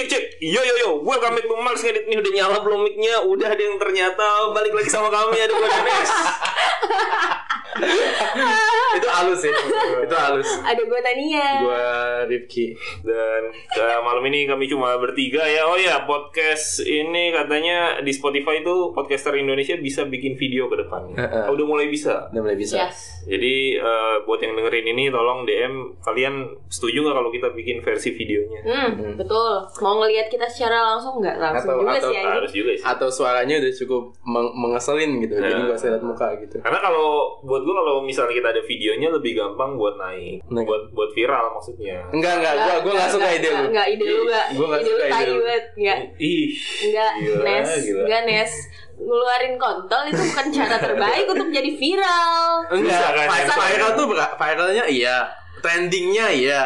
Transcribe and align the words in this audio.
cek 0.00 0.08
cek. 0.08 0.24
Yo 0.40 0.64
yo 0.64 0.74
yo, 0.80 0.90
welcome 1.04 1.36
back 1.36 1.44
to 1.44 1.56
Males 1.60 1.84
ngedit 1.84 2.08
nih 2.08 2.16
udah 2.16 2.32
nyala 2.32 2.56
belum 2.64 2.88
mic-nya? 2.88 3.20
Udah 3.20 3.52
ada 3.52 3.60
yang 3.60 3.76
ternyata 3.76 4.48
balik 4.56 4.72
lagi 4.72 4.88
sama 4.88 5.12
kami 5.12 5.36
ada 5.36 5.52
gue 5.52 5.68
Danes. 5.68 6.10
itu 8.90 9.08
halus 9.08 9.40
ya 9.40 9.52
itu 10.02 10.16
halus 10.16 10.48
Ada 10.60 10.82
gue 10.82 11.00
Tania. 11.00 11.46
gua 11.60 11.86
Rifki 12.26 12.74
Dan 13.00 13.42
eh, 13.72 13.98
malam 14.00 14.22
ini 14.24 14.44
kami 14.44 14.66
cuma 14.66 14.96
bertiga 14.96 15.42
ya. 15.42 15.64
Oh 15.64 15.76
ya, 15.76 16.04
podcast 16.04 16.82
ini 16.82 17.30
katanya 17.30 17.78
di 17.98 18.10
Spotify 18.10 18.60
itu 18.60 18.90
podcaster 18.90 19.32
Indonesia 19.34 19.76
bisa 19.76 20.04
bikin 20.04 20.34
video 20.34 20.66
ke 20.66 20.76
depan. 20.78 21.10
Oh, 21.46 21.54
udah 21.54 21.66
mulai 21.66 21.86
bisa. 21.86 22.28
udah 22.28 22.40
mulai 22.40 22.56
bisa 22.56 22.76
Yes. 22.80 23.22
Jadi 23.22 23.54
eh, 23.76 24.14
buat 24.22 24.38
yang 24.38 24.54
dengerin 24.54 24.86
ini 24.88 25.08
tolong 25.08 25.44
DM 25.44 25.74
kalian 26.00 26.34
setuju 26.66 27.02
nggak 27.02 27.14
kalau 27.14 27.30
kita 27.30 27.48
bikin 27.50 27.76
versi 27.80 28.10
videonya? 28.10 28.60
Hmm, 28.62 29.14
betul. 29.14 29.52
Mau 29.80 30.00
ngelihat 30.00 30.26
kita 30.28 30.46
secara 30.46 30.82
langsung 30.86 31.18
nggak 31.18 31.36
langsung 31.36 31.70
Atau- 31.70 31.80
juga 31.80 31.92
atau- 31.92 32.02
sih 32.02 32.16
anjing. 32.16 32.30
Harus 32.32 32.52
juga 32.52 32.70
sih. 32.72 32.82
atau 32.82 33.08
suaranya 33.08 33.54
udah 33.56 33.72
cukup 33.76 34.02
meng- 34.24 34.54
mengeselin 34.56 35.10
gitu 35.18 35.34
jadi 35.36 35.52
Nah. 35.52 35.66
gak 35.66 35.76
usah 35.76 35.88
lihat 35.90 36.04
muka 36.04 36.26
gitu 36.38 36.56
Karena 36.58 36.78
kalau 36.80 37.08
buat 37.42 37.62
gua 37.70 37.74
kalau 37.76 37.94
misalnya 38.02 38.34
kita 38.34 38.48
ada 38.50 38.62
videonya 38.62 39.08
lebih 39.08 39.32
gampang 39.32 39.78
buat 39.78 39.94
naik, 39.94 40.42
Naik. 40.44 40.66
buat 40.66 40.82
buat 40.90 41.10
viral 41.12 41.54
maksudnya. 41.54 42.02
enggak 42.10 42.34
enggak 42.36 42.54
gua 42.56 42.74
gua 42.82 42.92
gak 42.96 43.10
suka 43.10 43.28
ide 43.30 43.48
lu 43.48 43.64
Enggak 43.70 43.86
ide 43.88 44.04
lu 44.04 44.20
enggak. 44.26 44.46
Gua 44.50 44.66
nggak 44.66 44.82
suka 44.82 45.04
ide 45.06 45.22
lu. 45.22 45.34
banget. 45.38 45.64
Enggak. 45.76 45.98
Ih, 46.18 46.46
Enggak, 46.82 47.12
Nes. 47.40 47.68
Enggak, 47.86 48.22
Nes. 48.26 48.52
Ngeluarin 48.98 49.54
kontol 49.56 50.02
itu 50.04 50.22
bukan 50.26 50.46
cara 50.50 50.76
terbaik 50.76 51.24
untuk 51.24 51.48
jadi 51.48 51.70
viral. 51.72 52.44
enggak 52.68 53.00
Bisa 53.24 53.46
kan, 53.46 53.58
viral 53.64 53.90
tuh 53.94 54.06
viralnya 54.10 54.84
iya 54.84 55.16
trendingnya 55.60 56.26
iya 56.32 56.62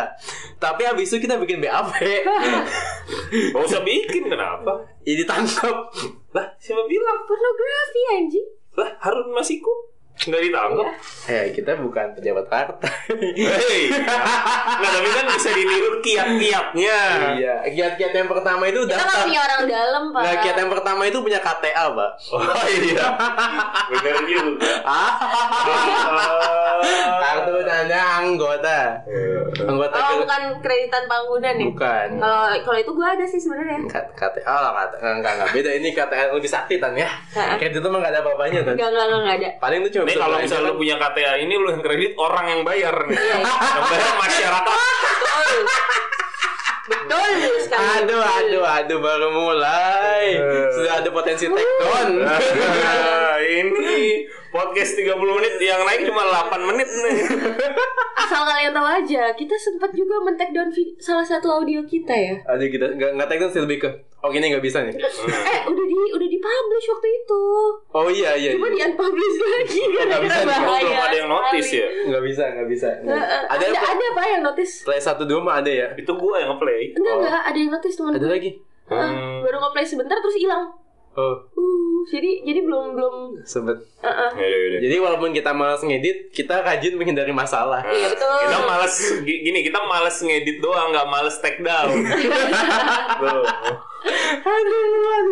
tapi 0.56 0.86
habis 0.86 1.10
itu 1.10 1.18
kita 1.20 1.34
bikin 1.36 1.58
BAP 1.58 1.90
Gak 3.52 3.58
usah 3.60 3.82
bikin 3.82 4.30
kenapa? 4.30 4.80
ya 5.02 5.14
ditangkap 5.14 5.76
Lah, 6.30 6.46
siapa 6.56 6.82
bilang? 6.84 7.18
Pornografi 7.22 8.00
anjing. 8.12 8.48
Lah, 8.74 8.90
Harun 8.98 9.30
Masiku 9.30 9.70
nggak 10.16 10.42
ditangkap. 10.42 10.88
eh 11.26 11.44
kita 11.50 11.74
bukan 11.76 12.14
pejabat 12.14 12.46
partai 12.46 12.86
Hei, 13.34 13.90
nggak 14.78 14.90
tapi 14.94 15.08
kan 15.10 15.26
bisa 15.28 15.50
ditiru 15.50 15.98
kiat-kiatnya. 15.98 16.98
iya 17.34 17.54
kiat-kiat 17.66 18.12
yang 18.14 18.30
pertama 18.30 18.62
itu 18.64 18.78
Kita 18.80 18.94
nggak 18.94 19.04
daftar 19.04 19.26
punya 19.26 19.40
orang 19.42 19.62
dalam, 19.66 20.02
Pak. 20.08 20.22
Nah, 20.22 20.34
kiat 20.38 20.56
yang 20.56 20.70
pertama 20.70 21.02
itu 21.04 21.18
punya 21.18 21.40
KTA, 21.40 21.84
Pak. 21.90 22.10
Oh 22.30 22.40
iya, 22.70 23.06
bener 23.90 24.16
juga. 24.24 24.72
Kartu 24.86 25.72
tanda 27.84 28.00
anggota. 28.24 28.78
Anggota 29.54 29.94
Oh, 29.94 30.24
bukan 30.24 30.42
kreditan 30.64 31.04
bangunan 31.04 31.54
ya? 31.54 31.66
Bukan. 31.68 32.08
Kalau 32.18 32.42
kalau 32.64 32.78
itu 32.80 32.90
gue 32.96 33.06
ada 33.06 33.24
sih 33.28 33.40
sebenarnya. 33.40 33.78
KTA 33.92 34.54
lah 34.56 34.72
KTA 34.72 35.08
enggak 35.20 35.32
enggak 35.36 35.50
beda 35.52 35.70
ini 35.76 35.88
KTA 35.92 36.32
lebih 36.32 36.50
sakti 36.50 36.80
tan 36.80 36.96
ya. 36.96 37.12
Kayak 37.32 37.76
itu 37.76 37.88
mah 37.88 37.98
enggak 38.00 38.12
ada 38.16 38.20
apa-apanya 38.24 38.60
tan. 38.64 38.74
Enggak, 38.74 38.90
enggak, 38.90 39.06
enggak, 39.12 39.36
ada. 39.36 39.48
Paling 39.60 39.78
itu 39.84 39.90
cuma 40.00 40.04
Nih 40.08 40.16
kalau 40.16 40.36
misalnya 40.40 40.66
lu 40.72 40.74
punya 40.80 40.96
KTA 40.96 41.32
ini 41.44 41.54
lu 41.54 41.68
yang 41.68 41.82
kredit 41.84 42.12
orang 42.16 42.44
yang 42.48 42.60
bayar 42.64 42.96
nih. 43.04 43.16
yang 43.20 43.86
bayar 43.92 44.12
masyarakat. 44.16 44.74
Betul. 44.74 45.52
Betul 46.84 47.56
sekali. 47.64 47.80
Aduh, 48.04 48.20
aduh, 48.20 48.64
aduh, 48.64 48.98
baru 49.00 49.28
mulai. 49.32 50.36
Sudah 50.76 51.00
ada 51.00 51.08
potensi 51.08 51.48
take 51.48 51.72
down. 51.80 52.08
Nah, 52.20 53.40
ini 53.40 54.28
podcast 54.54 54.94
30 54.94 55.18
menit 55.18 55.54
yang 55.58 55.82
naik 55.82 56.06
cuma 56.06 56.22
8 56.22 56.62
menit 56.62 56.86
nih. 56.86 57.16
Asal 58.22 58.46
kalian 58.46 58.70
tahu 58.70 58.86
aja, 58.86 59.34
kita 59.34 59.58
sempat 59.58 59.90
juga 59.90 60.22
men-take 60.22 60.54
down 60.54 60.70
salah 61.02 61.26
satu 61.26 61.50
audio 61.50 61.82
kita 61.82 62.14
ya. 62.14 62.38
Aduh, 62.46 62.70
kita 62.70 62.94
enggak 62.94 63.18
enggak 63.18 63.26
take 63.26 63.40
down 63.42 63.50
sih 63.50 63.62
lebih 63.66 63.78
ke 63.82 63.90
Oh 64.24 64.32
gini 64.32 64.48
nggak 64.48 64.64
bisa 64.64 64.80
nih. 64.80 64.96
Eh, 65.52 65.60
udah 65.68 65.84
di 65.84 65.96
udah 66.16 66.28
di-publish 66.30 66.86
waktu 66.88 67.08
itu. 67.12 67.42
Oh 67.92 68.08
iya 68.08 68.32
iya. 68.32 68.56
Cuma 68.56 68.72
iya. 68.72 68.88
di-unpublish 68.88 69.36
lagi 69.36 69.80
Nggak 69.90 70.06
gara-gara 70.08 70.24
bisa, 70.24 70.40
bahaya. 70.48 70.80
belum 70.80 71.02
ada 71.02 71.16
yang 71.18 71.28
notice 71.28 71.70
ya. 71.74 71.86
Nggak 72.08 72.22
bisa, 72.24 72.44
nggak 72.54 72.68
bisa. 72.70 72.88
Nggak, 73.04 73.20
eh, 73.20 73.42
Ada 73.50 73.64
ada, 73.68 73.76
apa? 73.76 73.86
ada 73.90 74.04
apa 74.08 74.22
yang 74.30 74.42
notice? 74.46 74.72
Play 74.86 75.00
satu 75.02 75.22
dua 75.28 75.40
mah 75.44 75.60
ada 75.60 75.68
ya. 75.68 75.88
Itu 75.98 76.16
gua 76.16 76.40
yang 76.40 76.56
ngeplay. 76.56 76.96
Enggak, 76.96 77.12
Oh. 77.12 77.20
enggak, 77.20 77.42
ada 77.44 77.58
yang 77.58 77.70
notice 77.74 77.94
teman 77.98 78.12
Ada 78.16 78.28
lagi. 78.30 78.50
Uh, 78.84 79.40
baru 79.44 79.56
nge-play 79.60 79.84
sebentar 79.84 80.16
terus 80.20 80.36
hilang. 80.36 80.83
Oh, 81.14 81.46
Uh, 81.54 82.02
jadi 82.04 82.42
jadi 82.42 82.60
belum 82.60 82.98
belum 82.98 83.14
sebet. 83.42 83.78
uh, 84.02 84.08
uh. 84.08 84.30
Ya. 84.34 84.82
Jadi 84.82 84.98
walaupun 84.98 85.30
kita 85.30 85.54
malas 85.54 85.80
ngedit, 85.80 86.28
kita 86.28 86.58
rajin 86.60 86.94
menghindari 86.94 87.30
masalah. 87.30 87.86
Iya, 87.86 88.10
betul. 88.10 88.34
Kita 88.42 88.58
males 88.60 88.94
gi- 89.22 89.42
gini, 89.42 89.62
kita 89.62 89.78
males 89.80 90.16
ngedit 90.18 90.58
doang, 90.58 90.90
nggak 90.90 91.06
males 91.06 91.38
take 91.38 91.62
down. 91.62 91.94
Aduh, 94.44 94.82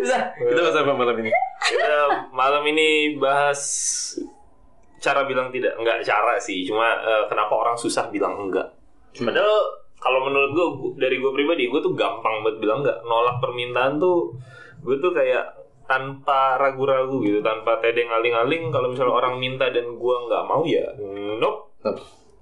bisa. 0.01 0.17
Kita 0.33 0.59
bahas 0.59 0.77
apa 0.77 0.93
malam 0.93 1.15
ini? 1.19 1.31
Kita 1.61 1.97
malam 2.31 2.63
ini 2.65 2.87
bahas 3.15 3.61
cara 4.97 5.27
bilang 5.27 5.51
tidak, 5.51 5.75
nggak 5.77 6.01
cara 6.01 6.39
sih, 6.39 6.63
cuma 6.63 6.95
eh, 6.97 7.23
kenapa 7.27 7.53
orang 7.53 7.75
susah 7.75 8.07
bilang 8.07 8.39
enggak. 8.39 8.71
Padahal 9.13 9.55
kalau 9.99 10.25
menurut 10.25 10.51
gue 10.51 10.67
dari 10.97 11.19
gue 11.19 11.31
pribadi, 11.31 11.67
gue 11.67 11.79
tuh 11.79 11.93
gampang 11.93 12.41
banget 12.41 12.59
bilang 12.59 12.81
enggak. 12.81 12.97
Nolak 13.03 13.37
permintaan 13.37 13.99
tuh, 13.99 14.31
gue 14.81 14.95
tuh 14.97 15.11
kayak 15.11 15.43
tanpa 15.83 16.55
ragu-ragu 16.55 17.19
gitu, 17.19 17.39
tanpa 17.39 17.77
tedeng 17.77 18.07
aling-aling. 18.09 18.69
Kalau 18.69 18.89
misalnya 18.89 19.13
orang 19.13 19.35
minta 19.35 19.67
dan 19.67 19.93
gue 19.93 20.15
nggak 20.23 20.43
mau 20.43 20.63
ya, 20.63 20.85
nope. 21.37 21.75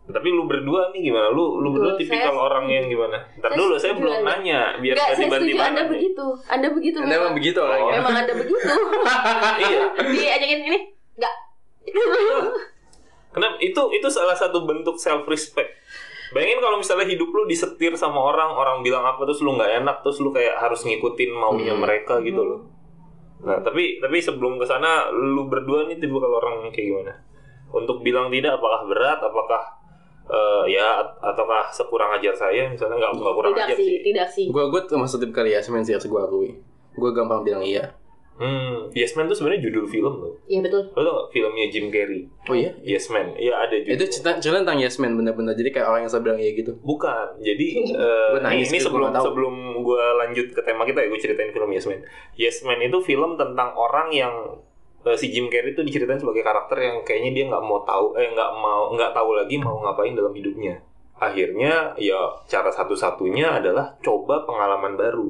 Tapi 0.03 0.27
lu 0.27 0.43
berdua 0.43 0.91
nih 0.91 1.07
gimana? 1.07 1.29
Lu 1.29 1.57
lu 1.57 1.71
berdua 1.71 1.93
tipikal 1.95 2.29
saya- 2.29 2.41
orang 2.41 2.65
yang 2.67 2.85
gimana? 2.85 3.15
Ntar 3.37 3.53
dulu, 3.53 3.73
saya 3.75 3.93
belum 3.93 4.11
Anda. 4.17 4.27
nanya 4.33 4.59
biar 4.75 4.93
Enggak, 4.93 5.07
nggak 5.07 5.15
saya 5.15 5.29
setuju 5.31 5.53
Anda 5.53 5.63
nanya. 5.63 5.83
begitu. 5.87 6.25
Anda 6.45 6.67
begitu 6.69 6.97
Anda 6.99 7.15
emang 7.15 7.33
begitu 7.33 7.59
orangnya. 7.59 7.93
Memang 7.95 8.15
Anda 8.17 8.33
begitu. 8.35 8.59
Iya. 9.61 9.81
Diajakin 10.11 10.59
ini 10.65 10.79
enggak. 11.15 11.35
Kenapa? 13.31 13.55
Itu 13.59 13.81
itu 13.89 14.07
salah 14.09 14.35
satu 14.35 14.65
bentuk 14.65 14.97
self 14.97 15.23
respect. 15.25 15.79
Bayangin 16.31 16.59
kalau 16.59 16.77
misalnya 16.77 17.03
hidup 17.05 17.27
lu 17.27 17.43
disetir 17.45 17.91
sama 17.93 18.15
orang, 18.17 18.47
orang 18.49 18.79
bilang 18.81 19.03
apa 19.03 19.19
terus 19.23 19.39
lu 19.39 19.51
nggak 19.53 19.83
enak, 19.83 19.97
terus 19.99 20.17
lu 20.17 20.31
kayak 20.31 20.55
harus 20.57 20.79
ngikutin 20.81 21.29
maunya 21.29 21.71
Hmm. 21.71 21.83
mereka 21.83 22.19
gitu 22.19 22.39
loh. 22.39 22.59
Nah, 23.41 23.57
tapi 23.65 23.97
tapi 23.97 24.17
sebelum 24.21 24.61
ke 24.61 24.65
sana 24.69 25.09
lu 25.09 25.49
berdua 25.49 25.89
nih 25.89 25.97
tipe 25.97 26.13
kalau 26.13 26.37
orang 26.37 26.69
kayak 26.69 26.87
gimana? 26.93 27.13
Untuk 27.73 28.03
bilang 28.05 28.29
tidak 28.29 28.61
apakah 28.61 28.85
berat, 28.85 29.17
apakah 29.17 29.61
eh, 30.29 30.63
ya 30.77 31.01
at- 31.01 31.17
ataukah 31.19 31.73
sekurang 31.73 32.13
ajar 32.19 32.35
saya 32.37 32.69
misalnya 32.69 33.01
nggak 33.01 33.33
kurang 33.33 33.53
Tidak 33.57 33.67
ajar 33.67 33.77
sih, 33.77 33.87
sih. 33.87 33.97
tidak 34.05 34.27
sih. 34.29 34.45
Gue 34.53 34.63
gue 34.69 34.81
termasuk 34.85 35.17
tipe 35.23 35.33
kali 35.33 35.55
ya, 35.55 35.59
semen 35.63 35.81
sih 35.81 35.97
harus 35.97 36.05
gue 36.05 36.21
akui. 36.21 36.49
Gue 36.93 37.09
gampang 37.15 37.41
bilang 37.41 37.63
iya. 37.63 37.95
Hmm, 38.41 38.89
Yes 38.97 39.13
Man 39.13 39.29
tuh 39.29 39.37
sebenarnya 39.37 39.69
judul 39.69 39.85
film 39.85 40.13
loh. 40.17 40.33
Iya 40.49 40.65
betul. 40.65 40.89
Lo 40.97 41.01
tau 41.05 41.13
gak 41.13 41.27
filmnya 41.29 41.69
Jim 41.69 41.93
Carrey? 41.93 42.25
Oh 42.49 42.57
iya? 42.57 42.73
Yes 42.81 43.13
Man. 43.13 43.37
Iya 43.37 43.53
ada 43.53 43.77
judul. 43.77 43.93
Itu 44.01 44.05
cerita, 44.09 44.41
cerita 44.41 44.57
tentang 44.65 44.81
yes 44.81 44.97
man 44.97 45.13
bener-bener. 45.13 45.53
Jadi 45.53 45.69
kayak 45.69 45.85
orang 45.85 46.01
yang 46.01 46.09
selalu 46.09 46.25
bilang 46.25 46.39
iya 46.41 46.51
gitu. 46.57 46.71
Bukan. 46.81 47.37
Jadi 47.37 47.67
eh, 48.01 48.29
Gua 48.33 48.49
ini, 48.49 48.65
gitu, 48.65 48.89
sebelum 48.89 49.05
gua 49.05 49.13
tahu. 49.13 49.25
sebelum 49.29 49.55
gue 49.85 50.05
lanjut 50.25 50.47
ke 50.57 50.61
tema 50.65 50.83
kita 50.89 51.05
ya 51.05 51.07
gue 51.13 51.19
ceritain 51.21 51.51
film 51.53 51.69
Yes 51.69 51.85
Man. 51.85 52.01
Yes 52.33 52.57
Man 52.65 52.81
itu 52.81 52.97
film 53.05 53.37
tentang 53.37 53.77
orang 53.77 54.09
yang 54.09 54.33
eh, 55.05 55.17
si 55.21 55.29
Jim 55.29 55.45
Carrey 55.53 55.77
itu 55.77 55.85
diceritain 55.85 56.17
sebagai 56.17 56.41
karakter 56.41 56.81
yang 56.81 57.05
kayaknya 57.05 57.31
dia 57.37 57.45
nggak 57.45 57.61
mau 57.61 57.85
tahu 57.85 58.17
eh 58.17 58.25
nggak 58.25 58.51
mau 58.57 58.89
nggak 58.97 59.13
tahu 59.13 59.37
lagi 59.37 59.61
mau 59.61 59.77
ngapain 59.85 60.17
dalam 60.17 60.33
hidupnya. 60.33 60.81
Akhirnya 61.21 61.93
ya 62.01 62.17
cara 62.49 62.73
satu-satunya 62.73 63.61
adalah 63.61 63.93
coba 64.01 64.41
pengalaman 64.49 64.97
baru 64.97 65.29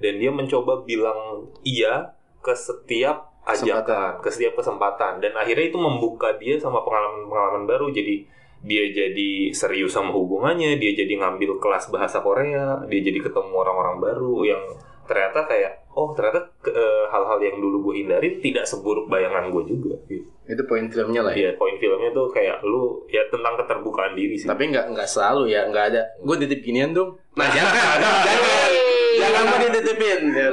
dan 0.00 0.16
dia 0.16 0.32
mencoba 0.32 0.88
bilang 0.88 1.44
iya 1.60 2.16
ke 2.48 2.56
setiap 2.56 3.28
ajakan, 3.44 3.84
Kesempatan. 3.84 4.24
ke 4.24 4.28
setiap 4.32 4.54
kesempatan 4.56 5.12
dan 5.20 5.32
akhirnya 5.36 5.68
itu 5.68 5.76
membuka 5.76 6.32
dia 6.40 6.56
sama 6.56 6.80
pengalaman-pengalaman 6.80 7.68
baru 7.68 7.92
jadi 7.92 8.24
dia 8.58 8.90
jadi 8.90 9.54
serius 9.54 9.94
sama 9.94 10.10
hubungannya, 10.10 10.82
dia 10.82 10.90
jadi 10.90 11.14
ngambil 11.14 11.62
kelas 11.62 11.94
bahasa 11.94 12.18
Korea, 12.18 12.82
dia 12.90 13.00
jadi 13.06 13.22
ketemu 13.22 13.54
orang-orang 13.54 14.02
baru 14.02 14.34
yang 14.42 14.62
ternyata 15.08 15.46
kayak 15.48 15.88
oh 15.94 16.12
ternyata 16.12 16.42
eh, 16.68 17.04
hal-hal 17.08 17.38
yang 17.40 17.56
dulu 17.62 17.88
gue 17.88 18.04
hindarin 18.04 18.42
tidak 18.44 18.66
seburuk 18.68 19.06
bayangan 19.08 19.48
gue 19.48 19.62
juga 19.64 19.94
gitu. 20.10 20.26
Itu 20.44 20.62
poin 20.68 20.84
filmnya 20.90 21.22
lah 21.24 21.32
ya. 21.32 21.48
Iya, 21.48 21.50
poin 21.56 21.78
filmnya 21.80 22.10
tuh 22.12 22.28
kayak 22.28 22.60
lu 22.66 23.06
ya 23.08 23.24
tentang 23.32 23.56
keterbukaan 23.56 24.12
diri 24.18 24.36
sih. 24.36 24.50
Tapi 24.50 24.68
nggak 24.74 24.92
nggak 24.92 25.08
selalu 25.08 25.54
ya, 25.54 25.64
nggak 25.70 25.84
ada. 25.94 26.02
Gue 26.20 26.36
titip 26.36 26.60
ginian 26.60 26.92
dong. 26.92 27.14
Nah 27.38 27.46
jangan, 27.54 27.70
jangan, 27.70 28.70
jangan 29.14 29.42
mau 29.46 29.58
dititipin. 29.62 30.20
Ya. 30.34 30.46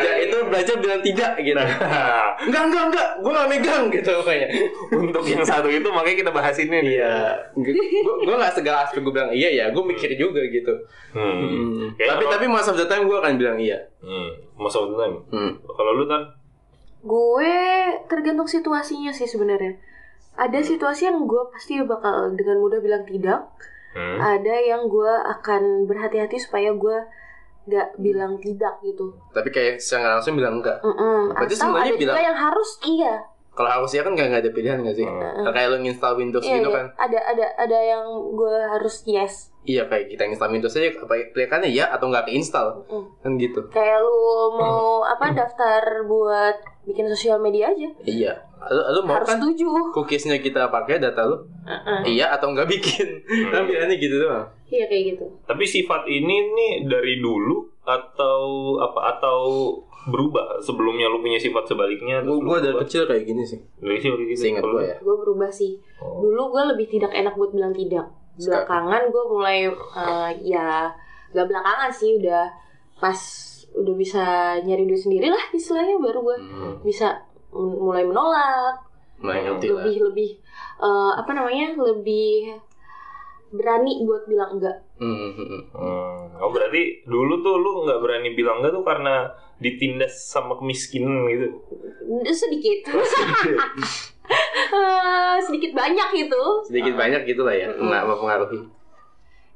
Ya, 0.00 0.12
belajar 0.46 0.74
bilang 0.76 1.00
tidak 1.00 1.32
gitu. 1.38 1.56
Enggak 2.46 2.62
enggak 2.68 2.84
enggak, 2.88 3.08
gue 3.18 3.30
nggak 3.32 3.48
megang 3.48 3.84
gitu 3.88 4.10
pokoknya. 4.20 4.48
Untuk 5.02 5.24
yang 5.24 5.42
satu 5.42 5.66
itu 5.66 5.88
makanya 5.88 6.18
kita 6.22 6.30
bahas 6.30 6.56
ini 6.56 6.76
nih. 6.78 6.94
Iya, 6.96 7.16
gue 8.22 8.34
nggak 8.34 8.54
segala 8.54 8.84
aspek 8.84 9.00
gue 9.00 9.10
bilang 9.10 9.32
iya 9.32 9.48
ya, 9.48 9.64
gue 9.72 9.80
mikir 9.80 10.12
juga 10.14 10.44
gitu. 10.44 10.72
Hmm. 11.10 11.32
Hmm. 11.40 11.86
Tapi 11.96 12.22
kalau- 12.22 12.32
tapi 12.32 12.46
most 12.46 12.68
of 12.68 12.76
the 12.76 12.84
time 12.84 13.04
gue 13.04 13.16
akan 13.16 13.34
bilang 13.34 13.56
iya. 13.56 13.78
Hmm. 13.98 14.30
Most 14.54 14.76
of 14.76 14.90
the 14.90 14.96
time. 14.96 15.16
Hmm. 15.28 15.52
Kalau 15.62 15.92
lu 15.92 16.04
kan 16.04 16.22
Gue 17.00 17.54
tergantung 18.10 18.50
situasinya 18.50 19.14
sih 19.14 19.30
sebenarnya. 19.30 19.78
Ada 20.34 20.58
situasi 20.60 21.06
yang 21.06 21.24
gue 21.24 21.42
pasti 21.48 21.78
bakal 21.80 22.34
dengan 22.34 22.58
mudah 22.58 22.82
bilang 22.82 23.06
tidak. 23.06 23.46
hmm. 23.94 24.18
Ada 24.18 24.56
yang 24.66 24.90
gue 24.90 25.12
akan 25.30 25.86
berhati-hati 25.86 26.36
supaya 26.36 26.74
gue 26.74 26.96
nggak 27.66 27.98
bilang 27.98 28.38
tidak 28.38 28.78
gitu. 28.80 29.10
Tapi 29.30 29.48
kayak 29.50 29.74
secara 29.78 30.16
langsung 30.16 30.34
bilang 30.34 30.58
enggak. 30.58 30.78
Mm-mm. 30.80 31.34
Berarti 31.34 31.52
Atau 31.52 31.60
sebenarnya 31.60 31.82
ada 31.84 31.92
juga 31.92 32.02
bilang- 32.06 32.24
yang 32.24 32.38
harus 32.38 32.70
iya. 32.82 33.14
Kalau 33.52 33.70
harusnya 33.72 34.04
kan 34.04 34.12
nggak 34.12 34.36
ada 34.36 34.50
pilihan 34.52 34.78
nggak 34.78 34.94
sih? 34.94 35.06
Hmm. 35.08 35.48
Kayak 35.48 35.68
lo 35.68 35.76
nginstal 35.80 36.12
Windows 36.14 36.44
Iya, 36.44 36.60
gitu 36.60 36.68
iya. 36.68 36.76
kan? 36.76 36.86
Ada 36.94 37.18
ada 37.24 37.46
ada 37.56 37.78
yang 37.80 38.04
gue 38.36 38.56
harus 38.68 38.94
yes. 39.02 39.48
Iya 39.66 39.82
kayak 39.84 40.06
kita 40.08 40.22
nginstal 40.24 40.48
Windows 40.48 40.72
aja 40.72 40.94
apa 40.96 41.14
pilihannya 41.28 41.68
ya 41.68 41.90
atau 41.90 42.06
nggak 42.06 42.24
keinstall 42.24 42.86
Mm. 42.86 43.04
kan 43.18 43.32
gitu. 43.34 43.60
Kayak 43.68 43.98
lu 43.98 44.14
mau 44.54 44.78
apa 45.02 45.34
daftar 45.34 45.82
buat 46.04 46.54
bikin 46.84 47.04
sosial 47.08 47.36
media 47.36 47.68
aja 47.68 47.90
Iya. 48.00 48.32
Lu, 48.64 48.82
lu 48.88 49.00
mau 49.02 49.18
harus 49.18 49.26
kan 49.26 49.38
setuju. 49.38 49.66
cookiesnya 49.90 50.38
kita 50.38 50.66
pakai 50.68 50.96
data 50.96 51.22
lu? 51.22 51.36
Uh-uh. 51.60 52.00
Iya 52.04 52.30
atau 52.32 52.50
nggak 52.50 52.66
bikin? 52.68 53.08
Kan 53.50 53.66
pilihannya 53.66 53.96
gitu 53.96 54.16
doang. 54.16 54.46
Iya 54.66 54.86
kayak 54.86 55.02
gitu. 55.12 55.24
Tapi 55.42 55.64
sifat 55.64 56.06
ini 56.06 56.36
nih 56.48 56.72
dari 56.86 57.18
dulu 57.18 57.66
atau 57.82 58.46
apa 58.80 59.00
atau 59.12 59.38
berubah 60.06 60.58
sebelumnya 60.60 61.06
lu 61.06 61.18
punya 61.18 61.34
sifat 61.36 61.66
sebaliknya 61.66 62.18
lu 62.20 62.38
gua 62.38 62.58
dari 62.58 62.78
kecil 62.80 63.04
kayak 63.04 63.22
gini 63.24 63.42
sih. 63.42 63.58
dari 63.76 63.98
kecil 63.98 64.14
kayak 64.14 64.28
gitu 64.28 64.40
Seingat 64.40 64.62
Kalau 64.62 64.72
gua 64.72 64.78
lu? 64.78 64.86
ya. 64.86 64.96
Gue 65.00 65.16
berubah 65.20 65.50
sih. 65.50 65.72
Oh. 65.98 66.22
Dulu 66.22 66.42
gue 66.48 66.62
lebih 66.70 66.86
tidak 66.88 67.10
enak 67.12 67.34
buat 67.34 67.50
bilang 67.50 67.70
tidak. 67.72 68.06
Belakangan 68.38 69.02
gue 69.06 69.24
mulai 69.26 69.58
eh, 69.68 70.30
ya 70.44 70.92
gak 71.30 71.46
belakangan 71.46 71.90
sih 71.90 72.16
udah 72.16 72.44
pas 72.94 73.18
udah 73.72 73.92
bisa 73.92 74.24
nyari 74.58 74.84
duit 74.84 74.98
sendiri 74.98 75.28
lah 75.28 75.44
istilahnya 75.50 75.96
baru 75.96 76.20
gue 76.22 76.36
Hmm. 76.38 76.74
bisa 76.80 77.12
mulai 77.52 78.02
menolak 78.02 78.76
Mulai 79.16 79.40
ngerti 79.42 79.66
lah. 79.66 79.80
lebih 79.80 79.96
lebih 80.06 80.30
eh, 80.78 81.12
apa 81.14 81.30
namanya 81.30 81.72
lebih 81.74 82.56
berani 83.48 84.02
buat 84.02 84.24
bilang 84.24 84.56
enggak 84.56 84.76
Hmm, 84.96 85.12
hmm, 85.12 85.32
hmm. 85.36 85.62
Hmm. 85.70 86.24
Oh 86.36 86.48
berarti 86.48 87.04
dulu 87.04 87.40
tuh 87.40 87.54
lu 87.54 87.84
nggak 87.84 88.00
berani 88.00 88.32
bilang 88.32 88.58
enggak 88.58 88.72
tuh 88.72 88.80
karena 88.82 89.28
ditindas 89.56 90.24
sama 90.26 90.56
kemiskinan 90.56 91.24
gitu. 91.26 91.48
sedikit 92.26 92.92
Sedikit 95.46 95.72
banyak 95.72 96.08
itu 96.16 96.42
Sedikit 96.64 96.94
banyak 96.94 97.22
gitu 97.24 97.42
lah 97.42 97.52
ya. 97.52 97.68
Nggak 97.70 98.02
mempengaruhi. 98.04 98.60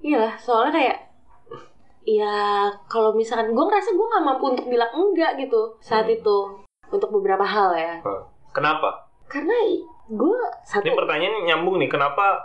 Iya, 0.01 0.33
soalnya 0.37 0.73
kayak 0.73 0.99
ya 2.03 2.35
kalau 2.87 3.13
misalkan 3.13 3.51
gue 3.51 3.61
ngerasa 3.63 3.93
gue 3.93 4.07
nggak 4.09 4.25
mampu 4.25 4.45
untuk 4.49 4.67
bilang 4.67 4.89
enggak 4.91 5.37
gitu 5.37 5.77
saat 5.79 6.05
Hmm. 6.05 6.17
itu 6.17 6.37
untuk 6.89 7.13
beberapa 7.13 7.45
hal 7.45 7.71
ya 7.73 7.95
Hah. 8.01 8.21
Kenapa? 8.51 9.07
karena 9.29 9.55
gue 10.09 10.37
satu 10.65 10.83
Ini 10.83 10.97
pertanyaan 10.97 11.47
nyambung 11.47 11.79
nih. 11.79 11.87
Kenapa 11.87 12.41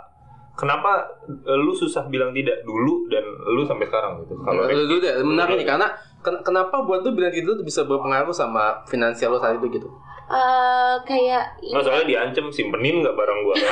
kenapa 0.54 1.02
eh, 1.26 1.58
lu 1.58 1.72
susah 1.72 2.06
bilang 2.06 2.30
tidak 2.30 2.62
dulu 2.62 3.08
dan 3.08 3.24
lu 3.48 3.66
sampai 3.66 3.84
sekarang 3.84 4.22
gitu? 4.22 4.38
Kalau 4.38 4.62
Kalau 4.62 4.84
dulu 4.86 5.00
deh, 5.00 5.12
menarik 5.20 5.58
nih 5.58 5.66
karena 5.66 5.88
ken- 6.20 6.42
kenapa 6.42 6.78
buat 6.80 7.02
lu 7.02 7.10
bilang 7.12 7.32
gitu 7.32 7.52
tuh 7.52 7.64
bisa 7.64 7.82
berpengaruh 7.82 8.30
sama 8.30 8.84
finansial 8.84 9.32
lo 9.32 9.38
saat 9.38 9.56
itu 9.56 9.66
gitu? 9.72 9.88
Eh, 10.28 10.94
kayak 11.02 11.44
Nggak 11.60 11.82
soalnya 11.82 12.06
diancam 12.06 12.46
simpenin 12.48 13.00
nggak 13.00 13.14
barang 13.14 13.38
gua. 13.42 13.54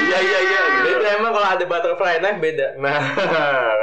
Iya 0.00 0.18
iya 0.18 0.38
iya. 0.40 0.60
Gitu. 0.80 0.88
Beda 0.92 1.08
emang 1.14 1.30
kalau 1.30 1.48
ada 1.50 1.64
butterfly 1.64 2.16
knife 2.18 2.40
beda. 2.40 2.66
Nah, 2.76 2.98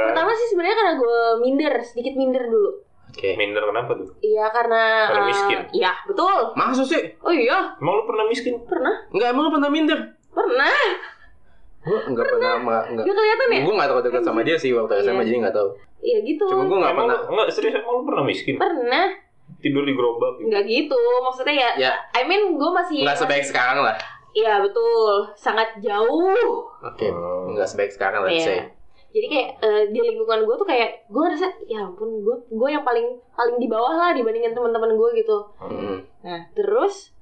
pertama 0.04 0.30
sih 0.34 0.46
sebenarnya 0.48 0.76
karena 0.76 0.94
gue 0.96 1.18
minder 1.38 1.72
sedikit 1.80 2.14
minder 2.14 2.44
dulu 2.44 2.70
Oke. 3.08 3.34
minder 3.34 3.62
kenapa 3.62 3.92
tuh? 3.94 4.08
iya 4.20 4.46
karena 4.48 4.82
Karena 5.06 5.20
eh, 5.20 5.26
miskin. 5.26 5.58
iya 5.72 5.90
betul 6.04 6.52
Maksud 6.52 6.84
sih? 6.84 7.02
oh 7.18 7.30
iya 7.30 7.72
Emang 7.76 7.94
lu 7.94 8.04
pernah 8.04 8.24
miskin? 8.24 8.54
pernah 8.62 8.94
Enggak, 9.08 9.28
emang 9.28 9.42
lu 9.44 9.52
pernah 9.52 9.70
minder? 9.70 9.98
pernah 10.28 10.74
Gua 11.80 12.00
enggak 12.04 12.26
pernah, 12.28 12.52
enggak. 12.58 12.82
enggak. 12.90 13.04
gak 13.04 13.16
kelihatan 13.16 13.46
ya 13.48 13.60
Gue 13.60 13.74
enggak 13.74 13.88
tahu 13.88 14.00
dekat 14.02 14.22
sama 14.22 14.40
dia 14.42 14.56
sih 14.56 14.70
waktu 14.72 14.92
SMA 14.98 15.14
Iya. 15.14 15.24
jadi 15.24 15.38
enggak 15.40 15.56
tahu. 15.56 15.68
iya 16.00 16.18
gitu 16.22 16.44
Cuma 16.46 16.62
gue 16.64 16.78
enggak 16.78 16.92
Emang 16.92 17.06
pernah. 17.06 17.18
enggak 17.28 17.48
serius 17.50 17.74
emang 17.76 17.92
lu 17.92 18.02
pernah 18.04 18.24
miskin? 18.24 18.54
pernah 18.56 19.06
Tidur 19.58 19.82
di 19.82 19.92
gerobak 19.92 20.38
gitu. 20.38 20.46
nggak 20.48 20.64
gitu 20.64 21.00
maksudnya 21.20 21.54
ya 21.56 21.70
Ya, 21.78 21.92
I 22.12 22.22
mean 22.22 22.54
gue 22.54 22.70
masih 22.70 23.02
enggak 23.02 23.18
sebaik 23.18 23.44
sekarang 23.44 23.82
lah. 23.82 23.96
Iya 24.30 24.60
betul, 24.60 25.26
sangat 25.34 25.80
jauh. 25.80 26.68
Oke, 26.78 27.08
Oh. 27.08 27.50
enggak 27.50 27.66
sebaik 27.66 27.90
sekarang 27.90 28.22
let's 28.22 28.44
say. 28.44 28.60
Iya. 28.60 28.64
Jadi 29.08 29.26
kayak 29.26 29.48
eh, 29.58 29.82
di 29.88 29.98
lingkungan 29.98 30.44
gue 30.44 30.54
tuh 30.54 30.68
kayak 30.68 31.08
gue 31.08 31.18
ngerasa 31.18 31.48
ya 31.64 31.80
ampun 31.80 32.20
gue 32.20 32.36
gue 32.46 32.68
yang 32.68 32.84
paling 32.84 33.02
paling 33.32 33.56
di 33.56 33.66
bawah 33.66 33.90
lah 33.90 34.10
dibandingin 34.12 34.52
teman-teman 34.52 34.92
gue 34.92 35.08
gitu. 35.16 35.36
Hmm. 35.58 35.96
Nah 36.20 36.38
terus 36.52 37.16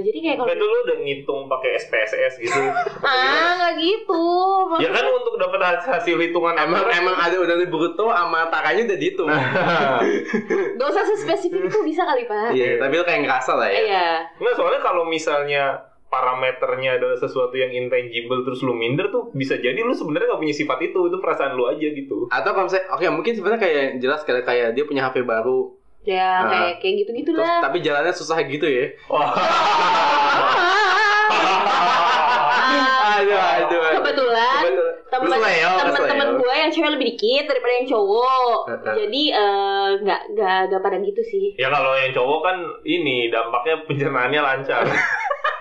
jadi 0.00 0.18
kayak 0.18 0.36
kalau 0.40 0.48
Kayak 0.50 0.60
dulu 0.62 0.76
udah 0.86 0.96
ngitung 1.02 1.40
pakai 1.50 1.70
SPSS 1.78 2.34
gitu. 2.40 2.60
ah 3.08 3.50
nggak 3.58 3.74
gitu. 3.78 4.24
ya 4.80 4.88
kan 4.90 5.04
untuk 5.10 5.34
dapat 5.38 5.60
hasil, 5.84 6.16
hitungan 6.18 6.54
Emang 6.56 6.84
emang 6.90 7.16
ada 7.18 7.36
udah 7.38 7.56
di 7.58 7.68
bruto 7.68 8.10
sama 8.10 8.48
takanya 8.48 8.92
udah 8.92 8.98
dihitung. 8.98 9.28
Gak 10.78 10.88
usah 10.90 11.04
spesifik 11.14 11.70
itu 11.70 11.78
bisa 11.84 12.02
kali 12.04 12.26
pak. 12.26 12.52
Iya, 12.52 12.82
tapi 12.82 12.94
lu 12.98 13.04
kayak 13.06 13.20
ngerasa 13.26 13.52
lah 13.56 13.68
ya. 13.70 13.80
Iya. 13.80 14.08
Nggak, 14.40 14.54
soalnya 14.58 14.80
kalau 14.82 15.02
misalnya 15.06 15.64
parameternya 16.14 17.02
adalah 17.02 17.18
sesuatu 17.18 17.58
yang 17.58 17.74
intangible 17.74 18.46
terus 18.46 18.62
lu 18.62 18.70
minder 18.70 19.10
tuh 19.10 19.34
bisa 19.34 19.58
jadi 19.58 19.74
lu 19.82 19.90
sebenarnya 19.90 20.30
nggak 20.30 20.42
punya 20.46 20.54
sifat 20.54 20.78
itu 20.86 20.98
itu 21.10 21.16
perasaan 21.18 21.58
lu 21.58 21.66
aja 21.66 21.90
gitu 21.90 22.30
Atau 22.30 22.54
kalau 22.54 22.70
misalnya, 22.70 22.86
oke 22.94 23.04
mungkin 23.10 23.32
sebenarnya 23.34 23.60
kayak 23.66 23.86
jelas 23.98 24.20
kayak 24.22 24.46
kayak 24.46 24.68
dia 24.78 24.84
punya 24.86 25.10
HP 25.10 25.26
baru, 25.26 25.74
Ya 26.04 26.30
Nah. 26.38 26.50
kayak 26.50 26.74
kayak 26.78 26.94
gitu 27.00 27.10
terus 27.10 27.20
gitulah. 27.40 27.60
tapi 27.64 27.78
jalannya 27.80 28.12
susah 28.12 28.38
gitu 28.44 28.66
ya. 28.66 28.86
wah 29.08 29.32
Aduh, 33.14 33.38
aduh, 33.38 33.80
aduh. 33.80 34.02
Kebetulan 35.08 35.40
kesleo. 35.94 36.34
gue 36.34 36.54
yang 36.56 36.70
cewek 36.70 36.90
lebih 36.90 37.06
dikit 37.14 37.44
daripada 37.46 37.72
yang 37.72 37.86
cowok. 37.86 38.58
Jadi 38.84 39.22
eh, 39.30 39.88
nggak 40.02 40.20
nggak 40.34 40.58
nggak 40.68 40.80
pada 40.82 40.96
gitu 41.00 41.22
sih. 41.22 41.44
ya 41.54 41.70
kalau 41.70 41.94
yang 41.94 42.10
cowok 42.10 42.40
kan 42.42 42.56
ini 42.82 43.30
dampaknya 43.30 43.74
pencernaannya 43.86 44.40
lancar 44.42 44.82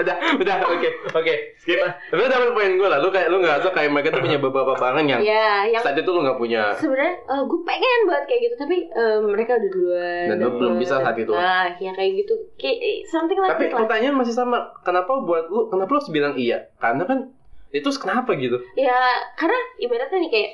udah 0.00 0.16
udah 0.40 0.56
oke 0.64 0.88
oke 1.12 1.34
skip. 1.60 1.76
Tapi 1.82 2.16
lu 2.16 2.30
dapet 2.30 2.50
poin 2.56 2.72
gue 2.72 2.88
lah. 2.88 2.98
Lu 3.02 3.12
kayak 3.12 3.28
lu 3.28 3.42
nggak 3.42 3.68
kayak 3.74 3.90
mereka 3.92 4.16
tuh 4.16 4.22
punya 4.24 4.38
beberapa 4.40 4.72
barang 4.78 5.06
yang 5.06 5.20
Ya, 5.20 5.68
yang 5.68 5.82
saat 5.84 5.98
itu 5.98 6.08
lu 6.08 6.24
nggak 6.24 6.38
punya. 6.40 6.72
sebenarnya 6.78 7.14
eh, 7.20 7.42
gue 7.44 7.60
pengen 7.66 8.00
banget 8.08 8.24
kayak 8.30 8.40
gitu 8.48 8.54
tapi 8.56 8.76
eh, 8.88 9.18
mereka 9.20 9.60
udah 9.60 9.70
duluan. 9.70 10.24
Dan 10.32 10.36
lu 10.40 10.50
belum 10.56 10.74
bisa 10.80 11.02
saat 11.02 11.16
itu. 11.18 11.32
nah 11.34 11.68
ya 11.76 11.92
kayak 11.92 12.12
gitu. 12.24 12.34
Kayak 12.56 12.78
eh, 12.80 12.96
something 13.04 13.36
like 13.36 13.52
tapi 13.52 13.68
that 13.68 13.76
pertanyaan 13.76 14.16
masih 14.16 14.32
sama. 14.32 14.72
Kenapa 14.80 15.12
buat 15.20 15.52
lu 15.52 15.68
kenapa 15.68 15.90
lu 15.92 15.98
harus 16.00 16.12
bilang 16.14 16.34
iya? 16.38 16.70
Karena 16.80 17.04
kan 17.04 17.28
itu 17.70 17.88
kenapa 18.00 18.34
gitu? 18.40 18.56
Ya 18.74 18.96
karena 19.36 19.58
ibaratnya 19.78 20.18
nih 20.22 20.30
kayak 20.32 20.50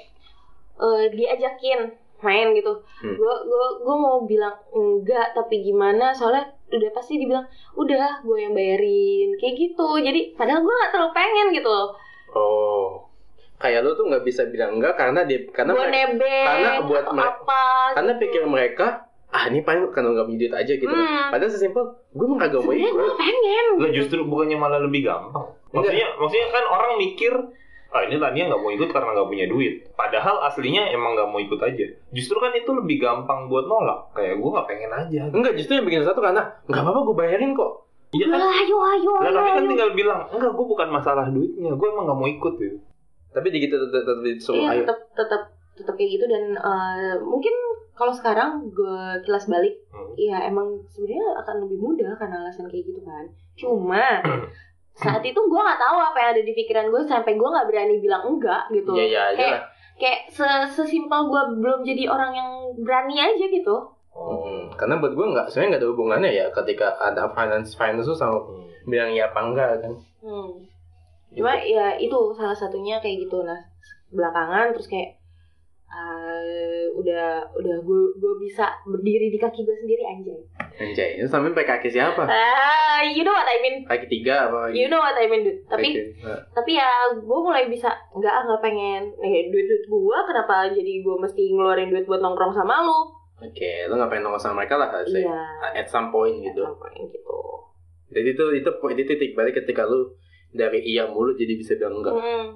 eh, 0.80 1.04
diajakin 1.14 1.80
main 2.18 2.52
gitu 2.52 2.72
Hmm. 2.96 3.12
gue 3.12 3.34
gue 3.42 3.64
gue 3.78 3.96
mau 3.96 4.22
bilang 4.22 4.56
enggak 4.70 5.32
tapi 5.32 5.60
gimana 5.60 6.10
soalnya 6.10 6.44
udah 6.66 6.90
pasti 6.90 7.16
dibilang 7.16 7.44
udah 7.74 8.20
gue 8.20 8.38
yang 8.38 8.52
bayarin 8.52 9.36
kayak 9.36 9.54
gitu 9.54 9.88
jadi 9.98 10.32
padahal 10.32 10.60
gue 10.60 10.74
gak 10.76 10.90
terlalu 10.90 11.12
pengen 11.12 11.46
gitu 11.50 11.66
loh 11.66 11.88
oh 12.30 12.88
kayak 13.56 13.80
lu 13.80 13.92
tuh 13.92 14.04
nggak 14.04 14.20
bisa 14.22 14.44
bilang 14.46 14.74
enggak 14.74 14.94
karena 14.94 15.22
dia 15.22 15.44
karena 15.46 15.72
gue 15.72 15.80
mereka- 15.82 15.96
nebeng 16.10 16.46
karena 16.46 16.70
buat 16.82 17.04
mereka- 17.06 17.32
apa 17.38 17.62
karena 17.92 18.10
gitu. 18.10 18.22
pikir 18.22 18.42
mereka 18.44 18.86
ah 19.26 19.44
ini 19.44 19.60
paling 19.60 19.90
karena 19.90 20.08
nggak 20.10 20.26
punya 20.26 20.38
duit 20.38 20.54
aja 20.54 20.72
gitu. 20.72 20.88
Hmm. 20.88 21.28
padahal 21.28 21.50
sesimpel 21.50 21.84
gue 22.10 22.24
emang 22.24 22.38
kagak 22.38 22.60
mau 22.60 22.72
gue 22.72 22.88
pengen 23.14 23.64
Lah 23.76 23.90
justru 23.90 24.20
bukannya 24.22 24.56
malah 24.56 24.80
lebih 24.80 25.04
gampang. 25.04 25.46
Maksudnya 25.68 26.08
maksudnya 26.16 26.48
kan 26.48 26.64
orang 26.66 26.92
mikir 26.96 27.32
ah 27.88 28.02
ini 28.02 28.16
Tania 28.16 28.46
nggak 28.46 28.58
mau 28.58 28.68
ikut 28.68 28.88
karena 28.88 29.10
nggak 29.10 29.26
punya 29.26 29.46
duit. 29.46 29.74
Padahal 29.92 30.42
aslinya 30.42 30.88
emang 30.88 31.14
nggak 31.14 31.28
mau 31.28 31.38
ikut 31.38 31.58
aja. 31.58 31.86
Justru 32.10 32.36
kan 32.36 32.52
itu 32.52 32.70
lebih 32.72 32.98
gampang 32.98 33.46
buat 33.46 33.64
nolak. 33.64 34.12
Kayak 34.12 34.36
gue 34.36 34.50
nggak 34.50 34.66
pengen 34.66 34.92
aja. 34.92 35.22
enggak 35.28 35.54
justru 35.54 35.72
yang 35.74 35.84
bikin 35.84 36.02
satu 36.02 36.18
karena 36.18 36.42
nggak 36.64 36.78
apa-apa 36.78 37.00
gue 37.02 37.16
bayarin 37.16 37.52
kok 37.52 37.72
Iya 38.08 38.26
kan? 38.28 38.38
Lah, 38.38 38.54
ayo 38.56 38.76
ayo 38.78 39.10
Lah 39.12 39.22
ayo, 39.24 39.34
tapi 39.34 39.48
kan 39.50 39.58
ayo. 39.58 39.68
tinggal 39.68 39.90
bilang 39.92 40.20
enggak 40.28 40.52
gue 40.52 40.66
bukan 40.66 40.88
masalah 40.88 41.26
duitnya. 41.26 41.70
Gue 41.70 41.88
emang 41.88 42.04
nggak 42.04 42.18
mau 42.18 42.28
ikut 42.28 42.54
gitu. 42.56 42.78
tapi 43.28 43.46
di 43.50 43.58
kita 43.60 43.76
tetap 43.76 44.00
tetap 44.00 44.18
disuruh 44.22 44.56
iya 44.56 44.68
ayo 44.70 44.80
tetap 44.82 44.98
tetap 45.12 45.42
tetap 45.74 45.94
kayak 45.94 46.10
gitu 46.10 46.24
dan 46.24 46.44
eh, 46.52 47.14
mungkin 47.20 47.52
kalau 47.92 48.08
sekarang 48.10 48.64
gue 48.66 48.96
kilas 49.22 49.44
balik 49.46 49.76
Hmm. 49.86 50.12
ya 50.14 50.40
emang 50.42 50.64
sebenarnya 50.86 51.24
akan 51.38 51.56
lebih 51.62 51.78
mudah 51.78 52.12
karena 52.14 52.36
alasan 52.38 52.64
kayak 52.66 52.84
gitu 52.86 53.00
kan 53.02 53.24
cuma 53.54 54.04
saat 54.96 55.20
itu 55.20 55.36
gue 55.36 55.60
nggak 55.60 55.76
tahu 55.78 55.96
apa 56.02 56.16
yang 56.16 56.30
ada 56.32 56.42
di 56.42 56.52
pikiran 56.52 56.88
gue 56.88 57.04
sampai 57.04 57.32
gue 57.32 57.44
nggak 57.46 57.66
berani 57.66 57.96
bilang 57.98 58.24
enggak 58.24 58.64
gitu. 58.70 58.90
Iya 58.90 59.04
iya 59.04 59.22
kayak 59.30 59.52
lah. 59.52 59.62
kayak 59.94 60.20
se- 60.26 60.68
sesimpel 60.74 61.20
gue 61.26 61.42
belum 61.58 61.80
jadi 61.82 62.08
orang 62.08 62.32
yang 62.32 62.50
berani 62.80 63.16
aja 63.18 63.44
gitu. 63.46 63.76
Hmm, 64.10 64.72
karena 64.72 64.96
buat 64.96 65.12
gue 65.12 65.26
nggak 65.28 65.46
sebenarnya 65.46 65.70
nggak 65.70 65.82
ada 65.82 65.90
hubungannya 65.92 66.30
ya 66.32 66.46
ketika 66.50 66.96
ada 66.96 67.28
finance 67.30 67.76
finance 67.76 68.04
tuh 68.06 68.16
sama 68.16 68.40
Hmm. 68.40 68.64
bilang 68.84 69.12
ya 69.12 69.28
apa 69.28 69.40
enggak 69.42 69.70
kan. 69.78 69.92
Hmm. 70.20 70.64
cuma 71.28 71.52
ya 71.54 71.92
itu 71.94 72.16
salah 72.32 72.56
satunya 72.56 72.96
kayak 72.96 73.22
gitu. 73.22 73.44
Nah 73.44 73.60
belakangan 74.08 74.72
terus 74.72 74.88
kayak 74.88 75.20
eh, 75.86 76.84
udah 76.92 77.26
udah 77.52 77.76
gue 77.78 78.00
gue 78.16 78.34
bisa 78.40 78.64
berdiri 78.82 79.28
di 79.28 79.36
kaki 79.36 79.60
gue 79.60 79.76
sendiri 79.76 80.02
anjay 80.02 80.40
Anjay, 80.76 81.16
itu 81.16 81.28
sampai 81.32 81.56
pakai 81.56 81.80
kaki 81.80 81.88
siapa? 81.88 82.28
Ah, 82.28 83.00
you 83.00 83.24
know 83.24 83.32
what 83.32 83.48
I 83.48 83.64
mean. 83.64 83.88
Kaki 83.88 84.12
tiga 84.12 84.52
apa? 84.52 84.68
You 84.76 84.92
know 84.92 85.00
what 85.00 85.16
I 85.16 85.24
mean, 85.24 85.48
dude. 85.48 85.64
Tapi 85.64 85.96
nah. 86.20 86.36
tapi 86.52 86.76
ya 86.76 86.88
gue 87.16 87.38
mulai 87.40 87.64
bisa 87.64 87.88
nggak 88.12 88.34
nggak 88.44 88.60
pengen 88.60 89.08
eh, 89.24 89.48
duit 89.48 89.64
duit 89.64 89.84
gue 89.88 90.18
kenapa 90.28 90.68
jadi 90.68 90.92
gue 91.00 91.16
mesti 91.16 91.42
ngeluarin 91.56 91.88
duit 91.88 92.04
buat 92.04 92.20
nongkrong 92.20 92.52
sama 92.52 92.84
lu 92.84 93.08
Oke, 93.36 93.88
lu 93.88 93.96
ngapain 93.96 94.20
nongkrong 94.20 94.44
sama 94.44 94.64
mereka 94.64 94.76
lah 94.76 94.92
harusnya. 94.92 95.24
iya 95.24 95.80
At 95.80 95.88
some 95.88 96.12
point 96.12 96.44
gitu. 96.44 96.60
Sampai 96.60 96.92
gitu 97.08 97.40
Jadi 98.12 98.28
itu 98.36 98.44
itu 98.60 98.70
itu 98.70 99.02
titik 99.08 99.30
balik 99.32 99.56
ketika 99.56 99.88
lu 99.88 100.12
dari 100.52 100.84
iya 100.84 101.08
mulu 101.08 101.32
jadi 101.32 101.56
bisa 101.56 101.72
bilang 101.80 102.04
enggak. 102.04 102.16
Mm, 102.20 102.46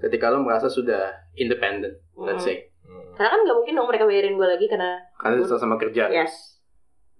Ketika 0.00 0.32
lu 0.32 0.44
merasa 0.44 0.68
sudah 0.68 1.12
independent, 1.36 1.96
let's 2.16 2.44
mm. 2.44 2.48
say. 2.48 2.56
Hmm. 2.90 3.14
karena 3.14 3.30
kan 3.30 3.40
nggak 3.46 3.56
mungkin 3.62 3.74
dong 3.78 3.86
mereka 3.86 4.04
bayarin 4.08 4.34
gue 4.34 4.48
lagi 4.50 4.66
karena 4.66 4.98
Karena 5.14 5.46
sama 5.46 5.78
kerja. 5.78 6.10
yes 6.10 6.59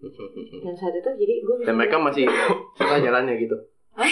dan 0.01 0.75
saat 0.75 0.95
itu 0.95 1.11
jadi 1.15 1.35
gue 1.39 1.55
bisa 1.57 1.67
Dan 1.67 1.77
mereka 1.77 1.97
masih 1.97 2.25
suka 2.75 2.97
jalannya 2.99 3.37
gitu. 3.37 3.57
uh, 3.93 4.07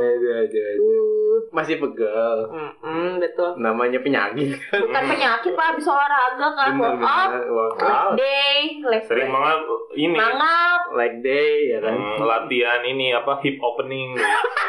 aduh. 0.00 0.80
uh, 0.80 1.36
Masih 1.50 1.76
pegel. 1.76 2.36
mm, 2.46 2.72
mm, 2.80 3.10
betul 3.18 3.50
Namanya 3.58 3.98
penyakit 3.98 4.54
kan. 4.62 4.80
bukan 4.80 5.02
penyakit 5.04 5.52
pak 5.52 5.74
bisa 5.74 5.90
olahraga 5.90 6.48
kan 6.54 6.72
up 6.72 6.94
bener. 6.94 7.02
leg 7.74 8.16
day 8.16 8.60
leg 8.80 9.02
Sering 9.04 9.28
banget 9.28 9.58
ini 9.92 10.14
mangap 10.14 10.80
Like 10.90 11.16
day, 11.20 11.70
ya 11.70 11.78
kan. 11.80 11.94
hmm, 11.94 12.18
latihan 12.20 12.82
ini 12.84 13.12
apa 13.12 13.38
hip 13.40 13.58
opening, 13.58 14.14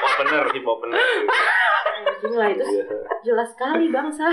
opener 0.02 0.46
hip 0.50 0.62
opener. 0.64 0.98
anjing 2.02 2.36
lah 2.36 2.48
itu 2.50 2.66
Biasa. 2.66 2.96
jelas 3.22 3.50
sekali 3.54 3.86
bangsa. 3.90 4.26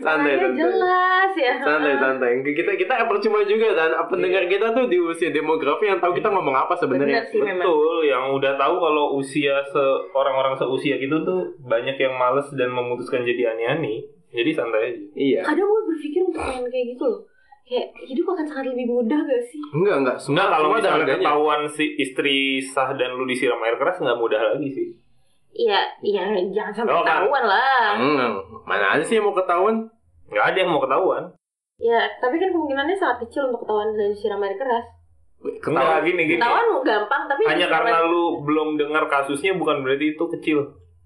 Santai, 0.00 0.34
santai. 0.38 0.54
jelas 0.56 1.32
ya. 1.34 1.54
Santai 1.60 1.94
santai. 1.98 2.30
Kita 2.44 2.72
kita 2.76 2.94
percuma 3.06 3.42
juga 3.44 3.74
dan 3.74 3.90
pendengar 4.06 4.44
kita 4.46 4.70
tuh 4.72 4.86
di 4.86 4.98
usia 5.00 5.30
demografi 5.30 5.88
yang 5.88 5.98
tahu 5.98 6.14
kita 6.14 6.30
ngomong 6.30 6.54
apa 6.54 6.74
sebenarnya. 6.78 7.26
Memang. 7.34 7.64
Betul, 7.64 7.98
yang 8.06 8.24
udah 8.32 8.52
tahu 8.54 8.74
kalau 8.78 9.04
usia 9.18 9.60
se 9.66 9.84
orang-orang 10.14 10.54
seusia 10.56 10.96
gitu 10.96 11.22
tuh 11.22 11.58
banyak 11.62 11.96
yang 11.98 12.14
males 12.14 12.46
dan 12.54 12.70
memutuskan 12.70 13.22
jadi 13.22 13.56
ani-ani. 13.56 14.06
Jadi 14.34 14.50
santai 14.50 14.80
aja. 14.90 15.02
iya. 15.14 15.40
Kadang 15.46 15.70
gue 15.70 15.82
berpikir 15.94 16.26
untuk 16.26 16.42
main 16.42 16.66
kayak 16.66 16.86
gitu 16.98 17.06
loh. 17.06 17.22
Kayak 17.64 17.96
hidup 18.02 18.26
akan 18.34 18.44
sangat 18.44 18.66
lebih 18.74 18.86
mudah 18.92 19.20
gak 19.24 19.42
sih? 19.46 19.62
Enggak 19.72 19.96
enggak. 20.02 20.16
Semua 20.18 20.34
Enggak 20.36 20.48
kalau 20.52 20.68
misalnya 20.74 21.06
ketahuan 21.16 21.62
si 21.70 21.84
istri 21.96 22.38
sah 22.60 22.92
dan 22.98 23.14
lu 23.14 23.24
disiram 23.24 23.62
air 23.62 23.78
keras 23.78 24.02
nggak 24.02 24.18
mudah 24.18 24.40
lagi 24.52 24.68
sih. 24.74 24.88
Iya, 25.54 25.80
iya 26.00 26.22
jangan 26.50 26.72
sampai 26.74 26.92
Oh, 26.92 27.00
kan. 27.00 27.22
ketahuan 27.22 27.44
lah. 27.44 27.94
Hmm, 27.94 28.30
mana 28.64 28.86
ada 28.92 29.02
sih 29.02 29.16
yang 29.16 29.24
mau 29.24 29.32
ketahuan 29.32 29.86
Nggak 30.26 30.44
ada 30.44 30.56
yang 30.56 30.70
mau 30.70 30.80
ketahuan. 30.80 31.24
Ya, 31.76 32.00
tapi 32.16 32.36
kan 32.36 32.48
kemungkinannya 32.48 32.94
sangat 32.94 33.22
kecil 33.22 33.46
untuk 33.46 33.62
ketahuan 33.62 33.92
dari 33.92 34.10
siram 34.12 34.40
air 34.40 34.54
keras. 34.54 34.86
Enggak 35.38 36.00
gini 36.02 36.22
gini. 36.26 36.38
Ketahuan 36.38 36.66
gampang, 36.80 37.22
tapi 37.26 37.42
Hanya 37.44 37.66
karena 37.68 37.98
lu 38.02 38.40
belum 38.40 38.74
dengar 38.74 39.04
kasusnya 39.06 39.54
bukan 39.54 39.80
berarti 39.80 40.12
itu 40.12 40.24
kecil. 40.30 40.58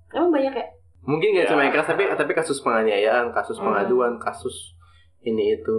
emang 0.09 0.33
banyak 0.33 0.55
ya. 0.55 0.67
mungkin 1.01 1.29
nggak 1.31 1.45
Ya. 1.45 1.51
cuma 1.51 1.61
yang 1.63 1.73
keras 1.73 1.89
tapi 1.89 2.05
tapi 2.07 2.33
kasus 2.33 2.61
penganiayaan 2.61 3.29
kasus 3.31 3.57
Hmm. 3.57 3.67
pengaduan 3.67 4.17
kasus 4.17 4.73
ini 5.21 5.55
itu 5.55 5.77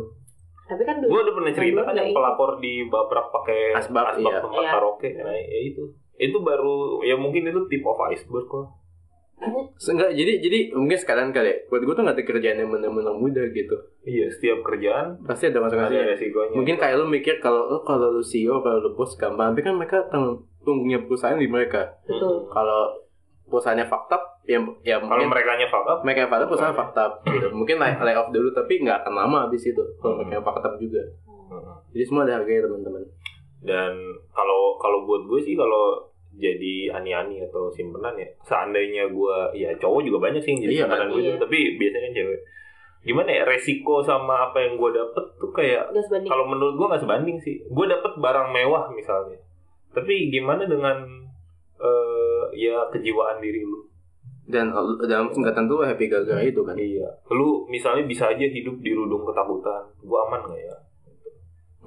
Tapi 0.63 0.81
kan 0.83 1.01
Gue 1.01 1.17
udah 1.19 1.33
pernah 1.33 1.49
cerita 1.51 1.81
kan 1.81 1.93
yang 1.93 2.13
pelapor 2.13 2.57
di 2.57 2.85
babrak 2.85 3.29
pakai 3.31 3.73
Asbak, 3.73 4.05
asbak 4.11 4.21
iya. 4.27 4.38
tempat 4.39 4.61
Iya. 4.61 4.71
karaoke. 4.71 5.09
Nah, 5.15 5.33
ya 5.33 5.59
itu. 5.63 5.83
Itu 6.19 6.43
baru 6.43 6.99
ya 7.07 7.15
mungkin 7.15 7.47
itu 7.47 7.63
tip 7.71 7.83
of 7.88 7.99
iceberg 8.11 8.45
kok. 8.45 8.67
enggak 9.79 10.11
jadi 10.11 10.43
jadi 10.43 10.59
mungkin 10.75 10.99
sekalian 10.99 11.31
kali 11.31 11.47
ya. 11.47 11.55
buat 11.71 11.79
gue 11.79 11.95
tuh 11.95 12.03
nggak 12.03 12.17
ada 12.19 12.25
kerjaan 12.27 12.59
yang 12.59 12.75
benar-benar 12.75 13.15
mudah 13.15 13.47
gitu. 13.55 13.71
Iya, 14.03 14.27
setiap 14.35 14.67
kerjaan 14.67 15.15
pasti 15.23 15.47
ada 15.47 15.63
ada 15.63 15.71
konsekuensinya 15.71 16.11
resikonya. 16.11 16.55
mungkin 16.59 16.75
kayak 16.75 16.99
lu 16.99 17.07
mikir 17.07 17.39
kalau 17.39 17.71
lu 17.71 17.79
kalau 17.88 18.11
lu 18.11 18.19
CEO 18.19 18.59
kalau 18.59 18.83
lu 18.83 18.91
bos 18.99 19.15
gampang. 19.15 19.55
Tapi 19.55 19.63
kan 19.63 19.79
mereka 19.79 20.03
tanggung 20.11 20.43
punggungnya 20.67 20.99
perusahaan 21.07 21.39
di 21.39 21.47
mereka. 21.47 21.88
Betul. 22.03 22.51
kalau 22.51 22.99
perusahaannya 23.47 23.88
fucked 23.88 24.13
up 24.13 24.23
ya 24.45 24.59
ya 24.83 24.99
Kalau 24.99 25.09
mungkin 25.09 25.31
mereka 25.31 25.57
nya 25.57 25.67
fuck 25.71 25.88
up, 25.88 25.99
mereka 26.05 26.25
yang 26.25 26.31
fucked 26.31 26.43
up 26.43 26.49
perusahaan 26.51 26.75
fucked 26.75 26.99
up. 26.99 27.11
Gitu. 27.23 27.47
Mungkin 27.55 27.75
lay, 27.79 27.93
lay 27.95 28.15
off 28.19 28.29
dulu 28.35 28.49
tapi 28.51 28.83
nggak 28.83 29.07
akan 29.07 29.13
lama 29.13 29.38
habis 29.47 29.63
itu. 29.63 29.83
Kalau 30.03 30.19
mereka 30.19 30.41
yang 30.41 30.45
fucked 30.45 30.65
up 30.67 30.75
juga. 30.75 31.01
Jadi 31.95 32.03
semua 32.05 32.27
ada 32.27 32.41
harganya 32.41 32.69
teman-teman. 32.69 33.03
Dan 33.59 33.91
kalau 34.31 34.77
kalau 34.79 35.03
buat 35.03 35.25
gue 35.27 35.39
sih 35.43 35.55
kalau 35.57 36.08
jadi 36.36 36.93
ani-ani 36.93 37.41
atau 37.50 37.74
simpenan 37.74 38.13
ya. 38.15 38.29
Seandainya 38.45 39.09
gue 39.09 39.38
ya 39.57 39.69
cowok 39.81 40.01
juga 40.05 40.29
banyak 40.29 40.41
sih 40.45 40.51
yang 40.55 40.62
jadi 40.69 40.74
Iya, 40.74 40.83
simpenan 40.86 41.07
gue 41.09 41.21
iya. 41.25 41.36
tapi 41.41 41.57
biasanya 41.81 42.03
kan 42.05 42.13
cewek. 42.15 42.39
Gimana 43.00 43.29
ya 43.31 43.43
resiko 43.48 43.95
sama 44.03 44.51
apa 44.51 44.57
yang 44.59 44.75
gue 44.75 44.91
dapet 44.91 45.25
tuh 45.39 45.51
kayak 45.55 45.89
Gak 45.95 46.27
kalau 46.27 46.45
menurut 46.51 46.75
gue 46.75 46.88
nggak 46.91 47.03
sebanding 47.03 47.38
sih. 47.39 47.63
Gue 47.71 47.86
dapet 47.88 48.12
barang 48.19 48.48
mewah 48.53 48.91
misalnya. 48.93 49.39
Tapi 49.95 50.29
gimana 50.29 50.69
dengan 50.69 51.01
eh, 51.79 52.43
ya 52.59 52.86
kejiwaan 52.91 53.41
diri 53.41 53.63
lu? 53.65 53.88
Dan 54.50 54.74
dan 55.05 55.29
nggak 55.29 55.55
tentu 55.55 55.77
lu 55.77 55.86
happy 55.86 56.09
gara-gara 56.09 56.41
itu 56.41 56.62
kan? 56.65 56.74
iya. 56.77 57.07
Lu 57.31 57.69
misalnya 57.69 58.03
bisa 58.05 58.29
aja 58.29 58.45
hidup 58.45 58.81
di 58.81 58.91
rudung 58.93 59.25
ketakutan. 59.25 59.88
Gue 60.01 60.19
aman 60.29 60.41
nggak 60.45 60.62
ya? 60.62 60.75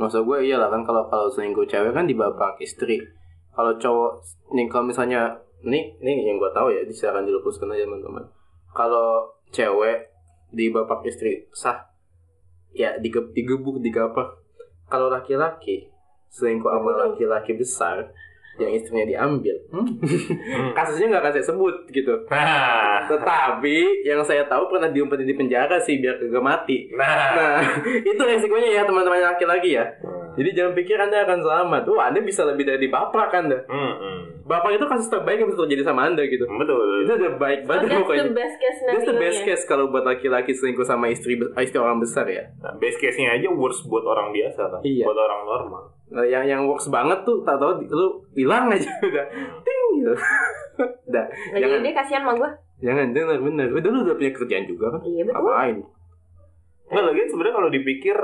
Maksud 0.00 0.24
gue 0.24 0.38
iyalah 0.48 0.72
kan 0.72 0.82
kalau 0.82 1.04
kalau 1.12 1.28
selingkuh 1.28 1.68
cewek 1.68 1.92
kan 1.92 2.08
di 2.08 2.16
bapak 2.16 2.56
istri 2.64 2.98
kalau 3.52 3.72
cowok 3.76 4.12
nih 4.56 4.66
kalau 4.68 4.88
misalnya 4.88 5.28
nih 5.62 5.94
nih 6.00 6.16
yang 6.26 6.40
gue 6.40 6.50
tahu 6.50 6.72
ya 6.72 6.82
silakan 6.90 7.28
dilupuskan 7.28 7.72
aja 7.72 7.84
teman-teman. 7.84 8.24
Kalau 8.72 9.36
cewek 9.52 10.10
di 10.52 10.72
bapak 10.72 11.04
istri 11.08 11.48
sah. 11.52 11.88
Ya 12.72 12.96
dige, 12.96 13.20
digebuk 13.36 13.84
digapak 13.84 14.40
kalau 14.88 15.12
laki-laki 15.12 15.92
selingkuh 16.32 16.72
sama 16.72 16.92
laki-laki 17.08 17.52
besar 17.52 18.08
yang 18.60 18.68
istrinya 18.72 19.08
diambil 19.08 19.56
hmm, 19.72 19.96
kasusnya 20.76 21.08
nggak 21.08 21.22
akan 21.24 21.32
saya 21.32 21.46
sebut 21.48 21.76
gitu. 21.88 22.12
Nah. 22.28 23.08
Tetapi 23.08 24.04
yang 24.04 24.20
saya 24.20 24.44
tahu 24.44 24.68
pernah 24.68 24.92
diumpetin 24.92 25.24
di 25.24 25.32
penjara 25.32 25.80
sih 25.80 25.96
biar 26.00 26.20
kagak 26.20 26.44
mati. 26.44 26.92
Nah. 26.92 27.32
Nah, 27.32 27.60
itu 28.12 28.20
resikonya 28.20 28.68
ya 28.76 28.82
teman-teman 28.84 29.24
laki-laki 29.24 29.80
ya. 29.80 29.88
Jadi 30.32 30.50
jangan 30.52 30.72
pikir 30.72 30.96
Anda 30.96 31.22
akan 31.22 31.38
selamat. 31.40 31.82
Wah, 31.86 32.08
Anda 32.08 32.20
bisa 32.20 32.42
lebih 32.42 32.64
dari 32.64 32.86
bapak 32.86 33.28
Anda. 33.32 33.62
Hmm, 33.64 33.94
hmm. 33.94 34.20
Bapak 34.42 34.72
itu 34.72 34.84
kasus 34.84 35.06
terbaik 35.06 35.38
yang 35.38 35.46
bisa 35.46 35.60
terjadi 35.60 35.84
sama 35.84 36.04
Anda 36.04 36.24
gitu. 36.24 36.42
betul 36.44 36.82
Itu 37.00 37.12
udah 37.14 37.32
baik 37.36 37.60
So, 37.60 37.68
banget 37.68 37.88
pokoknya. 37.94 38.24
the 38.24 38.34
best 38.34 38.56
case 38.56 38.78
That's 38.82 39.04
the 39.04 39.16
best 39.16 39.40
case 39.42 39.62
kalau 39.64 39.86
buat 39.86 40.02
laki-laki 40.02 40.50
selingkuh 40.50 40.82
sama 40.82 41.08
istri 41.08 41.34
istri 41.36 41.76
orang 41.76 41.98
besar 41.98 42.24
ya. 42.26 42.48
Nah, 42.58 42.74
base 42.74 42.96
case-nya 42.96 43.32
aja 43.32 43.48
worst 43.48 43.84
buat 43.86 44.02
orang 44.02 44.30
biasa 44.30 44.60
kan. 44.68 44.80
Iya. 44.82 45.04
Buat 45.04 45.18
orang 45.20 45.40
normal. 45.44 45.82
Nah, 46.10 46.24
yang 46.24 46.44
yang 46.44 46.62
works 46.64 46.88
banget 46.88 47.22
tuh 47.22 47.40
tak 47.42 47.56
tahu 47.56 47.80
lu 47.82 48.06
hilang 48.32 48.68
aja 48.68 48.88
udah. 49.04 49.26
Ting 49.60 49.84
gitu. 49.96 50.12
udah. 51.08 51.24
Jadi 51.50 51.60
Jangan 51.60 51.78
dia 51.80 51.92
kasihan 51.94 52.22
sama 52.22 52.32
gue. 52.34 52.50
jangan 52.82 53.06
bener 53.10 53.38
bener. 53.38 53.68
Udah 53.70 53.90
lu 53.90 53.98
udah 54.02 54.16
punya 54.16 54.32
kerjaan 54.32 54.64
juga 54.64 54.90
kan? 54.90 55.00
Iya 55.02 55.22
betul. 55.22 55.38
Ngapain? 55.38 55.76
Nggak 56.88 57.04
lagi 57.04 57.20
sebenarnya 57.26 57.54
kalau 57.54 57.70
dipikir 57.70 58.16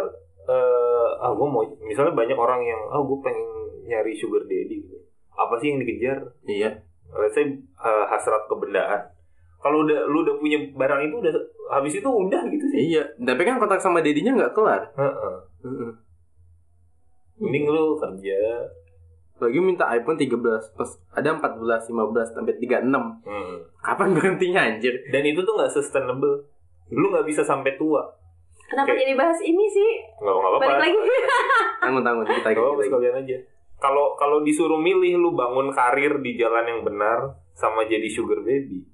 eh 0.48 1.10
ah 1.20 1.30
gue 1.36 1.48
mau 1.48 1.60
misalnya 1.84 2.16
banyak 2.16 2.38
orang 2.38 2.64
yang 2.64 2.80
ah 2.88 3.00
gue 3.04 3.18
pengen 3.20 3.48
nyari 3.84 4.16
sugar 4.16 4.44
daddy 4.48 4.80
gitu. 4.80 4.96
Apa 5.36 5.60
sih 5.60 5.72
yang 5.72 5.84
dikejar? 5.84 6.18
Iya. 6.48 6.70
Let's 7.12 7.36
say 7.36 7.44
eh, 7.60 8.04
hasrat 8.08 8.48
kebendaan. 8.48 9.12
Kalau 9.58 9.84
udah 9.84 10.06
lu 10.06 10.22
udah 10.22 10.36
punya 10.38 10.58
barang 10.72 11.00
itu 11.10 11.14
udah 11.18 11.32
habis 11.74 11.94
itu 11.98 12.08
udah 12.08 12.42
gitu 12.48 12.66
sih. 12.72 12.96
Iya. 12.96 13.04
Tapi 13.20 13.42
kan 13.44 13.60
kontak 13.60 13.82
sama 13.84 14.00
dedinya 14.00 14.32
nggak 14.36 14.54
kelar. 14.56 14.88
Heeh. 14.96 15.36
Heeh. 15.66 15.92
Mending 17.38 17.64
lu 17.70 17.98
kerja. 17.98 18.40
Lagi 19.38 19.58
minta 19.62 19.86
iPhone 19.94 20.18
13 20.18 20.74
plus 20.74 20.98
ada 21.14 21.38
14, 21.38 21.86
15 21.94 22.34
sampai 22.34 22.54
36. 22.58 22.90
Hmm. 23.22 23.56
Kapan 23.78 24.10
berhentinya 24.10 24.66
anjir? 24.66 24.98
Dan 25.14 25.22
itu 25.22 25.46
tuh 25.46 25.54
nggak 25.54 25.70
sustainable. 25.70 26.42
Lu 26.90 27.06
nggak 27.14 27.26
bisa 27.26 27.46
sampai 27.46 27.78
tua. 27.78 28.02
Kenapa 28.68 28.92
Oke. 28.92 29.00
jadi 29.00 29.14
bahas 29.16 29.40
ini 29.40 29.64
sih? 29.66 29.90
Nggak 30.20 30.28
nggak 30.30 30.50
apa-apa. 30.52 30.60
Balik 30.62 30.80
lagi. 30.92 30.98
Tanggung 31.82 32.04
tanggung 32.04 32.26
kita 32.28 32.48
lagi. 32.52 32.84
sekalian 32.84 33.16
aja. 33.16 33.36
Kalau 33.78 34.06
kalau 34.14 34.38
disuruh 34.42 34.76
milih 34.76 35.16
lu 35.16 35.30
bangun 35.32 35.70
karir 35.70 36.18
di 36.18 36.34
jalan 36.34 36.64
yang 36.66 36.80
benar 36.82 37.18
sama 37.54 37.86
jadi 37.86 38.06
sugar 38.06 38.42
baby. 38.42 38.84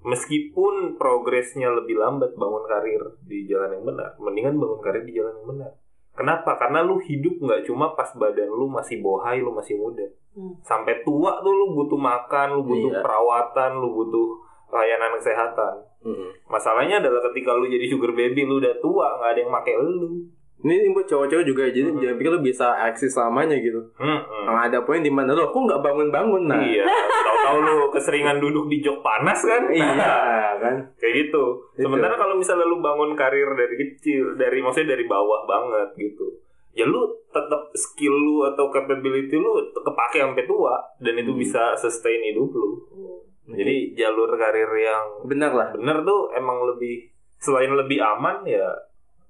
Meskipun 0.00 0.96
progresnya 0.96 1.68
lebih 1.68 2.00
lambat 2.00 2.32
bangun 2.32 2.64
karir 2.64 3.20
di 3.20 3.44
jalan 3.44 3.76
yang 3.76 3.84
benar, 3.84 4.16
mendingan 4.16 4.56
bangun 4.56 4.80
karir 4.80 5.04
di 5.04 5.12
jalan 5.12 5.36
yang 5.36 5.48
benar. 5.52 5.70
Kenapa? 6.16 6.56
Karena 6.56 6.80
lu 6.80 6.96
hidup 6.98 7.36
nggak 7.36 7.68
cuma 7.68 7.92
pas 7.92 8.08
badan 8.16 8.48
lu 8.48 8.64
masih 8.66 9.04
bohai, 9.04 9.44
lu 9.44 9.52
masih 9.52 9.76
muda. 9.76 10.08
Hmm. 10.32 10.56
Sampai 10.64 11.04
tua 11.04 11.44
tuh 11.44 11.52
lu 11.52 11.76
butuh 11.76 12.00
makan, 12.00 12.56
lu 12.56 12.62
butuh 12.64 12.92
Iya. 12.96 13.02
perawatan, 13.04 13.70
lu 13.76 13.88
butuh 13.92 14.28
layanan 14.70 15.18
kesehatan. 15.18 15.74
Mm-mm. 16.00 16.30
Masalahnya 16.48 17.02
adalah 17.02 17.20
ketika 17.30 17.52
lu 17.52 17.68
jadi 17.68 17.84
sugar 17.90 18.16
baby, 18.16 18.48
lu 18.48 18.56
udah 18.62 18.72
tua, 18.80 19.20
nggak 19.20 19.30
ada 19.36 19.40
yang 19.42 19.52
make 19.52 19.74
lu. 19.76 20.24
Ini 20.60 20.92
buat 20.92 21.08
cowok-cowok 21.08 21.44
juga 21.48 21.72
jadi 21.72 21.88
jangan 21.88 22.20
pikir 22.20 22.36
lu 22.36 22.44
bisa 22.44 22.76
eksis 22.84 23.16
selamanya 23.16 23.56
gitu. 23.64 23.80
Hmm, 23.96 24.20
hmm. 24.20 24.44
Nah, 24.44 24.68
ada 24.68 24.84
poin 24.84 25.00
di 25.00 25.08
mana 25.08 25.32
lo 25.32 25.48
kok 25.48 25.56
nggak 25.56 25.80
bangun-bangun 25.80 26.52
nah. 26.52 26.60
Iya, 26.60 26.84
tahu-tahu 26.84 27.58
lu 27.64 27.76
keseringan 27.88 28.36
duduk 28.44 28.68
di 28.68 28.84
jok 28.84 29.00
panas 29.00 29.40
kan? 29.40 29.72
Iya, 29.72 30.60
kan. 30.60 30.76
Kayak 31.00 31.14
gitu. 31.16 31.64
Itu. 31.80 31.88
Sementara 31.88 32.12
kalau 32.20 32.36
misalnya 32.36 32.68
lu 32.68 32.84
bangun 32.84 33.16
karir 33.16 33.48
dari 33.56 33.72
kecil, 33.72 34.36
dari 34.36 34.60
maksudnya 34.60 35.00
dari 35.00 35.08
bawah 35.08 35.48
banget 35.48 35.96
gitu. 35.96 36.28
Ya 36.76 36.84
lu 36.84 37.08
tetap 37.32 37.72
skill 37.72 38.12
lu 38.12 38.44
atau 38.44 38.68
capability 38.68 39.40
lu 39.40 39.64
kepake 39.72 40.20
sampai 40.20 40.44
tua 40.44 40.76
dan 41.00 41.16
itu 41.16 41.32
Hmm. 41.32 41.40
bisa 41.40 41.72
sustain 41.72 42.20
hidup 42.20 42.52
lu. 42.52 42.84
Jadi 43.52 43.74
jalur 43.94 44.30
karir 44.32 44.70
yang 44.70 45.04
Benar 45.24 45.50
lah. 45.50 45.68
bener 45.70 46.00
tuh 46.00 46.30
emang 46.32 46.62
lebih 46.66 47.08
selain 47.36 47.70
lebih 47.70 47.98
aman 47.98 48.42
ya 48.42 48.68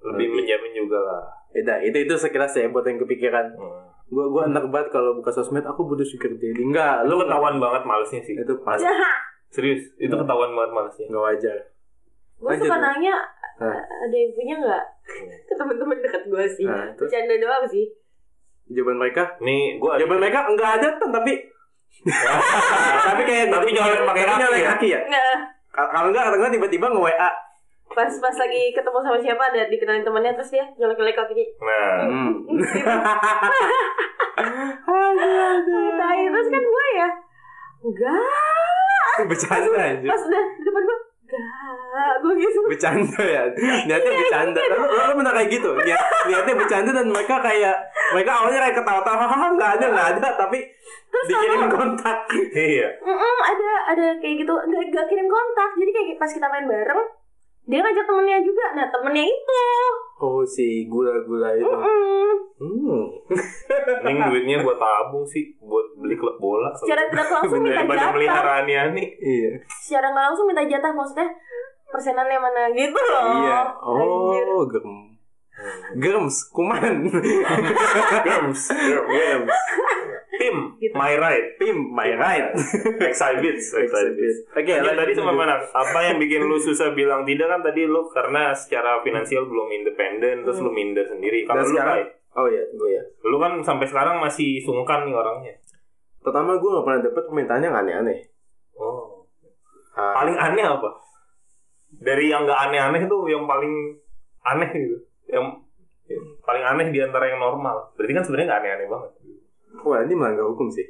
lebih 0.01 0.27
Lebih. 0.27 0.37
menjamin 0.37 0.73
juga 0.75 0.99
lah. 0.99 1.23
Beda, 1.51 1.75
itu 1.79 1.97
itu 2.01 2.15
sekilas 2.15 2.53
ya 2.53 2.67
buat 2.67 2.83
yang 2.83 2.99
kepikiran. 2.99 3.53
Hmm. 3.53 3.85
Gua 4.07 4.27
gua 4.27 4.43
enak 4.45 4.67
banget 4.67 4.89
kalau 4.91 5.15
buka 5.15 5.31
sosmed 5.31 5.63
aku 5.63 5.85
butuh 5.85 6.03
sugar 6.03 6.31
daddy. 6.33 6.57
Enggak, 6.59 7.05
Lu 7.05 7.17
ketahuan 7.17 7.57
banget 7.57 7.83
malesnya 7.85 8.21
sih. 8.21 8.35
itu 8.35 8.55
pas 8.61 8.79
Serius, 9.49 9.83
itu 9.97 10.09
Hmm. 10.09 10.21
ketahuan 10.21 10.51
banget 10.51 10.73
malesnya. 10.73 11.07
nggak 11.07 11.25
wajar. 11.25 11.59
Gue 12.37 12.55
suka 12.57 12.71
Bang. 12.71 12.83
nanya 12.83 13.15
Hah. 13.57 13.77
ada 13.77 14.15
yang 14.15 14.33
punya 14.33 14.55
nggak 14.57 14.85
ke 15.45 15.53
teman-teman 15.53 15.99
dekat 16.01 16.23
gue 16.25 16.45
sih. 16.49 16.65
Nah? 16.65 16.89
Bercanda 16.95 17.35
doang 17.37 17.65
sih. 17.67 17.85
Jawaban 18.67 18.97
mereka, 18.97 19.23
Nih, 19.39 19.77
gua 19.77 19.95
jawaban 19.95 20.23
mereka 20.23 20.47
enggak 20.47 20.71
ada 20.79 20.89
tapi 20.97 21.50
tapi 23.07 23.23
kayak 23.23 23.45
Tapi 23.49 23.69
nyolek 23.71 24.01
pakai 24.03 24.25
kaki 24.25 24.41
nyolek 24.41 24.61
ya? 24.61 24.69
kaki 24.73 24.87
ya. 24.89 25.01
Nggak. 25.05 25.37
Kal- 25.71 25.91
Kalau 25.91 26.07
enggak, 26.09 26.23
kalau 26.25 26.37
enggak 26.37 26.53
tiba-tiba 26.53 26.87
nge-WA. 26.89 27.31
Pas 27.91 28.07
pas 28.17 28.37
lagi 28.37 28.63
ketemu 28.71 28.99
sama 29.01 29.19
siapa 29.19 29.43
ada 29.45 29.67
dikenalin 29.67 30.01
temannya 30.01 30.33
terus 30.33 30.51
dia 30.51 30.65
nyolek-nyolek 30.75 31.17
kaki. 31.17 31.45
Nah, 31.61 31.99
Hmm. 32.07 32.31
aduh, 34.87 35.19
aduh. 35.21 35.89
Tai 35.95 36.21
terus 36.25 36.49
kan 36.49 36.63
gue 36.63 36.87
ya. 36.93 37.09
Enggak. 37.81 39.27
Bercanda 39.27 39.69
anjir. 39.77 40.09
Pas 40.09 40.23
udah 40.23 40.45
di 40.55 40.63
depan 40.63 40.83
gue. 40.83 40.99
Enggak. 41.39 42.15
Gue 42.23 42.33
gitu. 42.39 42.61
Bercanda 42.67 43.23
ya. 43.23 43.43
Niatnya 43.87 44.13
bercanda. 44.15 44.61
Lu, 44.61 44.85
lu, 44.87 45.01
lu 45.11 45.15
bener 45.23 45.33
kayak 45.39 45.51
gitu. 45.55 45.71
Niat, 45.79 46.01
niatnya 46.27 46.55
bercanda 46.59 46.91
dan 46.91 47.07
mereka 47.07 47.37
kayak 47.39 47.77
mereka 48.11 48.31
awalnya 48.43 48.61
kayak 48.67 48.77
ketawa-tawa, 48.83 49.17
hahaha 49.23 49.47
enggak 49.55 49.71
ada, 49.79 49.87
enggak 49.91 50.09
ada, 50.19 50.27
tapi 50.35 50.59
dikirim 51.11 51.63
kontak. 51.71 52.19
iya. 52.71 52.89
Mm-mm, 53.03 53.37
ada 53.43 53.71
ada 53.95 54.07
kayak 54.23 54.47
gitu 54.47 54.55
nggak 54.55 54.83
nggak 54.95 55.07
kirim 55.11 55.29
kontak 55.29 55.71
jadi 55.77 55.91
kayak 55.91 56.19
pas 56.19 56.31
kita 56.31 56.47
main 56.47 56.67
bareng 56.67 57.03
dia 57.65 57.79
ngajak 57.79 58.05
temennya 58.05 58.39
juga 58.41 58.65
nah 58.73 58.87
temennya 58.89 59.25
itu 59.25 59.63
Oh, 60.21 60.45
si 60.45 60.85
gula-gula 60.85 61.49
itu. 61.57 61.65
Mm-mm. 61.65 62.29
Hmm. 62.61 63.05
Mending 64.05 64.21
duitnya 64.29 64.61
buat 64.61 64.77
tabung 64.77 65.25
sih, 65.25 65.57
buat 65.57 65.97
beli 65.97 66.13
klub 66.13 66.37
bola. 66.37 66.69
secara 66.77 67.09
tidak 67.09 67.25
langsung 67.25 67.65
minta 67.65 67.81
Daripada 67.81 67.97
jatah 67.97 68.13
melihara 68.13 68.53
ani-ani. 68.61 69.05
Iya. 69.17 69.65
secara 69.81 70.13
nggak 70.13 70.25
langsung 70.29 70.45
minta 70.45 70.61
jatah 70.61 70.93
maksudnya 70.93 71.25
persenannya 71.89 72.37
mana 72.37 72.69
gitu 72.71 73.01
loh 73.01 73.23
Iya. 73.33 73.61
Anjir. 73.81 74.45
Oh, 74.47 74.65
gerem. 74.69 74.97
Gems, 75.97 76.37
kuman. 76.53 76.97
Gems, 78.29 78.63
gems. 78.69 79.49
Tim, 80.41 80.57
Gitu. 80.81 80.97
my 80.97 81.13
right. 81.15 81.53
Tim, 81.61 81.77
my 81.93 82.09
right. 82.17 82.57
Exhibits, 83.13 83.77
exhibits. 83.77 84.49
Oke, 84.49 84.65
Lanjut, 84.65 84.89
lanjut, 84.89 84.97
tadi 84.97 85.13
sama 85.13 85.33
mana? 85.37 85.61
Apa 85.61 85.99
yang 86.03 86.17
bikin 86.17 86.41
lu 86.43 86.57
susah 86.57 86.97
bilang 86.97 87.29
tidak 87.29 87.45
kan 87.47 87.61
tadi 87.61 87.85
lu 87.85 88.09
karena 88.09 88.57
secara 88.57 89.05
finansial 89.05 89.45
belum 89.45 89.69
independen 89.71 90.41
terus 90.41 90.57
lu 90.59 90.73
minder 90.73 91.05
sendiri. 91.05 91.45
Kalau 91.45 91.61
lu 91.61 91.69
sekarang, 91.69 91.97
Kai, 92.01 92.05
oh 92.35 92.47
iya, 92.49 92.65
gue 92.67 92.89
ya. 92.91 93.03
lu 93.23 93.37
kan 93.37 93.61
sampai 93.61 93.85
sekarang 93.85 94.17
masih 94.17 94.65
sungkan 94.65 95.05
nih 95.05 95.13
orangnya. 95.13 95.55
Pertama 96.21 96.57
gue 96.57 96.69
gak 96.71 96.85
pernah 96.85 97.01
dapet 97.03 97.23
permintaan 97.23 97.61
yang 97.61 97.77
aneh-aneh. 97.77 98.19
Oh. 98.75 99.29
Ah, 99.93 100.17
Paling 100.17 100.37
aneh 100.37 100.65
apa? 100.65 100.89
Dari 101.91 102.29
yang 102.29 102.49
nggak 102.49 102.61
aneh-aneh 102.65 103.05
tuh 103.05 103.29
yang 103.29 103.45
paling 103.45 103.93
aneh 104.41 104.71
gitu. 104.73 104.97
Yang, 105.29 105.45
yang 106.09 106.25
paling 106.41 106.65
aneh 106.65 106.87
di 106.89 107.01
antara 107.01 107.29
yang 107.29 107.37
normal. 107.39 107.93
Berarti 107.93 108.13
kan 108.15 108.25
sebenarnya 108.25 108.47
nggak 108.49 108.61
aneh-aneh 108.65 108.89
banget. 108.89 109.11
Wah, 109.81 110.03
ini 110.03 110.15
melanggar 110.15 110.47
hukum 110.47 110.69
sih. 110.69 110.85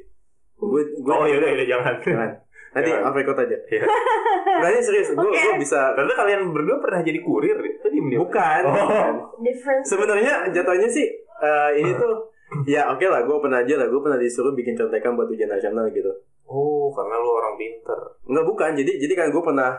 Gue, 0.55 0.81
gue, 0.93 1.11
Oh 1.11 1.25
yaudah, 1.25 1.47
yaudah 1.47 1.67
jangan. 1.67 1.95
Jangan. 2.01 2.31
Nanti 2.71 2.89
Jangan. 2.89 3.07
off 3.07 3.15
record 3.15 3.39
aja. 3.41 3.57
Iya. 3.67 3.83
Nah, 4.61 4.67
ini 4.69 4.79
serius. 4.79 5.09
Gue 5.11 5.27
gue 5.27 5.53
bisa. 5.57 5.91
Karena 5.91 6.13
kalian 6.13 6.41
berdua 6.51 6.77
pernah 6.79 7.01
jadi 7.01 7.19
kurir? 7.19 7.57
Tadi 7.81 7.97
diem 7.99 8.15
Bukan. 8.15 8.61
Oh. 8.63 9.35
different 9.41 9.81
Sebenarnya 9.83 10.47
jatuhnya 10.49 10.87
sih 10.87 11.07
eh, 11.41 11.69
ini 11.75 11.91
tuh 11.91 12.29
ya 12.67 12.87
oke 12.87 13.01
lah 13.03 13.23
gue 13.23 13.37
pernah 13.39 13.59
aja 13.59 13.75
lah 13.75 13.87
gue 13.87 13.97
pernah 13.97 14.15
disuruh 14.15 14.51
bikin 14.51 14.75
contekan 14.75 15.15
buat 15.15 15.25
ujian 15.25 15.47
nasional 15.47 15.89
gitu 15.89 16.11
Oh, 16.45 16.91
karena 16.91 17.15
lu 17.15 17.31
orang 17.31 17.55
pinter. 17.55 17.99
Enggak 18.23 18.45
bukan 18.45 18.71
jadi 18.75 18.91
jadi 18.99 19.13
kan 19.15 19.27
gue 19.31 19.39
pernah 19.41 19.71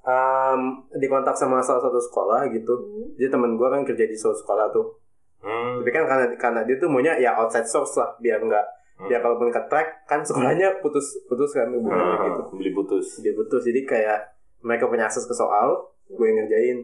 um, 0.00 0.60
dikontak 0.92 1.34
sama 1.34 1.58
salah 1.58 1.80
satu 1.80 1.98
sekolah 1.98 2.46
gitu 2.52 2.74
Hmm. 2.74 3.06
jadi 3.16 3.28
temen 3.30 3.56
gue 3.56 3.66
kan 3.66 3.82
kerja 3.82 4.04
di 4.04 4.14
suatu 4.14 4.36
sekolah 4.38 4.68
tuh 4.70 5.00
Hmm. 5.44 5.76
tapi 5.78 5.90
kan 5.92 6.04
karena 6.04 6.26
karena 6.34 6.60
dia 6.64 6.76
tuh 6.76 6.88
maunya 6.88 7.12
ya 7.14 7.36
outside 7.36 7.64
source 7.64 7.94
lah 7.94 8.16
biar 8.18 8.40
enggak 8.40 8.64
Hmm. 8.94 9.10
biar 9.10 9.20
kalaupun 9.20 9.50
ke 9.50 9.58
track 9.66 10.06
kan 10.06 10.22
sekolahnya 10.22 10.78
putus 10.78 11.18
putus 11.26 11.50
kan 11.50 11.66
hubungannya 11.68 12.14
Ah, 12.14 12.24
gitu. 12.24 12.42
beli 12.54 12.70
putus. 12.70 13.18
dia 13.20 13.34
putus 13.34 13.60
jadi 13.60 13.82
kayak 13.82 14.20
mereka 14.62 14.86
punya 14.86 15.04
akses 15.04 15.26
ke 15.26 15.34
soal 15.34 15.82
gue 16.06 16.22
yang 16.22 16.38
ngerjain. 16.40 16.78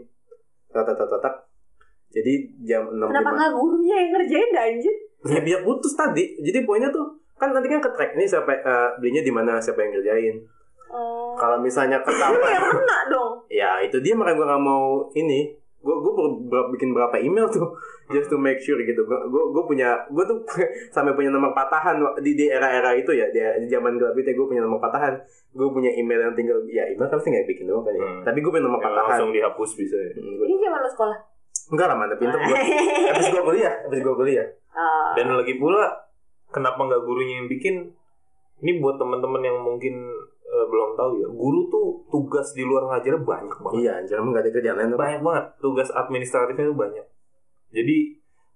Tatak 0.68 0.92
tatak 0.92 1.06
tatak 1.08 1.34
jadi 2.10 2.32
jam 2.60 2.90
enam 2.90 3.06
kenapa 3.06 3.30
nggak 3.30 3.52
gurunya 3.54 3.94
yang 3.96 4.10
ngerjain 4.12 4.50
dah 4.50 4.64
anjir? 4.66 4.94
Ya 5.22 5.40
biar 5.40 5.60
putus 5.62 5.94
tadi. 5.94 6.34
Jadi 6.36 6.66
poinnya 6.66 6.90
tuh 6.90 7.06
kan 7.36 7.54
nanti 7.54 7.70
kan 7.70 7.78
ke 7.78 7.90
track 7.90 8.12
nih 8.12 8.26
siapa 8.26 8.52
eh, 8.52 8.88
belinya 8.98 9.22
di 9.22 9.30
mana 9.30 9.52
siapa 9.56 9.78
yang 9.78 9.94
ngerjain. 9.94 10.36
Oh. 10.90 11.38
kalau 11.38 11.62
misalnya 11.62 12.02
Lu 12.02 12.10
ketahuan 12.10 12.50
yang 12.50 12.66
kena 12.66 12.98
dong. 13.06 13.32
Ya 13.46 13.78
itu 13.78 14.02
dia 14.02 14.10
makanya 14.12 14.34
gue 14.34 14.46
gak 14.50 14.64
mau 14.66 14.84
ini 15.14 15.54
gue 15.80 15.96
gue 15.96 16.12
bikin 16.70 16.90
berapa 16.90 17.16
email 17.16 17.48
tuh 17.48 17.72
just 18.12 18.28
to 18.28 18.36
make 18.36 18.58
sure 18.58 18.76
gitu 18.76 19.00
gue 19.02 19.20
gue 19.48 19.62
punya 19.64 19.96
gue 20.06 20.20
tuh 20.22 20.44
sampai 20.94 21.12
punya 21.12 21.28
nomor 21.28 21.50
patahan 21.50 21.96
di 22.18 22.34
di 22.34 22.46
era-era 22.46 22.92
itu 22.92 23.08
ya 23.10 23.26
di, 23.26 23.40
di 23.58 23.66
zaman 23.66 23.96
gelap 23.96 24.12
itu 24.12 24.30
gue 24.30 24.46
punya 24.46 24.60
nomor 24.60 24.76
patahan 24.78 25.16
gue 25.50 25.68
punya 25.68 25.88
email 25.90 26.20
yang 26.22 26.34
tinggal 26.34 26.60
ya 26.66 26.84
email 26.84 27.06
kan 27.06 27.16
pasti 27.16 27.30
nggak 27.30 27.46
bikin 27.46 27.64
doang 27.64 27.82
kan 27.82 27.92
ya 27.92 28.02
Hmm. 28.02 28.22
tapi 28.22 28.38
gue 28.38 28.50
punya 28.50 28.64
nomor 28.64 28.76
Yang 28.76 28.86
patahan 28.86 29.08
langsung 29.10 29.30
dihapus 29.30 29.70
bisa 29.74 29.96
ya. 29.96 30.12
Hmm, 30.14 30.36
ini 30.42 30.54
zaman 30.58 30.78
lu 30.78 30.90
sekolah 30.90 31.18
enggak 31.70 31.86
lah 31.86 31.96
mana 31.96 32.14
pinter 32.14 32.38
gue 32.38 32.56
habis 33.08 33.26
gue 33.32 33.42
kuliah 33.42 33.74
habis 33.82 34.00
gue 34.00 34.14
kuliah 34.14 34.46
Ah. 34.70 35.12
Dan 35.12 35.34
lagi 35.34 35.58
pula 35.58 35.82
kenapa 36.46 36.78
nggak 36.78 37.02
gurunya 37.02 37.42
yang 37.42 37.50
bikin? 37.50 37.90
Ini 38.60 38.78
buat 38.78 39.02
teman-teman 39.02 39.42
yang 39.42 39.58
mungkin 39.58 40.06
eh, 40.50 40.66
belum 40.66 40.90
tahu 40.94 41.10
ya. 41.16 41.28
Guru 41.30 41.60
tuh 41.66 41.86
tugas 42.08 42.50
di 42.50 42.62
luar 42.62 42.86
ngajarnya 42.86 43.22
banyak 43.22 43.56
banget. 43.56 43.78
iya 43.78 43.90
anjir 43.96 44.18
emang 44.18 44.34
gak 44.34 44.44
ada 44.44 44.52
kerjaan 44.52 44.76
lain 44.76 44.92
Banyak 44.92 45.22
banget. 45.22 45.44
Tugas 45.58 45.88
administratifnya 45.90 46.66
tuh 46.66 46.78
banyak. 46.78 47.06
Jadi 47.70 47.96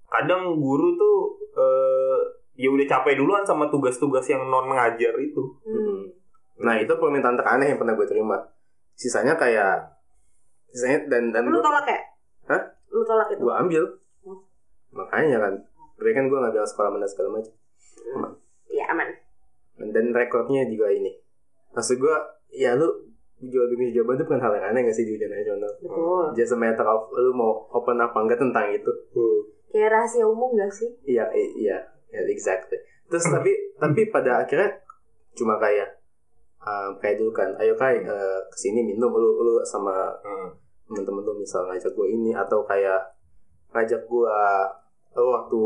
kadang 0.06 0.58
guru 0.58 0.94
tuh 0.94 1.16
eh, 1.54 2.20
ya 2.54 2.70
udah 2.70 2.86
capek 2.86 3.18
duluan 3.18 3.42
sama 3.42 3.66
tugas-tugas 3.66 4.26
yang 4.26 4.46
non 4.46 4.70
ngajar 4.70 5.14
itu. 5.18 5.42
Hmm. 5.66 6.06
nah 6.54 6.78
itu 6.78 6.94
permintaan 6.94 7.34
teraneh 7.34 7.66
yang 7.66 7.82
pernah 7.82 7.98
gue 7.98 8.06
terima 8.06 8.38
sisanya 8.94 9.34
kayak 9.34 9.90
sisanya 10.70 11.10
dan 11.10 11.34
dan 11.34 11.50
lu 11.50 11.58
tolak 11.58 11.82
ya 11.82 11.98
Hah? 12.46 12.62
lu 12.94 13.02
tolak 13.02 13.26
itu 13.26 13.42
gue 13.42 13.50
ambil 13.50 13.82
Hmm. 14.22 14.38
makanya 14.94 15.42
kan 15.42 15.54
Berarti 15.98 16.14
kan 16.14 16.24
gue 16.30 16.38
gak 16.38 16.54
bilang 16.54 16.64
sekolah 16.64 16.90
mana 16.94 17.04
segala 17.04 17.28
macam 17.34 17.54
Iya 18.70 18.84
aman 18.86 19.08
dan 19.90 20.14
rekornya 20.14 20.62
juga 20.64 20.94
ini 20.94 21.10
maksud 21.74 21.98
gue 21.98 22.16
ya 22.54 22.78
lu 22.78 22.86
jual 23.44 23.66
beli 23.68 23.92
jawaban 23.92 24.16
itu 24.16 24.24
bukan 24.24 24.40
hal 24.40 24.52
yang 24.56 24.66
aneh 24.72 24.80
gak 24.88 24.96
sih 24.96 25.04
di 25.04 25.18
ujian 25.18 25.28
nasional? 25.28 25.68
Betul. 25.82 26.24
Just 26.32 26.54
a 26.54 26.58
matter 26.58 26.86
of 26.86 27.10
lu 27.12 27.34
mau 27.34 27.66
open 27.68 28.00
apa 28.00 28.16
enggak 28.16 28.40
tentang 28.40 28.70
itu. 28.72 28.92
Kayak 29.68 29.90
rahasia 29.90 30.24
umum 30.24 30.54
gak 30.54 30.72
sih? 30.72 30.88
Iya 31.04 31.28
iya. 31.34 31.82
Ya, 32.08 32.20
exactly. 32.30 32.78
Terus 33.10 33.26
tapi 33.26 33.50
tapi 33.76 34.06
pada 34.08 34.46
akhirnya 34.46 34.70
cuma 35.34 35.58
kayak 35.58 35.98
um, 36.62 36.94
kayak 37.02 37.18
dulu 37.18 37.34
kan 37.34 37.50
ayo 37.58 37.74
kai 37.74 37.98
eh, 38.00 38.40
ke 38.48 38.56
sini 38.56 38.86
minum 38.86 39.10
lu 39.12 39.42
lu 39.42 39.54
sama 39.66 40.14
Hmm. 40.24 40.54
temen-temen 40.86 41.24
lu 41.24 41.32
misal 41.36 41.64
ngajak 41.66 41.90
gue 41.90 42.06
ini 42.06 42.30
atau 42.32 42.60
kayak 42.62 43.02
ngajak 43.72 44.04
gue 44.04 44.36
oh, 45.16 45.28
waktu 45.32 45.60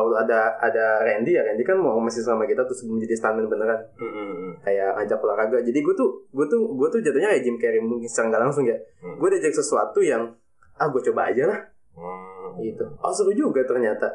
waktu 0.00 0.16
ada 0.24 0.56
ada 0.56 0.84
Randy 1.04 1.36
ya 1.36 1.44
Randy 1.44 1.60
kan 1.60 1.76
mau 1.76 2.00
masih 2.00 2.24
sama 2.24 2.48
kita 2.48 2.64
terus 2.64 2.80
sebelum 2.80 3.04
jadi 3.04 3.12
stuntman 3.12 3.44
beneran. 3.44 3.80
Hmm, 4.00 4.08
hmm, 4.08 4.32
hmm. 4.32 4.52
kayak 4.64 4.90
ngajak 4.96 5.20
olahraga. 5.20 5.58
Jadi 5.60 5.78
gue 5.84 5.94
tuh 5.94 6.08
gue 6.32 6.46
tuh 6.48 6.60
gue 6.72 6.88
tuh 6.88 7.00
jatuhnya 7.04 7.28
kayak 7.36 7.44
Jim 7.44 7.56
Carrey 7.60 7.80
mungkin 7.84 8.08
secara 8.08 8.32
nggak 8.32 8.42
langsung 8.48 8.64
ya. 8.64 8.76
Hmm. 9.04 9.20
gue 9.20 9.28
diajak 9.36 9.52
sesuatu 9.52 10.00
yang 10.00 10.32
ah 10.80 10.88
gue 10.88 11.02
coba 11.12 11.28
aja 11.28 11.44
lah. 11.44 11.60
Hmm. 11.92 12.56
gitu. 12.64 12.84
Oh 13.04 13.12
seru 13.12 13.36
juga 13.36 13.60
ternyata. 13.68 14.08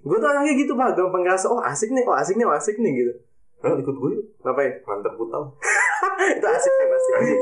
Gue 0.00 0.16
tuh 0.16 0.28
anaknya 0.28 0.56
gitu 0.56 0.72
pak. 0.72 0.96
Gampang 0.96 1.20
ngerasa 1.20 1.52
oh 1.52 1.60
asik 1.60 1.92
nih 1.92 2.04
oh 2.08 2.16
asik 2.16 2.40
nih 2.40 2.46
oh 2.48 2.56
asik 2.56 2.80
nih 2.80 2.92
gitu. 2.96 3.12
Nah, 3.64 3.80
ikut 3.80 3.96
gue 3.96 4.12
ngapain? 4.44 4.72
Nganter 4.84 5.12
putau. 5.16 5.56
itu 6.36 6.46
asik 6.48 6.72
nih 6.76 6.88
pasti 6.92 7.10
asik. 7.16 7.38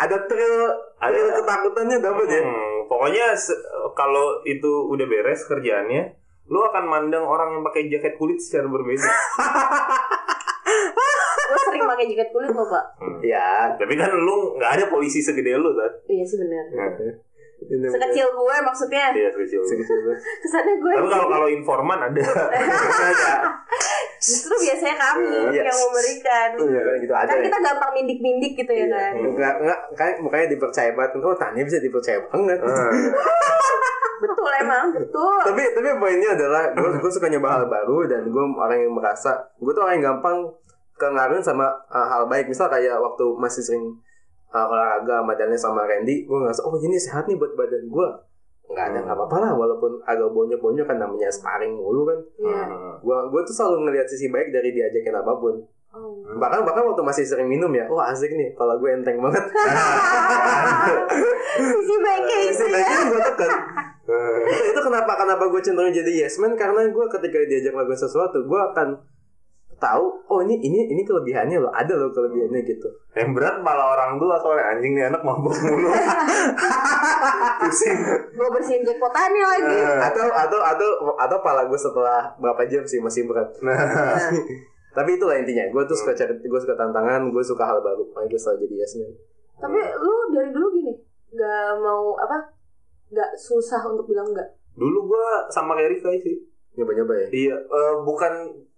ada 0.00 0.16
thrill 0.24 0.56
ada. 1.00 1.18
ketakutannya 1.40 1.96
dapat 2.00 2.26
ya. 2.32 2.40
Hmm, 2.40 2.73
Pokoknya 2.84 3.34
se- 3.34 3.60
kalau 3.92 4.42
itu 4.42 4.68
udah 4.88 5.06
beres 5.06 5.44
kerjaannya, 5.44 6.02
lu 6.46 6.60
akan 6.62 6.84
mandang 6.84 7.24
orang 7.24 7.56
yang 7.56 7.62
pakai 7.62 7.88
jaket 7.88 8.14
kulit 8.14 8.36
secara 8.36 8.68
berbeda. 8.68 9.04
Gue 11.44 11.58
sering 11.60 11.84
pakai 11.84 12.04
jaket 12.08 12.28
kulit 12.32 12.50
loh 12.50 12.66
pak. 12.66 12.84
Ya. 13.20 13.76
Tapi 13.76 13.94
kan 13.94 14.10
lu 14.10 14.56
nggak 14.56 14.70
ada 14.80 14.84
polisi 14.88 15.20
segede 15.20 15.54
lu 15.54 15.70
kan? 15.72 15.92
Iya 16.08 16.24
sih 16.24 16.36
benar. 16.40 16.64
Ini 17.64 17.86
Sekecil 17.88 18.26
gue 18.28 18.56
maksudnya. 18.60 19.14
Iya 19.14 19.30
kecil. 19.32 19.62
sekecil 19.62 19.98
gue. 20.04 20.16
Kesannya 20.42 20.74
gue. 20.76 20.92
Tapi 20.92 21.08
kalau 21.08 21.26
kalau 21.30 21.48
informan 21.48 21.98
ada. 22.02 22.20
ada. 23.12 23.32
Justru 24.24 24.54
biasanya 24.56 24.96
kami 24.96 25.36
Yes. 25.52 25.64
yang 25.68 25.78
memberikan. 25.84 26.48
Iya 26.56 26.80
kan 26.80 26.94
gitu 26.96 27.14
ada. 27.14 27.28
Kan 27.28 27.36
ya. 27.36 27.44
kita 27.44 27.58
gampang 27.60 27.90
mindik-mindik 27.92 28.52
gitu 28.56 28.72
ya 28.72 28.86
kan. 28.88 29.12
Enggak, 29.20 29.54
enggak, 29.60 29.80
kan 29.92 30.10
makanya 30.24 30.46
dipercaya 30.56 30.90
banget. 30.96 31.10
Oh, 31.20 31.36
Tanya 31.36 31.62
bisa 31.62 31.78
dipercaya 31.78 32.18
banget. 32.32 32.58
Ah. 32.64 32.90
Betul 34.24 34.50
emang, 34.56 34.88
betul. 34.94 35.36
tapi 35.44 35.62
tapi 35.76 35.88
poinnya 36.00 36.32
adalah 36.32 36.72
gue 36.72 36.96
gue 36.96 37.12
suka 37.12 37.28
nyoba 37.28 37.60
hal 37.60 37.64
baru 37.68 38.08
dan 38.08 38.22
gue 38.24 38.44
orang 38.56 38.80
yang 38.80 38.94
merasa 38.96 39.36
gue 39.60 39.68
tuh 39.68 39.84
orang 39.84 40.00
yang 40.00 40.16
gampang 40.16 40.48
kengaruhin 40.96 41.44
sama 41.44 41.68
uh, 41.92 42.06
hal 42.08 42.24
baik 42.24 42.48
misal 42.48 42.70
kayak 42.72 42.96
waktu 42.96 43.24
masih 43.36 43.60
sering 43.60 43.84
uh, 44.48 44.64
olahraga 44.64 45.20
sama 45.20 45.32
Daniel 45.36 45.60
sama 45.60 45.82
Randy 45.84 46.24
gue 46.24 46.38
ngerasa 46.40 46.64
oh 46.64 46.72
ini 46.80 46.96
sehat 46.96 47.28
nih 47.28 47.36
buat 47.36 47.52
badan 47.52 47.84
gue 47.84 48.08
nggak 48.66 48.84
ada 48.86 48.96
Hmm. 48.96 49.04
nggak 49.04 49.16
apa-apa 49.18 49.36
lah 49.38 49.52
walaupun 49.54 49.92
agak 50.02 50.26
bonyok-bonyok 50.26 50.86
kan 50.86 50.96
namanya 50.96 51.28
sparring 51.28 51.72
mulu 51.72 52.04
kan 52.04 52.18
Iya. 52.38 52.62
Ah. 52.64 52.94
gue 52.96 53.16
gue 53.28 53.40
tuh 53.44 53.54
selalu 53.54 53.76
ngelihat 53.84 54.06
sisi 54.06 54.26
baik 54.26 54.48
dari 54.48 54.70
diajakin 54.70 55.14
apa 55.14 55.34
pun 55.34 55.54
Oh. 55.90 56.26
bahkan 56.34 56.58
bahkan 56.60 56.82
waktu 56.82 57.00
masih 57.00 57.22
sering 57.22 57.46
minum 57.46 57.70
ya 57.70 57.86
wah 57.86 58.10
asik 58.10 58.26
nih 58.28 58.50
kalau 58.52 58.74
gue 58.76 58.90
enteng 58.90 59.14
banget 59.16 59.46
Sisi 61.54 61.96
baik 61.96 62.22
kayak 62.24 62.42
gitu 62.44 62.54
sisi 62.56 62.64
ya. 62.64 62.72
baiknya 62.74 62.98
gue 63.06 63.20
tekan 63.24 63.50
itu, 64.04 64.18
itu 64.72 64.80
kenapa 64.82 65.12
kenapa 65.14 65.44
gue 65.46 65.60
cenderung 65.62 65.94
jadi 65.94 66.10
yes 66.18 66.36
man 66.36 66.52
karena 66.54 66.82
gue 66.84 67.04
ketika 67.08 67.38
diajak 67.44 67.72
lakukan 67.72 68.00
sesuatu 68.00 68.42
gue 68.42 68.60
akan 68.66 68.88
tahu 69.76 70.04
oh 70.24 70.38
ini 70.40 70.54
ini 70.58 70.86
ini 70.88 71.02
kelebihannya 71.02 71.58
loh 71.58 71.70
ada 71.70 71.92
loh 71.92 72.08
kelebihannya 72.08 72.60
gitu 72.62 72.88
Yang 73.12 73.30
berat 73.32 73.56
malah 73.60 73.92
orang 73.92 74.16
tua 74.16 74.34
soalnya 74.36 74.64
anjing 74.70 74.92
nih 74.92 75.06
anak 75.06 75.20
mabuk 75.20 75.54
mulu. 75.54 75.88
Pusing. 77.60 77.98
Gue 78.30 78.48
bersihin 78.50 78.82
jackpotannya 78.82 79.44
lagi. 79.44 79.76
atau 80.02 80.24
atau 80.28 80.60
atau 80.60 80.88
atau 81.14 81.38
pala 81.40 81.64
gue 81.64 81.76
setelah 81.76 82.34
berapa 82.36 82.62
jam 82.66 82.82
sih 82.82 82.98
masih 82.98 83.24
berat 83.24 83.48
Nah, 83.60 83.74
tapi 84.96 85.10
itulah 85.14 85.34
intinya 85.34 85.64
gue 85.64 85.82
tuh 85.84 85.94
suka 85.94 86.12
cari 86.12 86.34
gue 86.36 86.60
suka 86.60 86.74
tantangan 86.74 87.28
gue 87.28 87.42
suka 87.42 87.64
hal 87.64 87.78
baru 87.80 88.02
makanya 88.08 88.28
gue 88.28 88.40
selalu 88.40 88.58
jadi 88.62 88.74
yes 88.78 88.92
man 88.96 89.12
Tapi 89.54 89.78
lu 89.96 90.12
dari 90.28 90.50
dulu 90.50 90.66
gini, 90.72 90.92
gak 91.30 91.78
mau 91.78 92.18
apa? 92.18 92.50
Gak 93.08 93.30
susah 93.34 93.86
untuk 93.86 94.04
bilang 94.04 94.26
enggak. 94.26 94.50
dulu 94.74 95.06
gua 95.08 95.46
sama 95.46 95.78
kayak 95.78 95.94
Rifki 95.94 96.18
sih. 96.20 96.36
nyoba 96.74 96.90
nyoba 96.92 97.14
ya 97.16 97.26
Iya, 97.30 97.54
eh, 97.56 97.94
bukan 98.02 98.32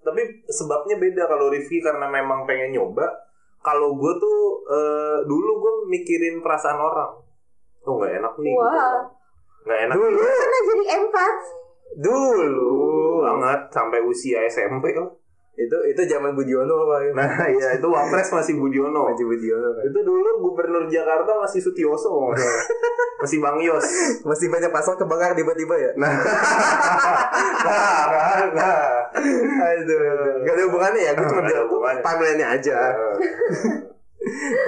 tapi 0.06 0.22
sebabnya 0.46 0.94
beda 0.96 1.26
kalau 1.26 1.50
Rifki 1.50 1.82
karena 1.82 2.06
memang 2.06 2.46
pengen 2.46 2.70
nyoba. 2.70 3.02
Kalau 3.58 3.98
gue 3.98 4.12
tuh 4.22 4.38
eh, 4.70 5.18
dulu 5.26 5.50
gue 5.58 5.72
mikirin 5.90 6.38
perasaan 6.38 6.78
orang. 6.78 7.18
Oh 7.82 7.98
nggak 7.98 8.22
enak 8.22 8.34
nih. 8.38 8.54
Gitu. 8.54 8.90
Nggak 9.66 9.80
enak 9.90 9.96
dulu 9.98 10.18
Karena 10.22 10.58
jadi 10.62 10.84
empat. 11.02 11.34
dulu 11.96 12.74
banget 13.26 13.60
sampai 13.74 13.98
usia 14.06 14.46
SMP 14.46 14.94
lah. 14.94 15.10
Itu 15.56 15.76
itu 15.88 16.00
zaman 16.04 16.36
Budiono 16.36 16.84
apa 16.84 16.96
ya 17.00 17.10
Nah 17.18 17.48
iya 17.48 17.68
itu 17.74 17.88
Wapres 17.88 18.28
masih 18.28 18.60
Budiono. 18.60 19.08
Masih 19.08 19.24
Budiono 19.24 19.72
kan 19.72 19.82
Itu 19.88 19.98
dulu 20.04 20.30
gubernur 20.44 20.84
Jakarta 20.84 21.32
masih 21.40 21.64
Sutioso 21.64 22.28
masih 23.24 23.40
Bang 23.40 23.56
Yos. 23.58 23.84
masih 24.22 24.52
banyak 24.52 24.68
pasal 24.68 25.00
kebakar 25.00 25.32
tiba-tiba 25.32 25.72
ya 25.74 25.90
Nah, 25.96 26.12
nah, 27.64 28.04
nah, 28.12 28.44
nah. 28.52 28.80
Aduh, 29.56 30.44
gak 30.44 30.52
ada 30.52 30.62
hubungannya 30.68 31.00
ya, 31.00 31.12
gue 31.16 31.24
cuma 31.24 31.40
bilang 31.40 31.64
timeline-nya 32.04 32.46
aja. 32.52 32.76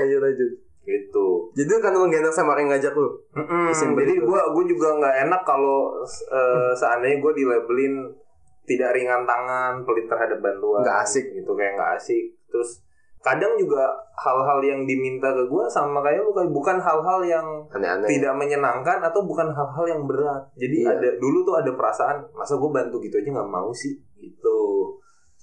Lanjut 0.00 0.20
lanjut. 0.24 0.50
gitu. 0.88 1.28
Jadi 1.52 1.68
kan 1.84 1.92
lu 1.92 2.08
gak 2.08 2.24
enak 2.24 2.32
sama 2.32 2.56
orang 2.56 2.64
yang 2.64 2.80
ngajak 2.80 2.96
lu. 2.96 3.12
Mm-mm, 3.36 3.68
Simpel 3.76 4.08
jadi 4.08 4.14
itu. 4.16 4.24
gue 4.24 4.40
gue 4.40 4.64
juga 4.72 4.88
nggak 4.96 5.16
enak 5.28 5.42
kalau 5.44 5.92
eh, 6.32 6.72
seandainya 6.72 7.20
gue 7.20 7.32
dilabelin 7.36 8.08
tidak 8.68 8.92
ringan 8.92 9.24
tangan, 9.24 9.80
pelit 9.82 10.04
terhadap 10.04 10.38
bantuan. 10.38 10.84
Nggak 10.84 10.98
asik. 11.02 11.24
gitu 11.32 11.56
kayak 11.56 11.72
nggak 11.74 11.92
asik. 11.96 12.24
Terus 12.46 12.84
kadang 13.18 13.56
juga 13.56 13.82
hal-hal 14.14 14.62
yang 14.62 14.80
diminta 14.84 15.26
ke 15.28 15.42
gue 15.44 15.64
sama 15.66 15.98
kayak 16.00 16.22
lu 16.22 16.30
kayak 16.30 16.52
bukan 16.52 16.78
hal-hal 16.78 17.20
yang 17.24 17.46
Aneh-aneh. 17.68 18.06
tidak 18.06 18.30
menyenangkan 18.32 19.02
atau 19.02 19.24
bukan 19.24 19.48
hal-hal 19.48 19.86
yang 19.88 20.02
berat. 20.04 20.46
Jadi 20.54 20.86
Iya. 20.86 20.94
ada 20.94 21.08
dulu 21.18 21.42
tuh 21.42 21.56
ada 21.56 21.72
perasaan 21.72 22.30
masa 22.30 22.54
gue 22.54 22.70
bantu 22.70 23.00
gitu 23.00 23.16
aja 23.16 23.30
nggak 23.32 23.50
mau 23.50 23.72
sih 23.72 23.96
gitu. 24.16 24.60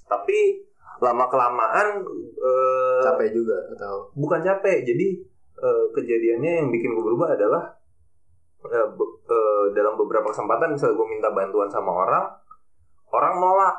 Tapi 0.06 0.64
lama 0.96 1.28
kelamaan 1.28 2.00
eh, 2.40 3.02
Capek 3.04 3.36
juga 3.36 3.60
atau 3.76 4.08
bukan 4.16 4.40
capek 4.40 4.86
jadi 4.86 5.08
eh, 5.58 5.86
kejadiannya 5.92 6.52
yang 6.64 6.68
bikin 6.72 6.96
gue 6.96 7.04
berubah 7.04 7.36
adalah 7.36 7.76
eh, 8.64 8.88
be- 8.90 9.14
dalam 9.76 9.98
beberapa 9.98 10.30
kesempatan 10.30 10.72
misalnya 10.72 10.96
gue 10.96 11.08
minta 11.10 11.30
bantuan 11.30 11.68
sama 11.68 11.92
orang 11.92 12.24
orang 13.12 13.36
nolak. 13.38 13.76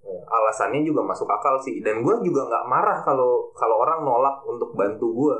Eh, 0.00 0.20
alasannya 0.24 0.80
juga 0.80 1.04
masuk 1.04 1.28
akal 1.28 1.60
sih. 1.60 1.84
Dan 1.84 2.00
gue 2.00 2.14
juga 2.24 2.48
nggak 2.48 2.64
marah 2.66 2.98
kalau 3.04 3.52
kalau 3.52 3.76
orang 3.84 4.00
nolak 4.00 4.40
untuk 4.48 4.72
bantu 4.72 5.12
gue 5.12 5.36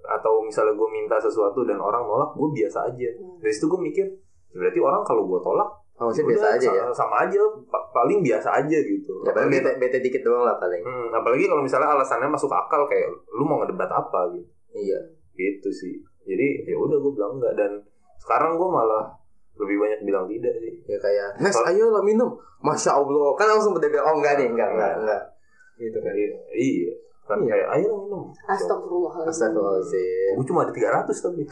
atau 0.00 0.42
misalnya 0.44 0.74
gue 0.74 0.88
minta 0.90 1.16
sesuatu 1.20 1.64
dan 1.64 1.80
orang 1.80 2.04
nolak 2.04 2.36
gue 2.36 2.48
biasa 2.60 2.92
aja. 2.92 3.08
Dari 3.40 3.52
situ 3.52 3.68
gue 3.68 3.80
mikir 3.80 4.06
berarti 4.50 4.80
orang 4.82 5.02
kalau 5.06 5.24
gue 5.30 5.40
tolak 5.40 5.70
oh, 6.00 6.10
sih 6.10 6.26
udah, 6.26 6.28
biasa 6.34 6.46
aja 6.58 6.68
ya. 6.68 6.84
sama, 6.90 6.94
sama 6.96 7.16
aja. 7.24 7.40
Pa- 7.72 7.88
paling 7.92 8.20
biasa 8.20 8.48
aja 8.52 8.78
gitu. 8.84 9.12
Ya 9.24 9.32
paling 9.32 9.48
Apalagi- 9.48 9.78
bete, 9.78 9.80
bete 9.80 9.98
dikit 10.04 10.22
doang 10.28 10.44
lah 10.44 10.56
paling. 10.60 10.82
Hmm, 10.84 11.08
apalagi 11.16 11.44
kalau 11.48 11.62
misalnya 11.64 11.88
alasannya 11.96 12.28
masuk 12.28 12.52
akal 12.52 12.84
kayak 12.84 13.08
lu 13.32 13.44
mau 13.48 13.64
ngedebat 13.64 13.88
apa 13.88 14.28
gitu. 14.36 14.48
Iya. 14.76 15.00
gitu 15.34 15.70
sih. 15.72 15.94
Jadi 16.28 16.68
ya 16.68 16.76
udah 16.76 17.00
gue 17.00 17.12
bilang 17.16 17.40
enggak 17.40 17.56
dan 17.56 17.80
sekarang 18.20 18.60
gue 18.60 18.68
malah 18.68 19.19
lebih 19.56 19.76
banyak 19.76 20.00
bilang 20.02 20.24
tidak 20.26 20.54
sih 20.56 20.72
Ya 20.84 20.96
kayak, 20.96 21.28
Nes 21.38 21.56
ayo 21.64 21.90
lah 21.90 22.00
minum. 22.00 22.30
Masya 22.60 22.92
Allah. 22.92 23.28
Kan 23.34 23.46
langsung 23.48 23.72
berdebat, 23.72 24.02
oh 24.02 24.14
enggak 24.16 24.36
nih, 24.36 24.46
enggak, 24.46 24.68
enggak, 24.70 24.92
enggak. 25.00 25.22
Gitu 25.76 25.98
kan. 25.98 26.12
iya 26.12 26.28
iya 26.52 26.92
kan 27.24 27.38
Iya. 27.38 27.54
kayak 27.54 27.68
ayo 27.72 27.88
lah 27.88 28.00
minum 28.02 28.22
Astagfirullahaladzim. 28.44 29.30
Astagfirullahaladzim. 29.30 30.32
gue 30.34 30.46
cuma 30.46 30.60
ada 30.62 30.72
300 30.74 31.14
tapi 31.20 31.42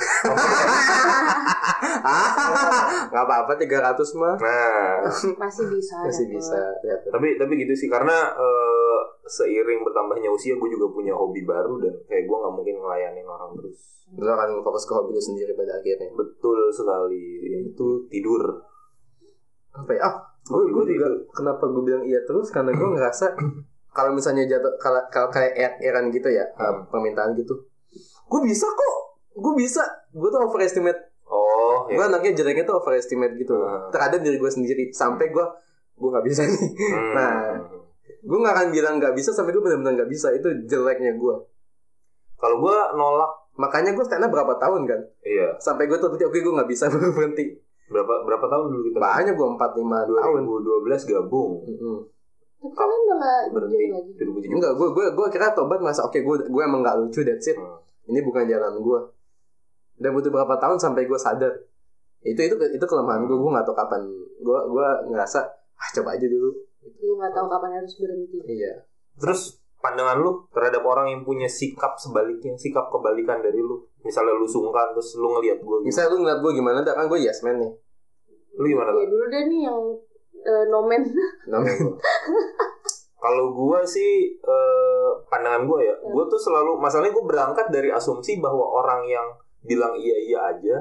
Gak 3.08 3.22
apa-apa 3.24 3.52
300 3.54 3.64
mah. 4.16 4.34
nah 4.38 4.98
Masih 5.38 5.64
bisa. 5.70 5.96
Masih 6.02 6.24
dapet. 6.26 6.34
bisa. 6.34 6.60
Ya, 6.82 6.94
tapi 7.08 7.28
tapi 7.36 7.52
gitu 7.56 7.74
sih 7.74 7.86
karena 7.86 8.16
eh, 8.32 8.77
seiring 9.28 9.80
bertambahnya 9.82 10.28
usia 10.28 10.54
gue 10.54 10.68
juga 10.68 10.88
punya 10.88 11.12
hobi 11.12 11.42
baru 11.42 11.78
dan 11.78 11.94
kayak 12.04 12.24
gue 12.24 12.36
nggak 12.36 12.54
mungkin 12.54 12.76
ngelayanin 12.76 13.24
orang 13.24 13.52
terus 13.54 13.78
Lu 14.10 14.24
akan 14.24 14.60
fokus 14.62 14.82
ke 14.82 14.92
hobi 14.92 15.12
lu 15.12 15.20
sendiri 15.20 15.52
pada 15.52 15.76
akhirnya. 15.76 16.08
betul 16.10 16.56
sekali 16.68 17.28
itu 17.62 17.86
tidur 18.08 18.64
Apa 19.70 19.92
ya? 19.92 20.00
Ah, 20.02 20.14
gue 20.42 20.56
Hobi 20.58 20.72
gue 20.72 20.84
juga 20.90 21.06
tidur. 21.06 21.28
kenapa 21.30 21.64
gue 21.66 21.82
bilang 21.82 22.02
iya 22.02 22.20
terus 22.20 22.48
karena 22.48 22.72
gue 22.72 22.88
ngerasa 22.88 23.36
kalau 23.96 24.10
misalnya 24.10 24.44
jatuh 24.46 24.72
kalau 24.76 25.00
kalau 25.06 25.28
kayak 25.28 25.52
er- 25.54 25.78
Eran 25.82 26.08
gitu 26.08 26.28
ya 26.28 26.48
Hmm. 26.54 26.88
permintaan 26.88 27.32
gitu 27.34 27.52
gue 28.24 28.40
bisa 28.42 28.64
kok 28.66 28.94
gue 29.34 29.52
bisa 29.54 29.84
gue 30.10 30.24
tuh 30.26 30.40
overestimate 30.42 30.98
oh 31.24 31.84
gue 31.86 32.00
anaknya 32.00 32.32
jeleknya 32.34 32.64
tuh 32.64 32.76
overestimate 32.76 33.36
gitu 33.36 33.54
Hmm. 33.54 33.88
terhadap 33.90 34.18
diri 34.18 34.36
gue 34.36 34.50
sendiri 34.50 34.88
sampai 34.90 35.28
gue 35.28 35.44
gue 35.94 36.08
nggak 36.08 36.24
bisa 36.24 36.42
nih 36.42 36.60
Hmm. 36.88 37.12
Nah. 37.12 37.40
Gue 38.28 38.38
nggak 38.38 38.54
akan 38.54 38.68
bilang 38.68 38.94
nggak 39.00 39.16
bisa 39.16 39.32
sampai 39.32 39.56
gue 39.56 39.62
benar-benar 39.64 40.04
nggak 40.04 40.10
bisa. 40.12 40.28
Itu 40.36 40.52
jeleknya 40.68 41.16
gue 41.16 41.34
kalau 42.38 42.56
gue 42.62 42.76
nolak. 42.94 43.32
Makanya 43.58 43.90
gue 43.90 44.04
stand 44.06 44.22
up 44.22 44.30
berapa 44.30 44.54
tahun 44.54 44.86
kan? 44.86 45.00
Iya. 45.26 45.58
Sampai 45.58 45.90
gue 45.90 45.98
tuh 45.98 46.12
oke 46.14 46.38
gue 46.38 46.52
nggak 46.54 46.70
bisa 46.70 46.86
berhenti. 46.94 47.58
Berapa 47.90 48.22
berapa 48.22 48.46
tahun 48.46 48.64
dulu 48.70 48.82
kita? 48.92 48.98
Banyak 49.02 49.34
gue 49.34 49.48
empat 49.58 49.70
lima 49.74 49.98
tahun. 50.06 50.46
2012 50.46 51.10
gabung. 51.10 51.66
Mm-mm. 51.66 51.98
Tapi 52.58 52.74
kalian 52.74 53.00
udah 53.02 53.16
gak 53.18 53.40
berhenti. 53.54 53.84
lagi. 53.90 54.10
2017 54.14 54.54
enggak 54.54 54.72
gue 54.78 54.88
gue 54.94 55.06
gue 55.14 55.26
kira 55.34 55.46
tobat 55.56 55.80
masa 55.82 56.06
oke 56.06 56.18
gue 56.22 56.36
gue 56.46 56.62
emang 56.62 56.86
nggak 56.86 56.96
lucu 57.02 57.26
that's 57.26 57.50
it. 57.50 57.58
Hmm. 57.58 57.82
ini 58.08 58.22
bukan 58.24 58.46
jalan 58.48 58.72
gue 58.80 59.00
dan 59.98 60.10
butuh 60.14 60.30
berapa 60.30 60.54
tahun 60.62 60.78
sampai 60.78 61.10
gue 61.10 61.18
sadar? 61.18 61.54
Itu 62.22 62.38
itu 62.38 62.54
itu 62.54 62.84
kelemahan 62.86 63.26
gue 63.26 63.34
gue 63.34 63.50
nggak 63.50 63.66
tahu 63.66 63.74
kapan. 63.74 64.02
Gue 64.38 64.58
gue 64.70 64.86
ngerasa 65.10 65.38
ah 65.78 65.88
coba 65.98 66.14
aja 66.14 66.26
dulu 66.30 66.54
Lu 67.02 67.12
gak 67.20 67.32
tahu 67.34 67.46
kapan 67.46 67.70
harus 67.80 67.92
berhenti. 67.98 68.38
iya 68.48 68.74
Terus 69.18 69.58
pandangan 69.78 70.18
lu 70.18 70.46
terhadap 70.50 70.82
orang 70.82 71.06
yang 71.10 71.22
punya 71.22 71.46
sikap 71.46 71.94
sebaliknya, 71.98 72.54
sikap 72.58 72.90
kebalikan 72.90 73.38
dari 73.38 73.58
lu. 73.58 73.82
Misalnya 74.02 74.34
lu 74.34 74.46
sungkan 74.46 74.94
terus 74.94 75.14
lu 75.18 75.28
ngelihat 75.38 75.58
gue 75.62 75.76
gitu. 75.82 75.86
misalnya 75.86 76.10
lu 76.14 76.18
ngeliat 76.22 76.40
gue 76.42 76.52
gimana 76.54 76.78
dah 76.82 76.94
kan 76.94 77.06
gue 77.10 77.18
yes 77.18 77.42
man 77.42 77.58
nih 77.58 77.72
Lu 78.58 78.66
gimana? 78.66 78.90
Ya 78.94 79.06
dulu 79.06 79.24
deh 79.30 79.42
nih 79.46 79.60
yang 79.66 79.80
eh, 80.38 80.64
nomen. 80.70 81.02
namanya 81.50 81.94
Kalau 83.22 83.50
gue 83.50 83.80
sih 83.82 84.38
eh, 84.38 85.10
pandangan 85.26 85.66
gue 85.66 85.78
ya, 85.82 85.94
gue 85.98 86.24
tuh 86.30 86.38
selalu 86.38 86.78
masalahnya 86.78 87.10
gue 87.10 87.26
berangkat 87.26 87.66
dari 87.70 87.90
asumsi 87.90 88.38
bahwa 88.38 88.62
orang 88.62 89.02
yang 89.06 89.26
bilang 89.66 89.98
iya 89.98 90.16
iya 90.22 90.38
aja 90.54 90.76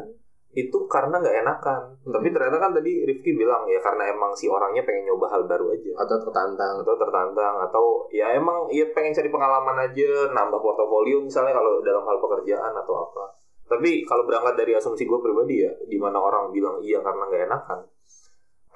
itu 0.56 0.78
karena 0.88 1.20
nggak 1.20 1.38
enakan. 1.44 1.82
Tapi 2.08 2.28
ternyata 2.32 2.58
kan 2.58 2.72
tadi 2.72 3.04
Rifki 3.04 3.36
bilang 3.36 3.68
ya 3.68 3.82
karena 3.84 4.10
emang 4.10 4.32
si 4.34 4.48
orangnya 4.48 4.86
pengen 4.88 5.12
nyoba 5.12 5.28
hal 5.34 5.44
baru 5.50 5.74
aja. 5.76 5.92
Atau 6.00 6.16
tertantang. 6.24 6.82
Atau 6.82 6.96
tertantang 6.96 7.56
atau 7.68 7.86
ya 8.14 8.32
emang 8.34 8.72
ya 8.72 8.88
pengen 8.96 9.14
cari 9.14 9.30
pengalaman 9.30 9.78
aja 9.84 10.32
nambah 10.32 10.60
portofolio 10.60 11.20
misalnya 11.22 11.58
kalau 11.58 11.84
dalam 11.84 12.04
hal 12.08 12.18
pekerjaan 12.22 12.74
atau 12.74 12.94
apa. 13.08 13.24
Tapi 13.68 14.08
kalau 14.08 14.24
berangkat 14.24 14.56
dari 14.56 14.80
asumsi 14.80 15.04
gue 15.04 15.20
pribadi 15.20 15.68
ya 15.68 15.72
di 15.84 16.00
mana 16.00 16.18
orang 16.24 16.56
bilang 16.56 16.80
iya 16.80 17.04
karena 17.04 17.28
nggak 17.28 17.44
enakan 17.52 17.80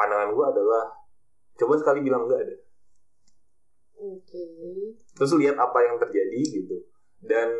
pandangan 0.01 0.33
gue 0.33 0.45
adalah 0.49 0.83
coba 1.61 1.73
sekali 1.77 1.99
bilang 2.01 2.25
enggak 2.25 2.41
deh. 2.49 2.59
Oke. 4.01 4.41
terus 5.13 5.37
lihat 5.37 5.61
apa 5.61 5.77
yang 5.85 6.01
terjadi 6.01 6.41
gitu. 6.41 6.89
Dan 7.21 7.53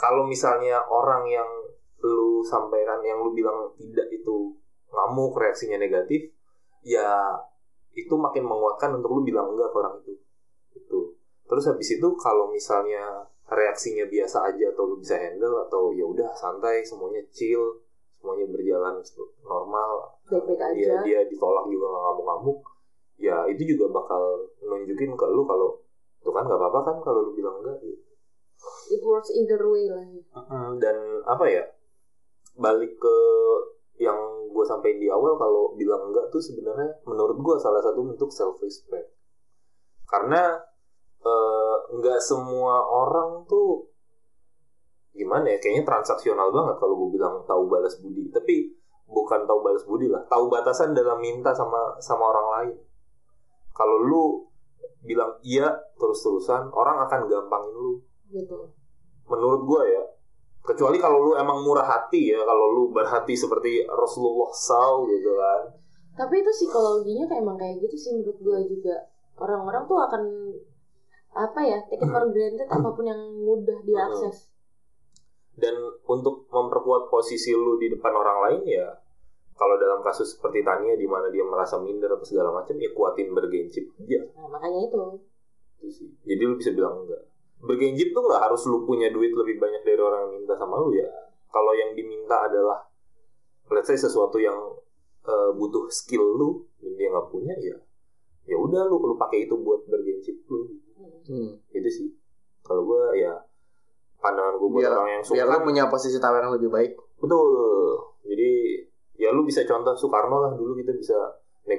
kalau 0.00 0.24
misalnya 0.24 0.80
orang 0.88 1.28
yang 1.28 1.50
lu 2.08 2.42
sampaikan 2.42 2.98
yang 3.06 3.22
lu 3.22 3.30
bilang 3.34 3.70
tidak 3.78 4.10
itu 4.10 4.56
ngamuk 4.92 5.34
reaksinya 5.38 5.78
negatif 5.78 6.30
ya 6.82 7.38
itu 7.92 8.14
makin 8.16 8.44
menguatkan 8.44 8.96
untuk 8.98 9.12
lu 9.14 9.22
bilang 9.22 9.52
enggak 9.52 9.70
ke 9.70 9.76
orang 9.78 9.94
itu 10.02 10.12
itu 10.76 10.98
terus 11.46 11.64
habis 11.68 11.88
itu 11.92 12.08
kalau 12.18 12.48
misalnya 12.48 13.28
reaksinya 13.52 14.08
biasa 14.08 14.48
aja 14.48 14.72
atau 14.72 14.84
lu 14.88 14.96
bisa 14.98 15.20
handle 15.20 15.60
atau 15.68 15.92
ya 15.92 16.04
udah 16.08 16.32
santai 16.32 16.80
semuanya 16.82 17.20
chill 17.30 17.84
semuanya 18.16 18.48
berjalan 18.48 19.02
normal 19.44 20.16
Baik-baik 20.30 20.60
aja. 20.62 20.72
dia 20.72 20.94
dia 21.04 21.20
ditolak 21.28 21.68
juga 21.68 21.86
nggak 21.92 22.02
ngamuk-ngamuk 22.08 22.58
ya 23.20 23.36
itu 23.46 23.62
juga 23.76 23.92
bakal 23.92 24.48
nunjukin 24.64 25.12
ke 25.14 25.26
lu 25.28 25.44
kalau 25.44 25.78
tuh 26.22 26.32
kan 26.32 26.46
nggak 26.48 26.58
apa-apa 26.58 26.80
kan 26.86 26.96
kalau 27.02 27.30
lu 27.30 27.32
bilang 27.36 27.60
enggak 27.60 27.76
gitu. 27.82 28.02
It 28.94 29.02
works 29.02 29.34
either 29.34 29.58
way 29.66 29.90
lah. 29.90 30.06
ya. 30.06 30.22
dan 30.78 30.96
apa 31.26 31.44
ya 31.50 31.64
balik 32.56 32.98
ke 33.00 33.16
yang 34.00 34.18
gue 34.52 34.64
sampaikan 34.66 35.00
di 35.00 35.08
awal 35.08 35.38
kalau 35.40 35.72
bilang 35.78 36.10
enggak 36.12 36.28
tuh 36.28 36.42
sebenarnya 36.42 37.00
menurut 37.08 37.38
gue 37.40 37.56
salah 37.60 37.80
satu 37.80 38.02
bentuk 38.04 38.28
self 38.34 38.60
respect 38.60 39.12
karena 40.08 40.60
eh, 41.24 41.76
nggak 41.96 42.20
semua 42.20 42.84
orang 42.84 43.48
tuh 43.48 43.92
gimana 45.12 45.44
ya 45.52 45.58
kayaknya 45.60 45.84
transaksional 45.84 46.48
banget 46.48 46.76
kalau 46.80 46.94
gue 47.04 47.20
bilang 47.20 47.44
tahu 47.44 47.68
balas 47.68 47.96
budi. 48.00 48.32
Tapi 48.32 48.72
bukan 49.08 49.44
tahu 49.44 49.60
balas 49.60 49.84
budi 49.84 50.08
lah 50.08 50.24
tahu 50.24 50.48
batasan 50.48 50.96
dalam 50.96 51.20
minta 51.20 51.52
sama 51.52 51.96
sama 52.00 52.32
orang 52.32 52.48
lain. 52.56 52.76
Kalau 53.72 53.96
lu 54.00 54.24
bilang 55.04 55.36
iya 55.44 55.68
terus-terusan 55.96 56.72
orang 56.72 57.08
akan 57.08 57.28
gampangin 57.28 57.76
lu. 57.76 57.94
Betul. 58.32 58.72
menurut 59.28 59.60
gue 59.68 59.82
ya 59.92 60.04
kecuali 60.62 60.96
kalau 60.96 61.18
lu 61.18 61.32
emang 61.34 61.58
murah 61.62 61.84
hati 61.84 62.30
ya 62.30 62.40
kalau 62.42 62.70
lu 62.70 62.82
berhati 62.94 63.34
seperti 63.34 63.82
Rasulullah 63.84 64.50
SAW 64.50 65.10
gitu 65.10 65.34
kan 65.34 65.62
Tapi 66.12 66.44
itu 66.44 66.50
psikologinya 66.52 67.24
kayak 67.24 67.40
emang 67.40 67.56
kayak 67.56 67.80
gitu 67.80 67.96
sih 67.96 68.10
menurut 68.12 68.36
gue 68.36 68.58
juga. 68.68 68.96
Orang-orang 69.40 69.88
tuh 69.88 69.96
akan 69.96 70.22
apa 71.32 71.60
ya 71.64 71.80
take 71.88 72.04
it 72.04 72.08
for 72.12 72.28
granted 72.36 72.68
apa 72.68 72.88
pun 72.92 73.04
yang 73.08 73.20
mudah 73.40 73.80
diakses. 73.80 74.46
dan 75.62 75.72
untuk 76.04 76.48
memperkuat 76.48 77.08
posisi 77.08 77.52
lu 77.52 77.76
di 77.76 77.88
depan 77.88 78.12
orang 78.12 78.38
lain 78.44 78.62
ya 78.68 78.88
kalau 79.52 79.76
dalam 79.76 80.00
kasus 80.00 80.36
seperti 80.36 80.60
Tania 80.64 80.96
di 80.96 81.04
mana 81.08 81.28
dia 81.28 81.44
merasa 81.44 81.76
minder 81.76 82.08
apa 82.12 82.24
segala 82.24 82.52
macam 82.52 82.72
ya 82.76 82.88
kuatin 82.92 83.32
bergencip 83.32 83.84
aja 84.00 84.20
Nah 84.36 84.48
makanya 84.48 84.88
itu. 84.88 85.02
jadi 86.24 86.42
lu 86.44 86.56
bisa 86.56 86.72
bilang 86.72 87.04
enggak 87.04 87.20
bergenjip 87.62 88.10
tuh 88.10 88.22
nggak 88.26 88.42
harus 88.42 88.62
lu 88.66 88.82
punya 88.82 89.08
duit 89.14 89.30
lebih 89.30 89.62
banyak 89.62 89.82
dari 89.86 90.00
orang 90.02 90.28
yang 90.28 90.32
minta 90.42 90.54
sama 90.58 90.82
lu 90.82 90.92
ya. 90.98 91.06
Kalau 91.48 91.72
yang 91.78 91.94
diminta 91.94 92.50
adalah 92.50 92.82
let's 93.70 93.86
say 93.86 93.96
sesuatu 93.96 94.42
yang 94.42 94.56
eh, 95.24 95.50
butuh 95.54 95.86
skill 95.88 96.36
lu 96.36 96.50
dan 96.82 96.92
dia 96.98 97.08
nggak 97.14 97.28
punya 97.30 97.54
ya 97.62 97.78
ya 98.46 98.56
udah 98.58 98.90
lu 98.90 98.98
lu 98.98 99.14
pakai 99.14 99.46
itu 99.46 99.54
buat 99.58 99.86
bergenjip 99.86 100.42
lu. 100.50 100.60
Hmm. 101.22 101.58
itu 101.70 101.90
sih. 101.90 102.08
Kalau 102.62 102.82
gua 102.86 103.14
ya 103.14 103.34
pandangan 104.18 104.58
gua 104.58 104.68
buat 104.70 104.82
biar 104.82 104.92
orang 104.94 105.10
yang 105.18 105.24
biar 105.26 105.46
suka. 105.46 105.54
lu 105.58 105.66
punya 105.66 105.84
posisi 105.86 106.18
tawar 106.18 106.42
yang 106.42 106.54
lebih 106.58 106.70
baik. 106.70 106.92
Betul. 107.18 107.50
Jadi 108.26 108.50
ya 109.18 109.30
lu 109.30 109.46
bisa 109.46 109.62
contoh 109.62 109.94
Soekarno 109.94 110.42
lah 110.42 110.52
dulu 110.58 110.74
kita 110.74 110.94
bisa 110.94 111.18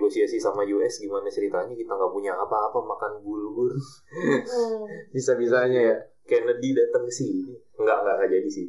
negosiasi 0.04 0.36
sama 0.36 0.68
US 0.68 1.00
gimana 1.00 1.32
ceritanya? 1.32 1.72
Kita 1.72 1.96
nggak 1.96 2.12
punya 2.12 2.36
apa-apa 2.36 2.84
makan 2.84 3.24
bulgur. 3.24 3.72
Hmm. 4.12 4.84
bisa 5.16 5.40
bisanya 5.40 5.80
ya. 5.80 5.98
Kennedy 6.28 6.76
datang 6.76 7.08
ke 7.08 7.14
sini. 7.16 7.56
Nggak 7.80 7.98
nggak 8.04 8.14
nggak 8.20 8.30
jadi 8.36 8.50
sih. 8.52 8.68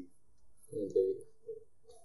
Jadi, 0.70 1.03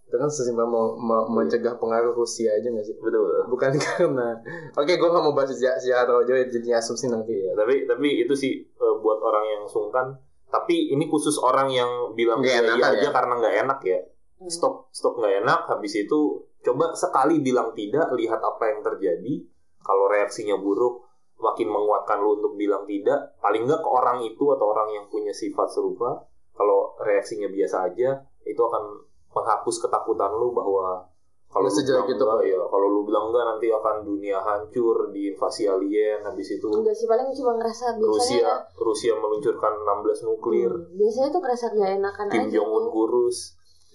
itu 0.09 0.17
kan 0.17 0.29
sesimpel 0.29 0.65
mau, 0.65 0.97
mau 0.97 1.29
mencegah 1.29 1.77
pengaruh 1.77 2.17
Rusia 2.17 2.53
aja 2.57 2.69
gak 2.73 2.85
sih? 2.85 2.97
Betul. 2.97 3.45
Bukan 3.49 3.77
karena. 3.85 4.41
Oke 4.73 4.97
gue 4.97 5.09
gak 5.09 5.21
mau 5.21 5.37
bahas 5.37 5.53
sejarah 5.53 5.77
sejarah 5.77 6.05
terlalu 6.09 6.25
jauh 6.25 6.37
jadi 6.49 6.81
asumsi 6.81 7.13
nanti 7.13 7.33
ya. 7.37 7.53
Tapi 7.53 7.85
tapi 7.85 8.25
itu 8.25 8.33
sih 8.33 8.65
eh, 8.65 8.95
buat 9.05 9.21
orang 9.21 9.45
yang 9.45 9.63
sungkan. 9.69 10.17
Tapi 10.49 10.97
ini 10.97 11.05
khusus 11.05 11.37
orang 11.37 11.69
yang 11.69 12.17
bilang 12.17 12.41
Nggak 12.41 12.57
iya 12.57 12.73
iya 12.73 12.87
aja 12.89 13.05
ya? 13.05 13.11
karena 13.13 13.33
nggak 13.37 13.55
enak 13.65 13.79
ya. 13.85 13.99
Hmm. 14.39 14.47
stop 14.47 14.87
stop 14.95 15.19
nggak 15.19 15.43
enak 15.43 15.67
habis 15.67 15.99
itu 15.99 16.47
coba 16.65 16.91
sekali 16.95 17.39
bilang 17.39 17.71
tidak 17.73 18.11
lihat 18.15 18.41
apa 18.41 18.63
yang 18.69 18.79
terjadi. 18.83 19.33
Kalau 19.79 20.05
reaksinya 20.11 20.59
buruk 20.59 21.07
makin 21.39 21.71
menguatkan 21.71 22.19
lu 22.19 22.39
untuk 22.39 22.53
bilang 22.59 22.83
tidak. 22.83 23.39
Paling 23.39 23.65
nggak 23.65 23.81
ke 23.81 23.89
orang 23.89 24.19
itu 24.23 24.43
atau 24.51 24.65
orang 24.69 24.89
yang 24.91 25.05
punya 25.07 25.31
sifat 25.31 25.71
serupa. 25.71 26.27
Kalau 26.53 26.99
reaksinya 26.99 27.47
biasa 27.47 27.91
aja 27.91 28.19
itu 28.43 28.59
akan 28.59 28.83
menghapus 29.31 29.75
ketakutan 29.87 30.31
lu 30.35 30.51
bahwa 30.51 31.07
kalau 31.49 31.65
Nggak 31.65 31.73
lu 31.73 31.79
sejelek 31.81 32.05
bilang 32.05 32.13
itu, 32.13 32.25
enggak, 32.29 32.41
ya 32.45 32.61
kalau 32.69 32.87
lu 32.93 33.01
bilang 33.09 33.25
enggak 33.33 33.45
nanti 33.49 33.67
akan 33.73 33.95
dunia 34.05 34.37
hancur 34.37 34.97
diinvasi 35.09 35.65
alien 35.65 36.21
habis 36.21 36.47
itu 36.53 36.69
Enggak 36.69 36.93
sih 36.93 37.09
paling 37.09 37.33
cuma 37.33 37.57
ngerasa 37.57 37.85
biasanya 37.97 38.05
Rusia 38.05 38.49
Rusia 38.77 39.13
meluncurkan 39.17 39.73
16 39.81 40.29
nuklir. 40.29 40.69
Hmm, 40.69 40.93
biasanya 40.93 41.29
tuh 41.33 41.41
ngerasa 41.41 41.65
gak 41.73 41.91
enakan 41.97 42.25
Kim 42.29 42.43
aja 42.45 42.53
Jong 42.53 42.69
Un 42.69 42.85
kurus. 42.93 43.37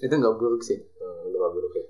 Itu 0.02 0.14
nggak 0.18 0.34
buruk 0.34 0.62
sih. 0.66 0.82
Hmm, 0.82 1.23
buruk 1.38 1.72
ya 1.72 1.84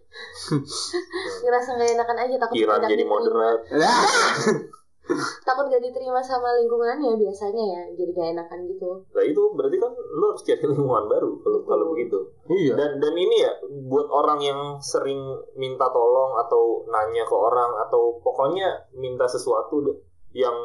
ngerasa 1.45 1.69
gak 1.75 1.91
enakan 1.93 2.17
aja 2.21 2.35
takut 2.39 2.55
Iran 2.55 2.81
jadi 2.83 2.95
diterima. 2.97 3.13
moderat 3.13 3.61
takut 5.45 5.69
gak 5.69 5.85
diterima 5.85 6.17
sama 6.19 6.57
lingkungannya 6.57 7.13
biasanya 7.15 7.65
ya 7.69 7.83
jadi 7.93 8.11
gak 8.11 8.29
enakan 8.33 8.61
gitu 8.65 8.89
Nah 9.13 9.21
itu 9.21 9.43
berarti 9.53 9.77
kan 9.77 9.93
lu 9.93 10.25
harus 10.33 10.43
cari 10.43 10.65
lingkungan 10.65 11.05
baru 11.07 11.31
kalau 11.45 11.61
kalau 11.63 11.85
begitu. 11.93 12.19
iya 12.49 12.73
Dan 12.73 12.97
dan 12.99 13.13
ini 13.13 13.37
ya 13.45 13.53
buat 13.85 14.09
orang 14.09 14.41
yang 14.41 14.61
sering 14.81 15.21
minta 15.55 15.93
tolong 15.93 16.41
atau 16.41 16.89
nanya 16.89 17.21
ke 17.23 17.37
orang 17.37 17.69
atau 17.85 18.17
pokoknya 18.25 18.89
minta 18.97 19.29
sesuatu 19.29 19.85
deh 19.85 19.97
yang 20.33 20.57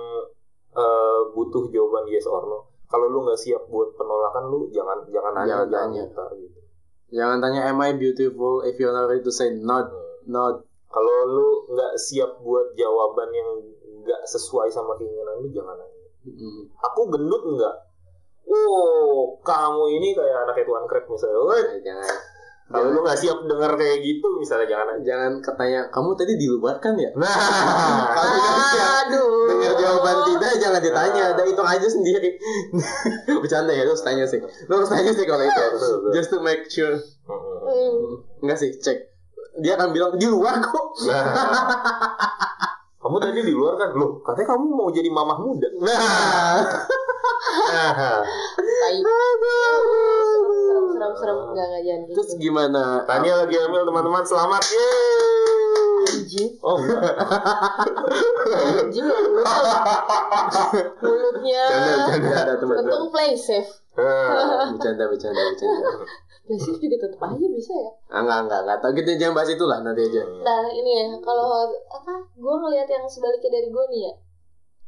eh, 0.71 1.19
butuh 1.35 1.67
jawaban 1.67 2.07
yes 2.07 2.23
or 2.23 2.47
no. 2.47 2.59
Kalau 2.87 3.05
lu 3.05 3.21
nggak 3.21 3.37
siap 3.37 3.67
buat 3.67 3.91
penolakan 3.93 4.47
lu 4.47 4.71
jangan 4.71 5.03
jangan 5.11 5.33
nanya 5.35 5.67
Jangan 5.67 5.89
minta 5.91 6.25
gitu. 6.33 6.59
Jangan 7.09 7.37
tanya 7.41 7.69
am 7.69 7.81
I 7.81 7.93
beautiful 7.97 8.61
if 8.65 8.77
you're 8.77 8.93
not 8.93 9.09
ready 9.09 9.25
to 9.25 9.33
say 9.33 9.53
not 9.57 9.89
not 10.29 10.65
Kalau 10.89 11.15
lu 11.29 11.49
nggak 11.69 11.93
siap 12.01 12.41
buat 12.41 12.73
jawaban 12.73 13.29
yang 13.29 13.61
nggak 14.01 14.21
sesuai 14.25 14.73
sama 14.73 14.97
keinginan 14.97 15.37
lu 15.37 15.47
jangan 15.53 15.77
nanya. 15.77 16.01
Mm. 16.25 16.65
Aku 16.81 17.13
gendut 17.13 17.45
nggak? 17.45 17.75
Oh, 18.49 19.37
kamu 19.45 20.01
ini 20.01 20.17
kayak 20.17 20.49
anaknya 20.49 20.65
Tuan 20.65 20.89
Krek 20.89 21.05
misalnya. 21.05 21.37
Woi, 21.45 21.61
jangan 21.85 22.09
Kalau 22.69 22.85
lu 22.87 23.01
nggak 23.01 23.17
siap 23.17 23.41
dengar 23.43 23.73
kayak 23.73 23.97
gitu, 23.99 24.29
misalnya 24.37 24.69
jangan 24.69 24.87
aja. 24.93 25.01
jangan 25.01 25.31
katanya 25.41 25.81
kamu 25.89 26.09
tadi 26.13 26.33
di 26.37 26.45
luar 26.45 26.77
kan 26.77 26.93
ya 26.93 27.09
Nah, 27.17 27.33
Kalau 28.13 28.37
nggak 28.37 28.65
siap 28.69 28.93
aduh 29.09 29.45
dengar 29.49 29.73
jawaban 29.73 30.17
tidak 30.23 30.51
jangan 30.55 30.77
ditanya 30.79 31.23
Nah. 31.23 31.33
ada 31.33 31.43
hitung 31.43 31.65
aja 31.65 31.87
sendiri 31.87 32.29
bercanda 33.41 33.73
ya 33.73 33.83
lu 33.83 33.91
harus 33.91 34.05
tanya 34.05 34.23
sih 34.23 34.37
lu 34.37 34.71
harus 34.71 34.85
tanya 34.85 35.09
sih 35.09 35.25
kalau 35.25 35.41
itu 35.41 35.63
just 36.13 36.29
to 36.29 36.37
make 36.39 36.69
sure 36.69 36.93
enggak 38.39 38.55
sih 38.55 38.69
cek 38.75 38.97
dia 39.57 39.73
akan 39.73 39.89
bilang 39.89 40.13
di 40.13 40.29
luar 40.29 40.61
kok 40.61 40.85
Nah. 41.09 41.25
kamu 43.01 43.15
tadi 43.17 43.41
di 43.41 43.55
luar 43.55 43.73
kan? 43.73 43.95
Loh, 43.95 44.19
katanya 44.21 44.53
kamu 44.53 44.65
mau 44.69 44.91
jadi 44.91 45.07
mamah 45.07 45.39
muda. 45.39 45.67
Nah. 45.79 46.59
Nah. 47.49 48.21
Tai 51.11 51.17
serem 51.17 51.35
serem 51.35 51.35
serem 51.35 51.37
enggak 51.49 51.65
enggak 51.65 51.83
jangan 51.83 52.01
gitu 52.03 52.15
terus 52.15 52.31
gimana 52.37 52.83
Tanya 53.03 53.31
lagi 53.39 53.55
hamil 53.57 53.81
teman-teman, 53.83 54.23
selamat. 54.23 54.61
Yeay. 54.63 56.07
anjing 56.09 56.49
Oh, 56.59 56.75
enggak. 56.75 57.01
anjing 58.49 59.05
ya 59.05 59.19
mulutnya 60.99 61.63
Canda, 61.65 61.93
canda. 62.07 62.35
ada 62.39 62.53
teman-teman 62.55 62.87
untung 62.87 63.07
play 63.09 63.33
safe 63.33 63.71
Nah. 63.91 64.71
bercanda 64.71 65.03
bercanda 65.05 65.41
bercanda 65.43 65.87
play 66.45 66.55
safe 66.57 66.79
juga 66.79 66.97
tetap 66.99 67.19
aja 67.21 67.47
bisa 67.49 67.73
ya 67.73 67.89
ah, 68.09 68.19
enggak 68.21 68.39
enggak 68.43 68.59
enggak 68.63 68.77
tahu 68.79 68.91
kita 68.95 69.09
jangan 69.17 69.33
bahas 69.35 69.49
itulah 69.51 69.77
nanti 69.81 70.01
aja 70.03 70.21
nah 70.39 70.63
ini 70.67 70.91
ya 70.93 71.05
kalau 71.19 71.47
apa 71.85 72.13
gue 72.31 72.53
ngelihat 72.55 72.87
yang 72.87 73.03
sebaliknya 73.05 73.49
dari 73.51 73.67
gue 73.67 73.83
nih 73.89 74.01
ya 74.01 74.13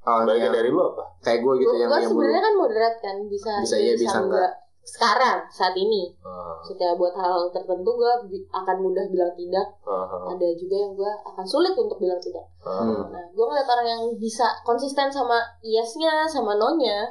oh 0.01 0.19
Bagian 0.23 0.41
yang 0.41 0.53
dari 0.55 0.69
lu 0.71 0.81
apa? 0.81 1.03
kayak 1.21 1.39
gue 1.43 1.53
gitu 1.60 1.69
gue 1.69 1.81
yang 1.81 1.91
yang 1.91 2.07
sebenarnya 2.07 2.41
kan 2.41 2.53
moderat 2.55 2.95
kan 2.97 3.15
bisa 3.27 3.51
Bisa 3.62 3.75
iya, 3.77 3.93
bisa 3.93 4.17
enggak. 4.17 4.51
Sekarang 4.83 5.45
saat 5.47 5.73
ini 5.73 6.09
Ah, 6.19 6.57
Maksudnya 6.57 6.93
buat 6.93 7.13
hal 7.13 7.49
tertentu 7.49 7.89
gue 7.91 8.13
bi- 8.27 8.47
akan 8.49 8.77
mudah 8.79 9.05
bilang 9.07 9.29
tidak 9.31 9.67
ah, 9.83 10.05
ah, 10.05 10.29
ada 10.29 10.47
juga 10.53 10.75
yang 10.75 10.93
gue 10.93 11.11
akan 11.23 11.45
sulit 11.45 11.73
untuk 11.73 11.97
bilang 11.97 12.17
tidak 12.17 12.45
ah. 12.61 12.81
Hmm. 12.81 13.09
nah 13.09 13.23
gue 13.27 13.41
ngeliat 13.41 13.67
orang 13.67 13.87
yang 13.87 14.01
bisa 14.15 14.45
konsisten 14.61 15.07
sama 15.07 15.37
yesnya 15.61 16.25
sama 16.25 16.53
nonya 16.55 17.05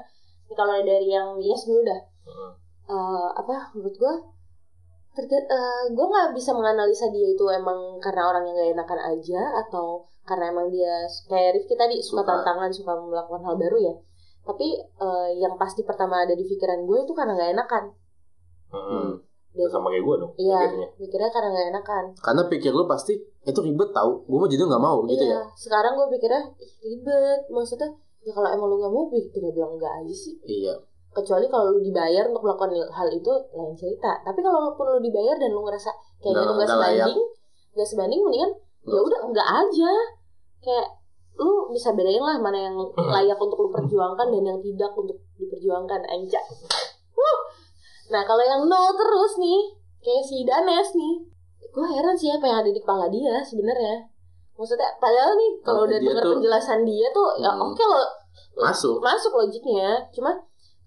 Ini 0.45 0.55
kalau 0.55 0.83
dari 0.83 1.09
yang 1.09 1.39
yes 1.39 1.65
dulu 1.65 1.83
dah 1.83 2.01
Hmm. 2.21 2.53
Eh, 2.87 3.29
apa 3.33 3.71
menurut 3.73 3.97
gue 3.97 4.15
terga- 5.13 5.49
eh, 5.49 5.83
gue 5.89 6.07
nggak 6.07 6.31
bisa 6.31 6.51
menganalisa 6.51 7.07
dia 7.09 7.27
itu 7.29 7.43
emang 7.49 7.99
karena 7.99 8.23
orang 8.25 8.43
yang 8.45 8.55
gak 8.57 8.71
enakan 8.73 9.01
aja 9.09 9.43
atau 9.59 10.03
karena 10.23 10.45
emang 10.49 10.67
dia 10.69 10.91
kayak 11.27 11.55
Rifki 11.55 11.75
tadi 11.75 11.99
suka, 11.99 12.23
Suka. 12.23 12.31
tantangan 12.33 12.71
suka 12.71 12.93
melakukan 12.95 13.43
hal 13.43 13.57
baru 13.57 13.79
ya 13.81 13.95
tapi 14.51 14.67
eh, 14.77 15.29
yang 15.37 15.55
pasti 15.55 15.81
pertama 15.81 16.21
ada 16.21 16.33
di 16.33 16.43
pikiran 16.43 16.83
gue 16.83 16.99
itu 17.01 17.13
karena 17.13 17.33
gak 17.33 17.55
enakan 17.55 17.85
Hmm. 18.69 19.19
Dan- 19.51 19.67
Sama 19.67 19.91
kayak 19.91 20.05
gue 20.05 20.17
dong. 20.17 20.33
Iya, 20.37 20.59
mikirnya 20.97 21.27
karena 21.29 21.51
gak 21.51 21.69
enakan. 21.71 22.05
Karena 22.17 22.43
pikir 22.47 22.71
lu 22.71 22.87
pasti 22.87 23.19
itu 23.41 23.61
ribet 23.61 23.91
tau. 23.91 24.23
Gue 24.23 24.39
mah 24.39 24.47
jadi 24.47 24.63
nggak 24.63 24.79
mau 24.81 25.03
gitu 25.05 25.19
iya, 25.21 25.39
ya. 25.39 25.43
sekarang 25.59 25.99
gue 25.99 26.07
pikirnya 26.09 26.55
"Ih, 26.55 26.71
ribet. 26.81 27.51
Maksudnya, 27.51 27.91
ya 28.21 28.31
kalau 28.31 28.47
emang 28.47 28.71
lu 28.71 28.79
gak 28.79 28.93
mau, 28.93 29.03
tinggal 29.11 29.51
bilang 29.51 29.75
enggak 29.75 29.91
aja 29.97 30.15
sih. 30.15 30.39
Iya. 30.45 30.79
Kecuali 31.11 31.51
kalau 31.51 31.75
lu 31.75 31.83
dibayar 31.83 32.31
untuk 32.31 32.47
melakukan 32.47 32.71
hal 32.95 33.09
itu, 33.11 33.33
lain 33.51 33.75
cerita. 33.75 34.23
Tapi 34.23 34.39
kalau 34.39 34.71
pun 34.71 34.87
lu 34.89 35.03
dibayar 35.03 35.35
dan 35.35 35.51
lu 35.51 35.67
ngerasa 35.67 35.91
kayaknya 36.23 36.31
Nggak- 36.37 36.47
lu 36.47 36.55
gak 36.55 36.59
nggak 36.63 36.79
layak. 36.79 37.07
sebanding, 37.11 37.21
gak 37.75 37.89
sebanding, 37.91 38.21
mendingan 38.23 38.51
ya 38.55 38.87
Nggak 38.87 39.03
udah 39.03 39.21
enggak 39.27 39.49
aja. 39.51 39.93
Kayak 40.63 40.87
lu 41.41 41.73
bisa 41.73 41.97
bedain 41.97 42.21
lah 42.21 42.37
mana 42.37 42.69
yang 42.69 42.77
layak 42.95 43.41
untuk 43.41 43.57
lu 43.59 43.73
perjuangkan 43.73 44.29
dan 44.29 44.43
yang 44.45 44.61
tidak 44.61 44.93
untuk 44.93 45.17
diperjuangkan 45.35 46.05
aja. 46.05 46.41
Nah 48.11 48.23
kalau 48.27 48.43
yang 48.43 48.67
no 48.67 48.93
terus 48.93 49.39
nih, 49.39 49.61
kayak 50.03 50.25
si 50.27 50.45
Danes 50.45 50.93
nih, 50.93 51.15
gue 51.65 51.87
heran 51.87 52.13
sih 52.13 52.29
apa 52.29 52.45
yang 52.45 52.59
ada 52.61 52.71
di 52.71 52.77
kepala 52.77 53.07
dia 53.09 53.39
sebenarnya. 53.41 54.05
Maksudnya 54.59 54.91
padahal 55.01 55.33
nih 55.35 55.51
kalau 55.65 55.89
udah 55.89 55.97
dengar 55.97 56.21
tuh- 56.21 56.37
penjelasan 56.37 56.85
dia 56.85 57.07
tuh 57.09 57.33
ya 57.41 57.49
Hmm. 57.49 57.73
oke 57.73 57.81
loh 57.81 58.05
Masuk. 58.61 59.01
masuk 59.01 59.33
logiknya. 59.33 59.97
Cuma 60.13 60.37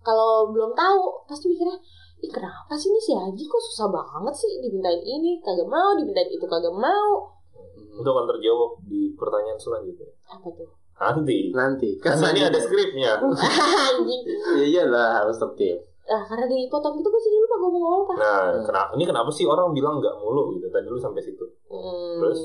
kalau 0.05 0.51
belum 0.53 0.77
tahu 0.77 1.25
pasti 1.25 1.49
mikirnya 1.49 1.79
Ih 2.23 2.31
kenapa 2.31 2.71
sih 2.71 2.87
nih 2.87 3.03
si 3.03 3.11
Haji 3.11 3.43
kok 3.43 3.63
susah 3.67 3.91
banget 3.91 4.31
sih 4.31 4.63
dimintain 4.63 4.95
ini 4.95 5.43
kagak 5.43 5.67
mau 5.67 5.91
dimintain 5.91 6.31
itu 6.31 6.47
kagak 6.47 6.71
mau 6.71 7.27
Itu 7.93 8.08
akan 8.08 8.25
terjawab 8.27 8.71
di 8.84 9.13
pertanyaan 9.13 9.60
selanjutnya. 9.60 10.10
apa 10.25 10.47
tuh 10.49 10.69
Nanti. 10.93 11.38
Nanti. 11.51 11.89
Karena 11.97 12.27
ini 12.32 12.41
ada 12.43 12.60
skripnya. 12.60 13.12
anjing 13.91 14.21
Iya 14.56 14.65
iyalah 14.65 15.25
harus 15.25 15.38
tertib. 15.38 15.77
ah 16.03 16.19
karena 16.19 16.43
dipotong 16.43 16.99
gitu 16.99 17.08
gue 17.08 17.21
jadi 17.21 17.38
lupa 17.39 17.56
gue 17.56 17.69
mau 17.71 17.79
ngomong 17.79 18.03
apa 18.03 18.13
Nah, 18.19 18.43
kenapa 18.60 18.91
ini 18.99 19.08
kenapa 19.08 19.29
sih 19.32 19.47
orang 19.47 19.71
bilang 19.71 20.03
nggak 20.03 20.19
mulu 20.19 20.51
gitu? 20.51 20.67
Tadi 20.67 20.84
lu 20.86 20.99
sampai 20.99 21.23
situ. 21.23 21.47
Hmm, 21.71 22.19
Terus? 22.19 22.39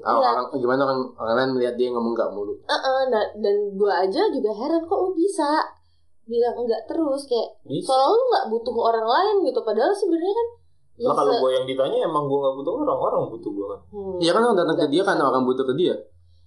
Ah, 0.00 0.14
iya. 0.14 0.28
orang 0.32 0.46
gimana 0.54 0.80
orang 0.86 1.00
orang 1.18 1.34
lain 1.36 1.50
melihat 1.58 1.74
dia 1.74 1.90
ngomong 1.90 2.14
nggak 2.14 2.30
mulu. 2.30 2.54
Eh-eh, 2.54 3.00
nah, 3.10 3.26
dan 3.34 3.56
gue 3.74 3.90
aja 3.92 4.22
juga 4.30 4.50
heran 4.54 4.86
kok 4.86 5.00
lu 5.02 5.10
bisa 5.12 5.58
bilang 6.22 6.54
enggak 6.54 6.86
terus 6.86 7.26
kayak 7.26 7.50
Bisa. 7.66 7.90
soalnya 7.90 8.14
lu 8.14 8.24
nggak 8.30 8.46
butuh 8.46 8.74
orang 8.78 9.02
lain 9.02 9.36
gitu 9.42 9.60
padahal 9.60 9.90
sebenarnya 9.90 10.30
kan 10.30 10.48
Lah 11.02 11.14
kalau 11.14 11.32
se- 11.32 11.40
gue 11.40 11.50
yang 11.52 11.64
ditanya 11.64 11.98
emang 12.04 12.24
gue 12.24 12.36
nggak 12.36 12.54
butuh 12.56 12.72
orang, 12.78 12.98
orang 12.98 13.22
butuh 13.28 13.50
gue 13.50 13.66
kan. 13.66 13.80
Hmm, 13.88 14.16
Iya 14.18 14.30
kan 14.30 14.42
orang 14.42 14.58
datang 14.58 14.76
ke 14.76 14.86
dia 14.88 15.02
karena 15.02 15.24
orang 15.24 15.42
butuh 15.42 15.64
ke 15.64 15.74
dia. 15.74 15.96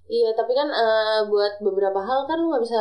Iya, 0.04 0.30
tapi 0.32 0.52
kan 0.52 0.68
eh, 0.68 1.22
buat 1.26 1.54
beberapa 1.60 1.96
hal 1.98 2.28
kan 2.28 2.36
lu 2.36 2.52
nggak 2.52 2.62
bisa 2.62 2.76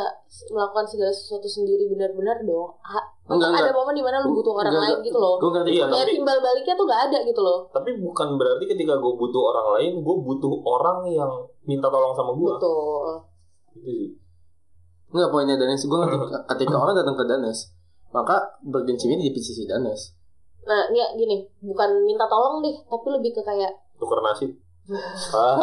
melakukan 0.50 0.84
segala 0.84 1.08
sesuatu 1.08 1.46
sendiri 1.46 1.86
benar-benar 1.86 2.42
dong. 2.42 2.74
Ha, 2.82 2.98
Enggak, 3.24 3.54
ada 3.54 3.62
enggak. 3.62 3.78
momen 3.78 3.94
di 3.94 4.02
mana 4.02 4.16
lu 4.20 4.34
butuh 4.34 4.52
orang 4.52 4.68
Enggak, 4.68 4.82
lain 4.82 4.92
enggak. 4.92 5.06
gitu 5.06 5.18
loh. 5.18 5.34
Gue 5.38 5.50
ngerti. 5.50 5.70
Iya, 5.70 5.84
Kayak 5.86 6.02
tapi 6.02 6.12
timbal 6.12 6.38
baliknya 6.40 6.74
tuh 6.74 6.84
nggak 6.84 7.02
ada 7.04 7.18
gitu 7.22 7.40
loh. 7.40 7.58
tapi 7.70 7.90
bukan 7.96 8.28
berarti 8.34 8.64
ketika 8.66 8.94
gue 8.98 9.12
butuh 9.14 9.42
orang 9.46 9.66
lain, 9.72 9.92
gue 10.02 10.16
butuh 10.20 10.52
orang 10.66 10.98
yang 11.08 11.30
minta 11.62 11.86
tolong 11.86 12.12
sama 12.12 12.34
gue. 12.34 12.52
Betul. 12.52 13.06
Gitu 13.72 13.88
sih. 13.88 14.08
Enggak 15.08 15.28
poinnya 15.30 15.56
Danes. 15.56 15.82
Gue 15.82 15.98
ngerti 16.00 16.16
ketika 16.50 16.74
orang 16.74 16.94
datang 16.96 17.14
ke 17.14 17.24
Danes, 17.24 17.58
maka 18.10 18.36
bergensi 18.60 19.06
ini 19.06 19.30
di 19.30 19.38
sisi 19.38 19.62
Danes. 19.62 20.10
Nah, 20.62 20.86
ya 20.94 21.06
gini, 21.14 21.42
bukan 21.58 21.90
minta 22.06 22.22
tolong 22.30 22.62
deh, 22.62 22.74
tapi 22.86 23.06
lebih 23.10 23.34
ke 23.34 23.42
kayak 23.42 23.72
Tuker 23.98 24.18
nasib. 24.22 24.50
Pak, 25.32 25.62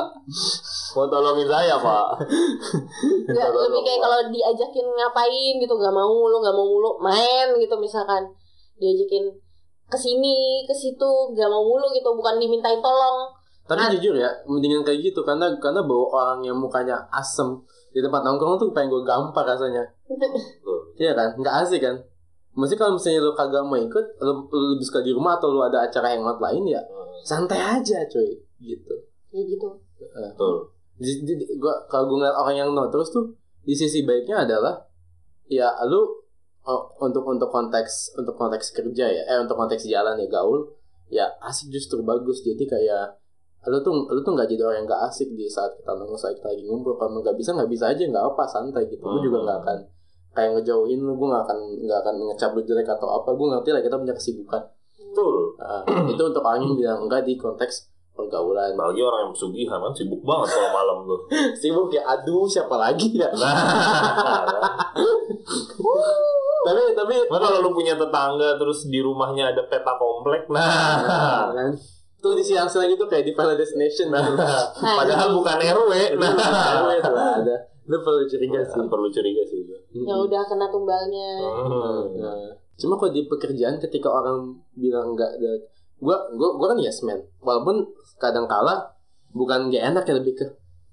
mau 0.95 1.05
tolongin 1.12 1.43
saya 1.43 1.75
pak. 1.75 2.23
Tolong, 3.27 3.63
lebih 3.67 3.81
kayak 3.83 3.99
kalau 3.99 4.19
diajakin 4.31 4.88
ngapain 4.95 5.53
gitu 5.59 5.73
nggak 5.75 5.91
mau 5.91 6.07
mulu 6.07 6.39
nggak 6.39 6.55
mau 6.55 6.63
mulu 6.63 6.91
main 7.03 7.51
gitu 7.59 7.75
misalkan 7.75 8.23
diajakin 8.79 9.27
ke 9.91 9.97
sini 9.99 10.63
ke 10.63 10.71
situ 10.71 11.09
nggak 11.35 11.51
mau 11.51 11.67
mulu 11.67 11.91
gitu 11.91 12.15
bukan 12.15 12.39
dimintain 12.39 12.79
tolong 12.79 13.27
Tapi 13.67 13.85
Ah. 13.85 13.91
jujur 13.93 14.15
ya, 14.17 14.31
mendingan 14.47 14.81
kayak 14.81 15.12
gitu 15.12 15.21
karena 15.21 15.45
karena 15.62 15.83
bawa 15.85 16.05
orang 16.15 16.39
yang 16.41 16.57
mukanya 16.57 16.97
asem 17.13 17.59
di 17.93 18.01
tempat 18.01 18.23
nongkrong 18.25 18.57
tuh 18.57 18.71
pengen 18.73 18.89
gue 18.89 19.03
gampar 19.05 19.45
rasanya. 19.45 19.83
Iya 20.99 21.13
kan? 21.15 21.35
Nggak 21.38 21.55
asik 21.63 21.79
kan? 21.83 21.95
Mesti 22.60 22.76
kalau 22.76 22.93
misalnya 22.93 23.22
lu 23.22 23.32
kagak 23.32 23.63
mau 23.63 23.74
ikut, 23.74 24.06
lu, 24.19 24.34
lu 24.45 24.65
lebih 24.74 24.84
suka 24.84 25.00
di 25.00 25.12
rumah 25.12 25.36
atau 25.36 25.48
lu 25.48 25.60
ada 25.60 25.80
acara 25.82 26.12
hangout 26.12 26.38
lain 26.38 26.67
ya 26.67 26.82
Hmm, 26.82 27.15
santai 27.24 27.58
aja 27.58 28.04
cuy. 28.06 28.36
Gitu. 28.60 28.93
ya 29.30 29.41
gitu. 29.41 29.67
Betul. 30.12 30.56
Di- 30.95 31.24
di- 31.24 31.56
gua 31.56 31.72
kalau 31.86 32.08
gue 32.08 32.17
ngeliat 32.17 32.36
orang 32.36 32.56
yang 32.58 32.69
no 32.69 32.88
terus 32.88 33.08
tuh 33.08 33.32
di 33.62 33.72
sisi 33.72 34.04
baiknya 34.04 34.43
adalah 34.43 34.76
ya 35.48 35.72
lu 35.86 36.02
oh, 36.62 36.82
untuk 37.00 37.24
untuk 37.24 37.48
konteks 37.48 38.13
untuk 38.13 38.36
konteks 38.36 38.72
kerja 38.72 39.06
ya 39.08 39.22
eh 39.26 39.38
untuk 39.38 39.56
konteks 39.56 39.86
jalan 39.86 40.17
ya 40.17 40.28
gaul 40.28 40.67
ya 41.08 41.26
asik 41.39 41.69
justru 41.69 42.04
bagus. 42.04 42.41
Jadi 42.41 42.65
kayak 42.65 43.15
lu 43.65 43.80
tuh 43.80 44.08
lu 44.08 44.19
tuh 44.19 44.34
nggak 44.34 44.48
jadi 44.48 44.62
orang 44.63 44.78
yang 44.78 44.88
nggak 44.88 45.04
asik 45.08 45.30
di 45.32 45.45
saat 45.45 45.72
kita 45.74 45.91
nongkrong 45.91 46.17
saat 46.17 46.36
kita 46.36 46.48
lagi 46.48 46.63
ngumpul. 46.63 46.95
Kalau 46.95 47.15
nggak 47.17 47.36
bisa 47.36 47.52
nggak 47.54 47.69
bisa 47.69 47.86
aja 47.88 48.04
nggak 48.04 48.26
apa 48.26 48.43
santai 48.45 48.84
gitu. 48.88 49.04
Gue 49.04 49.22
juga 49.22 49.39
Hmm. 49.39 49.45
nggak 49.45 49.60
akan 49.62 49.78
kayak 50.34 50.50
ngejauhin 50.56 51.02
lu 51.02 51.13
gue 51.18 51.28
nggak 51.28 51.44
akan 51.46 51.58
nggak 51.84 52.00
akan 52.06 52.15
ngecap 52.32 52.52
lu 52.54 52.62
jelek 52.63 52.88
atau 52.88 53.08
apa 53.10 53.30
gue 53.34 53.48
ngerti 53.50 53.70
lah 53.74 53.82
kita 53.82 53.96
punya 53.98 54.15
kesibukan. 54.15 54.62
Betul. 54.96 55.36
Nah, 55.58 55.82
itu 56.06 56.22
untuk 56.22 56.44
orang 56.46 56.62
yang 56.62 56.76
bilang 56.78 57.00
enggak 57.10 57.26
di 57.26 57.34
konteks 57.36 57.89
pergaulan. 58.13 58.76
Apalagi 58.76 59.02
orang 59.02 59.20
yang 59.28 59.34
pesugihan 59.34 59.80
kan 59.80 59.94
sibuk 59.96 60.22
banget 60.22 60.48
kalau 60.54 60.72
malam 60.76 60.98
tuh. 61.08 61.20
sibuk 61.62 61.89
ya 61.89 62.04
aduh 62.06 62.46
siapa 62.46 62.76
lagi 62.76 63.15
ya? 63.15 63.30
Nah, 66.60 66.76
tapi 66.76 66.92
tapi 66.92 67.15
Nah, 67.32 67.39
kalau 67.39 67.63
lu 67.63 67.72
punya 67.72 67.96
tetangga 67.96 68.60
terus 68.60 68.86
di 68.92 69.00
rumahnya 69.00 69.56
ada 69.56 69.63
peta 69.65 69.96
komplek, 69.96 70.44
nah, 70.52 71.00
Nah, 71.08 71.56
kan? 71.56 71.72
Tuh 72.20 72.36
di 72.36 72.44
siang 72.44 72.68
lagi 72.68 73.00
tuh 73.00 73.08
kayak 73.08 73.24
di 73.24 73.32
Final 73.32 73.56
Destination 73.56 74.12
nah, 74.12 74.20
padahal 74.76 75.32
bukan 75.32 75.56
RW, 75.56 76.20
nah, 76.20 76.36
nah 76.36 76.96
itu 77.00 77.13
ada 77.15 77.56
lu 77.89 77.97
perlu 78.06 78.23
curiga 78.30 78.62
sih 78.62 78.86
perlu 78.86 79.10
curiga 79.10 79.43
sih 79.49 79.65
itu. 79.65 79.75
yang 80.06 80.21
udah 80.21 80.45
kena 80.45 80.69
tumbalnya. 80.69 81.41
Hmm. 81.41 82.06
Nah, 82.21 82.54
cuma 82.78 82.93
kalau 83.02 83.10
di 83.10 83.25
pekerjaan 83.25 83.82
ketika 83.82 84.13
orang 84.13 84.62
bilang 84.78 85.17
enggak 85.17 85.34
ada 85.41 85.58
gua 85.97 86.30
gua 86.38 86.54
gua 86.54 86.67
kan 86.78 86.78
yes 86.78 87.02
man. 87.02 87.17
Walaupun 87.41 87.89
kadang 88.21 88.45
kala 88.45 88.93
bukan 89.34 89.73
gak 89.73 89.89
enak 89.89 90.06
ya 90.06 90.13
lebih 90.21 90.38
ke 90.38 90.45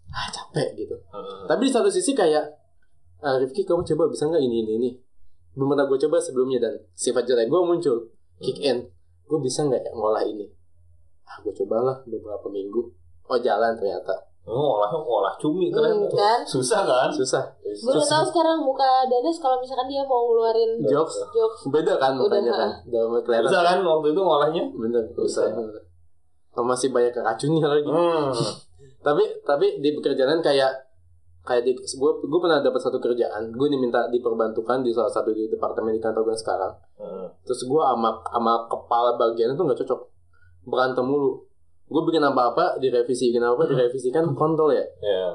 ah 0.06 0.28
capek 0.32 0.72
gitu. 0.80 0.96
Hmm. 1.12 1.44
tapi 1.44 1.68
di 1.68 1.72
satu 1.72 1.92
sisi 1.92 2.16
kayak 2.16 2.48
ah, 3.20 3.36
Rifki 3.36 3.66
kamu 3.66 3.84
coba 3.84 4.08
bisa 4.08 4.24
nggak 4.24 4.40
ini 4.40 4.64
ini 4.64 4.72
ini? 4.80 4.90
Belum 5.52 5.76
pernah 5.76 5.84
gue 5.84 5.98
coba 6.08 6.16
sebelumnya 6.20 6.64
dan 6.64 6.80
sifat 6.96 7.28
jelek 7.28 7.52
gue 7.52 7.60
muncul. 7.60 8.08
Kick 8.40 8.60
in. 8.64 8.88
Gue 9.28 9.38
bisa 9.44 9.64
nggak 9.68 9.82
ya 9.84 9.92
ngolah 9.92 10.24
ini? 10.24 10.48
Ah 11.28 11.44
gue 11.44 11.52
cobalah 11.52 12.00
beberapa 12.08 12.48
minggu. 12.48 12.88
Oh 13.28 13.38
jalan 13.40 13.76
ternyata 13.76 14.25
Oh, 14.46 14.78
olah 14.78 14.94
olah 14.94 15.34
cumi 15.36 15.68
Hmm, 15.68 16.06
kan? 16.08 16.38
Susah 16.46 16.86
kan? 16.86 17.10
susah. 17.10 17.42
Gue 17.60 17.90
udah 17.90 18.06
tahu 18.06 18.24
sekarang 18.30 18.62
muka 18.62 19.02
Danes 19.04 19.36
kalau 19.36 19.58
misalkan 19.58 19.90
dia 19.90 20.00
mau 20.00 20.22
ngeluarin 20.24 20.78
jokes? 20.86 21.18
jokes. 21.28 21.66
Beda 21.66 21.98
kan 21.98 22.14
Udah, 22.14 22.38
mukanya 22.38 22.52
kan? 22.54 22.70
Dalam 22.86 23.10
kelihatan. 23.20 23.50
Susah 23.50 23.62
kan 23.64 23.78
waktu 23.82 24.06
itu 24.08 24.20
ngolahnya? 24.20 24.62
bener 24.72 25.02
susah. 25.12 25.44
Oh, 26.54 26.62
masih 26.62 26.88
banyak 26.88 27.12
racunnya 27.12 27.66
lagi. 27.66 27.84
Hmm. 27.84 28.30
tapi 29.06 29.22
tapi 29.42 29.78
di 29.78 29.90
pekerjaan 29.92 30.38
kayak 30.40 30.72
kayak 31.42 31.62
di 31.62 31.74
gue 31.74 32.10
gue 32.16 32.40
pernah 32.40 32.62
dapat 32.62 32.78
satu 32.78 32.98
kerjaan. 32.98 33.50
Gue 33.50 33.66
diminta 33.66 34.06
diperbantukan 34.06 34.80
di 34.80 34.90
salah 34.90 35.10
satu 35.10 35.30
di 35.30 35.46
departemen 35.46 35.90
di 35.90 35.98
kantor 35.98 36.22
gue 36.24 36.36
sekarang. 36.36 36.70
Hmm. 36.96 37.28
terus 37.42 37.62
gue 37.62 37.82
sama 37.82 38.22
sama 38.24 38.66
kepala 38.66 39.14
bagian 39.16 39.52
itu 39.52 39.60
nggak 39.60 39.78
cocok. 39.82 40.00
Berantem 40.64 41.02
mulu 41.02 41.45
gue 41.86 42.02
bikin 42.02 42.18
apa 42.20 42.42
apa 42.50 42.64
direvisi 42.76 43.30
bikin 43.30 43.40
apa 43.40 43.54
apa 43.54 43.64
direvisi 43.66 44.08
kan 44.10 44.26
kontol 44.32 44.70
ya 44.70 44.82
Ya. 44.98 45.30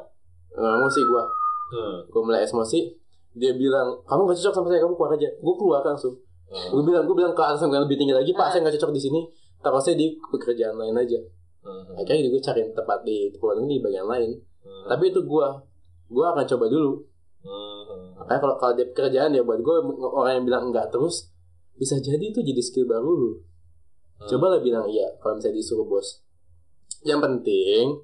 nggak 0.54 0.74
emosi 0.78 1.02
gue 1.02 1.24
Hmm. 1.72 1.97
gue 2.04 2.22
mulai 2.22 2.43
emosi 2.43 2.80
dia 3.32 3.56
bilang 3.56 3.95
kamu 4.04 4.28
gak 4.28 4.38
cocok 4.38 4.54
sama 4.54 4.68
saya 4.68 4.84
kamu 4.84 4.93
keluar 4.93 5.12
aja 5.16 5.30
gue 5.32 5.56
keluar 5.56 5.82
langsung 5.82 6.12
Hmm. 6.45 6.68
gue 6.70 6.84
bilang 6.86 7.04
gue 7.04 7.16
bilang 7.16 7.32
ke 7.32 7.39
atasan 7.39 7.72
yang 7.72 7.88
lebih 7.88 7.95
tinggi 7.95 8.12
lagi 8.12 8.32
pak 8.32 8.52
saya 8.52 8.60
nggak 8.62 8.76
cocok 8.76 8.91
di 8.91 9.02
sini 9.02 9.22
taruh 9.58 9.80
saya 9.80 9.95
di 9.95 10.12
pekerjaan 10.22 10.76
lain 10.76 10.91
aja 10.93 11.16
Hmm. 11.62 11.95
akhirnya 11.95 12.28
gue 12.28 12.41
cari 12.41 12.62
tempat 12.68 12.99
di 13.02 13.30
tempat 13.30 13.56
ini 13.58 13.78
di 13.78 13.82
bagian 13.82 14.04
lain 14.04 14.36
Hmm. 14.62 14.86
tapi 14.86 15.10
itu 15.10 15.22
gue 15.22 15.47
gue 16.10 16.26
akan 16.26 16.43
coba 16.45 16.66
dulu 16.68 16.91
Hmm. 17.41 18.20
makanya 18.20 18.39
kalau 18.39 18.56
kalau 18.58 18.74
di 18.76 18.84
pekerjaan 18.86 19.32
ya 19.32 19.41
buat 19.41 19.58
gue 19.58 19.76
orang 20.04 20.34
yang 20.36 20.45
bilang 20.45 20.64
enggak 20.68 20.91
terus 20.91 21.32
bisa 21.74 21.95
jadi 21.97 22.22
itu 22.22 22.43
jadi 22.43 22.60
skill 22.60 22.86
baru 22.86 23.08
lu 23.10 23.32
Hmm. 24.20 24.28
coba 24.28 24.52
lah 24.52 24.60
bilang 24.60 24.84
iya 24.86 25.08
kalau 25.18 25.39
misalnya 25.39 25.56
disuruh 25.56 25.88
bos 25.88 26.20
yang 27.04 27.20
penting 27.20 27.97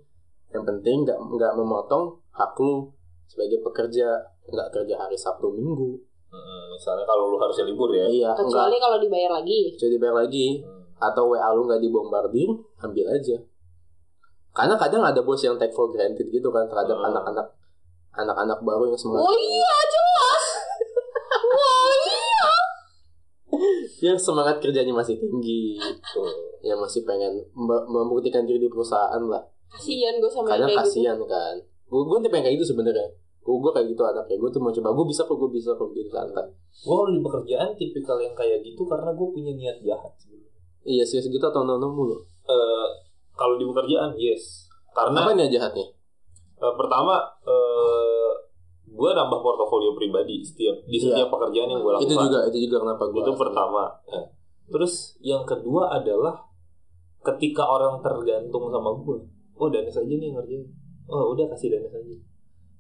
yang 0.48 0.64
penting 0.64 1.04
nggak 1.04 1.18
nggak 1.18 1.54
memotong 1.54 2.04
hak 2.32 2.54
lu 2.58 2.89
sebagai 3.26 3.62
pekerja 3.62 4.08
nggak 4.45 4.70
kerja 4.72 4.95
hari 4.95 5.14
sabtu 5.14 5.50
minggu 5.50 6.00
Mm-mm. 6.28 6.62
misalnya 6.72 7.04
kalau 7.04 7.30
lu 7.30 7.38
harusnya 7.38 7.64
libur 7.64 7.88
ya 7.89 8.06
iya 8.06 8.32
Kecuali 8.32 8.76
kalau 8.76 8.98
dibayar 8.98 9.32
lagi. 9.34 9.72
jadi 9.74 9.95
bayar 9.95 10.22
lagi 10.22 10.60
Hmm. 10.60 10.84
atau 11.00 11.30
WA 11.30 11.50
lu 11.52 11.64
nggak 11.64 11.80
dibombardir 11.80 12.50
ambil 12.80 13.06
aja 13.12 13.38
karena 14.52 14.74
kadang 14.74 15.04
ada 15.04 15.22
bos 15.22 15.38
yang 15.39 15.56
take 15.56 15.70
for 15.70 15.88
granted 15.88 16.26
gitu 16.28 16.50
kan 16.50 16.66
terhadap 16.66 16.98
Hmm. 16.98 17.08
anak-anak 17.08 17.48
anak-anak 18.14 18.60
baru 18.60 18.84
yang 18.88 18.98
semangat 18.98 19.24
Oh 19.24 19.36
iya 19.36 19.76
jelas. 19.86 20.43
Wah 21.48 21.91
iya. 22.02 22.50
Yang 24.00 24.16
semangat 24.16 24.58
kerjanya 24.58 24.91
masih 24.91 25.16
tinggi 25.16 25.78
Tuh. 26.08 26.30
yang 26.62 26.78
masih 26.78 27.02
pengen 27.02 27.34
mem- 27.52 27.88
membuktikan 27.88 28.43
diri 28.43 28.60
di 28.60 28.68
perusahaan 28.68 29.22
lah 29.22 29.41
Kasian 29.68 30.18
gue 30.18 30.28
sama 30.28 30.48
kadang 30.48 30.68
kayak 30.68 30.86
gitu. 30.86 31.04
kasihan 31.04 31.18
kan 31.22 31.56
gue 31.84 32.02
gue 32.02 32.18
tipe 32.22 32.38
kayak 32.38 32.56
gitu 32.56 32.66
sebenarnya 32.70 33.08
gue 33.39 33.56
gue 33.56 33.72
kayak 33.72 33.88
gitu 33.88 34.02
anaknya 34.02 34.36
gue 34.36 34.50
tuh 34.50 34.60
mau 34.60 34.72
coba 34.72 34.89
gue 34.91 35.06
bisa 35.08 35.22
kok 35.24 35.36
gue 35.36 35.52
bisa 35.52 35.72
kok 35.72 35.89
gitu 35.91 36.10
santai 36.10 36.45
Gue 36.78 36.93
kalau 36.93 37.10
di 37.10 37.20
pekerjaan 37.20 37.70
tipikal 37.74 38.18
yang 38.18 38.34
kayak 38.34 38.60
gitu 38.62 38.84
karena 38.84 39.10
gue 39.10 39.28
punya 39.28 39.52
niat 39.52 39.78
jahat 39.82 40.12
sebenarnya. 40.16 40.52
iya 40.84 41.02
sih 41.02 41.18
segitu 41.18 41.43
atau 41.43 41.64
nono 41.64 41.89
mulu 41.89 42.18
Eh, 42.43 42.88
kalau 43.34 43.56
di 43.56 43.66
pekerjaan 43.66 44.16
yes. 44.16 44.72
Karena 44.89 45.20
apa 45.22 45.32
nih 45.32 45.48
jahatnya 45.50 45.84
eh, 46.58 46.74
pertama 46.74 47.18
eh 47.43 48.26
gue 48.98 49.10
nambah 49.14 49.39
portofolio 49.45 49.93
pribadi 49.93 50.41
setiap 50.41 50.82
di 50.89 50.98
setiap 50.98 51.30
pekerjaan 51.30 51.70
yang 51.70 51.82
gue 51.86 51.93
lakukan. 51.93 52.10
itu 52.10 52.16
juga 52.18 52.39
itu 52.50 52.58
juga 52.66 52.78
kenapa 52.82 53.04
gue 53.14 53.22
itu 53.22 53.34
pertama. 53.38 53.84
Eh, 54.10 54.26
Terus 54.68 55.16
yang 55.24 55.48
kedua 55.48 55.95
adalah 55.95 56.43
ketika 57.24 57.64
orang 57.64 58.04
tergantung 58.04 58.68
sama 58.68 58.91
gue, 59.00 59.18
oh 59.56 59.68
Danes 59.72 59.95
aja 59.95 60.08
nih 60.12 60.32
ngerjain. 60.36 60.64
Oh 61.08 61.32
udah 61.32 61.48
kasih 61.56 61.72
Danes 61.72 61.93
aja. 61.95 62.16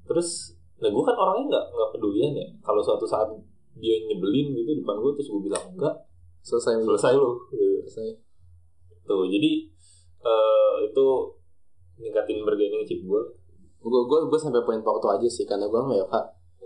Terus, 0.07 0.55
nah 0.83 0.91
gue 0.91 1.03
kan 1.03 1.15
orangnya 1.15 1.45
nggak 1.55 1.65
nggak 1.71 1.89
pedulian 1.95 2.31
ya. 2.35 2.47
Kalau 2.63 2.83
suatu 2.83 3.07
saat 3.07 3.31
dia 3.77 3.95
nyebelin 4.03 4.51
gitu 4.57 4.83
depan 4.83 4.99
gue 4.99 5.11
terus 5.15 5.29
gue 5.31 5.41
bilang 5.47 5.63
enggak, 5.71 5.95
selesai 6.43 6.83
selesai 6.83 7.13
lo. 7.15 7.47
Gitu. 7.51 7.87
selesai 7.87 8.07
Tuh 9.07 9.23
jadi 9.31 9.51
eh, 10.27 10.75
itu 10.91 11.05
ningkatin 12.03 12.43
bargaining 12.43 12.83
chip 12.83 12.99
gue. 12.99 13.21
Gue 13.87 14.01
gue 14.03 14.19
gue 14.27 14.39
sampai 14.39 14.61
poin 14.61 14.79
waktu 14.79 15.07
aja 15.09 15.27
sih 15.27 15.43
karena 15.43 15.65
gue 15.65 15.79
WFH 15.79 16.15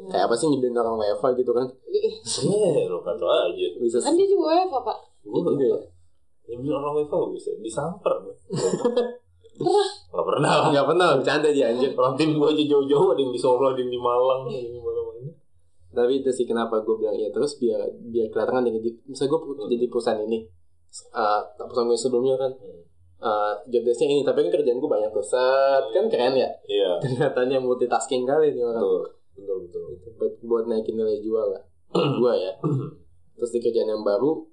kayak 0.03 0.26
apa 0.26 0.34
sih 0.34 0.47
nyebelin 0.47 0.74
orang 0.76 0.97
WFH 0.97 1.26
gitu 1.36 1.51
kan 1.51 1.67
Eh, 1.88 2.86
lo 2.86 2.99
kata 2.99 3.22
aja. 3.47 3.65
bisa 3.78 3.97
Kan 3.99 4.13
dia 4.13 4.26
juga 4.26 4.49
WFH 4.51 4.76
pak. 4.82 4.97
Gue 5.22 5.39
ya. 5.61 5.78
Nyebelin 6.49 6.74
orang 6.76 6.93
WFH 6.97 7.15
bisa 7.32 7.49
disamper. 7.59 8.13
Gak 10.11 10.26
pernah 10.26 10.51
lah. 10.57 10.67
nggak 10.69 10.88
pernah 10.88 11.07
bercanda 11.13 11.49
dia 11.49 11.69
anjir 11.69 11.93
Orang 11.93 12.17
tim 12.17 12.34
gue 12.34 12.47
aja 12.49 12.63
jauh-jauh 12.65 13.13
ada 13.13 13.22
yang 13.22 13.30
di 13.30 13.38
Solo, 13.38 13.69
ada 13.69 13.78
yang 13.78 13.88
di 13.88 13.99
Malang, 13.99 14.41
ada 14.43 14.57
yang 14.57 14.74
di 14.74 14.82
mana-mana. 14.82 15.30
tapi 15.91 16.11
itu 16.17 16.32
sih 16.32 16.47
kenapa 16.47 16.80
gue 16.82 16.95
bilang 16.95 17.13
ya 17.13 17.28
terus 17.30 17.59
biar 17.59 17.84
biar 18.07 18.32
kelihatan 18.32 18.53
kan 18.57 18.63
di 18.63 18.72
misalnya 19.05 19.30
gue 19.30 19.39
Hmm. 19.43 19.67
jadi 19.69 19.86
perusahaan 19.86 20.22
ini 20.24 20.39
uh, 21.11 21.41
perusahaan 21.59 21.84
gue 21.86 21.99
sebelumnya 21.99 22.36
kan 22.36 22.51
uh, 23.22 23.53
job 23.69 23.84
desknya 23.86 24.11
ini 24.11 24.24
tapi 24.26 24.43
kan 24.43 24.49
kerjaan 24.59 24.82
gue 24.82 24.91
banyak 24.91 25.09
tuh 25.13 25.26
set 25.26 25.84
kan 25.93 26.05
keren 26.09 26.36
ya? 26.36 26.49
Iya, 26.67 26.91
ternyata 27.32 27.61
multitasking 27.61 28.26
kali 28.26 28.57
nih 28.57 28.65
orang. 28.65 28.84
Betul. 28.84 29.03
Betul, 29.32 29.57
betul. 29.65 29.86
Buat 30.19 30.34
buat 30.43 30.63
naikin 30.67 30.99
nilai 30.99 31.24
jual 31.24 31.55
lah. 31.55 31.63
Gue 32.22 32.34
ya. 32.36 32.51
Terus 33.39 33.51
di 33.55 33.59
kerjaan 33.63 33.89
yang 33.89 34.03
baru 34.03 34.43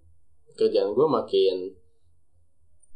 kerjaan 0.59 0.91
gue 0.97 1.07
makin 1.07 1.71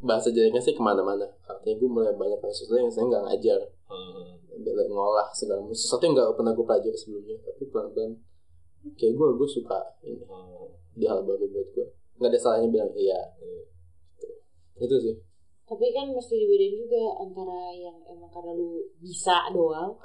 bahasa 0.03 0.33
jeleknya 0.33 0.63
sih 0.63 0.73
ke 0.73 0.83
mana-mana. 0.83 1.27
Artinya 1.47 1.75
gue 1.79 1.91
mulai 1.91 2.15
banyak 2.17 2.39
sesuatu 2.49 2.81
yang 2.81 2.91
saya 2.91 3.07
nggak 3.11 3.25
ngajar. 3.29 3.61
Hmm. 3.87 4.89
ngolah 4.89 5.29
segala 5.35 5.63
macam. 5.63 5.77
Sesuatu 5.77 6.03
yang 6.07 6.15
nggak 6.17 6.33
pernah 6.39 6.53
gue 6.57 6.65
pelajari 6.65 6.97
sebelumnya. 6.97 7.37
Tapi 7.45 7.63
pelan-pelan 7.71 8.13
kayak 8.99 9.13
gue 9.15 9.27
gue 9.37 9.49
suka 9.51 9.79
ini. 10.07 10.23
Hmm. 10.27 10.71
di 10.93 11.05
hal 11.07 11.23
baru 11.25 11.45
buat 11.49 11.69
gue 11.73 11.87
nggak 12.23 12.31
ada 12.31 12.39
salahnya 12.39 12.69
bilang 12.71 12.93
iya. 12.95 13.19
Gitu. 14.15 14.31
itu 14.79 14.97
sih 15.03 15.15
Tapi 15.73 15.87
kan 15.89 16.13
mesti 16.13 16.37
dibedain 16.37 16.77
juga 16.77 17.01
antara 17.17 17.73
yang 17.73 17.97
emang 18.05 18.29
karena 18.29 18.53
lu 18.53 18.77
bisa 19.01 19.49
doang 19.49 19.97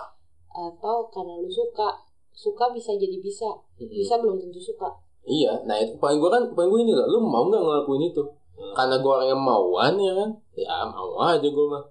atau 0.48 1.12
karena 1.12 1.36
lu 1.36 1.52
suka. 1.52 1.92
Suka 2.32 2.72
bisa 2.72 2.94
jadi 2.94 3.18
bisa, 3.20 3.50
bisa 3.76 4.16
belum 4.16 4.40
tentu 4.40 4.62
suka. 4.64 4.88
iya 5.28 5.52
nah 5.68 5.76
itu 5.76 6.00
poin 6.00 6.16
gue 6.16 6.30
kan 6.32 6.40
poin 6.56 6.72
gue 6.72 6.80
ini 6.80 6.96
loh 6.96 7.04
lu 7.04 7.20
mau 7.20 7.44
nggak 7.44 7.60
ngelakuin 7.60 8.08
itu 8.08 8.24
Hmm. 8.56 8.74
karena 8.74 8.96
gue 8.98 9.12
orang 9.12 9.30
yang 9.30 9.44
mauan 9.44 9.94
ya 10.00 10.14
kan 10.16 10.30
ya 10.56 10.82
mau 10.88 11.14
aja 11.22 11.44
gue 11.46 11.66
mah 11.68 11.84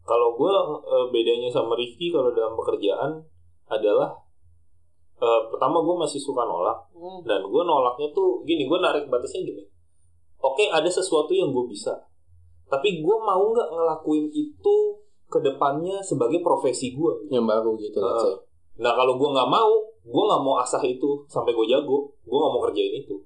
Kalau 0.00 0.32
gue 0.32 0.52
eh, 0.86 1.06
bedanya 1.10 1.50
sama 1.50 1.74
Rifki 1.74 2.08
kalau 2.08 2.30
dalam 2.30 2.54
pekerjaan 2.54 3.20
adalah 3.66 4.16
eh, 5.18 5.40
pertama 5.50 5.82
gue 5.82 5.96
masih 5.98 6.20
suka 6.20 6.44
nolak 6.44 6.78
Hmm. 6.94 7.20
dan 7.26 7.42
gue 7.42 7.62
nolaknya 7.64 8.08
tuh 8.12 8.40
gini 8.44 8.64
gue 8.64 8.78
narik 8.78 9.10
batasnya 9.10 9.44
gini. 9.44 9.64
Oke 10.38 10.68
ada 10.68 10.86
sesuatu 10.86 11.32
yang 11.32 11.50
gue 11.50 11.66
bisa, 11.66 11.92
tapi 12.70 13.04
gue 13.04 13.16
mau 13.20 13.44
nggak 13.52 13.68
ngelakuin 13.70 14.26
itu 14.32 14.76
ke 15.28 15.38
depannya 15.40 16.00
sebagai 16.04 16.40
profesi 16.44 16.94
gue. 16.94 17.28
yang 17.32 17.44
baru 17.44 17.74
gitu 17.80 17.98
say. 18.00 18.34
Nah 18.80 18.92
kalau 18.94 19.14
gue 19.14 19.28
nggak 19.30 19.50
mau, 19.50 19.72
gue 20.02 20.22
nggak 20.26 20.42
mau 20.42 20.58
asah 20.58 20.82
itu 20.82 21.22
sampai 21.30 21.54
gue 21.54 21.66
jago, 21.70 22.10
gue 22.26 22.38
nggak 22.38 22.52
mau 22.52 22.62
kerjain 22.64 22.94
itu. 23.02 23.16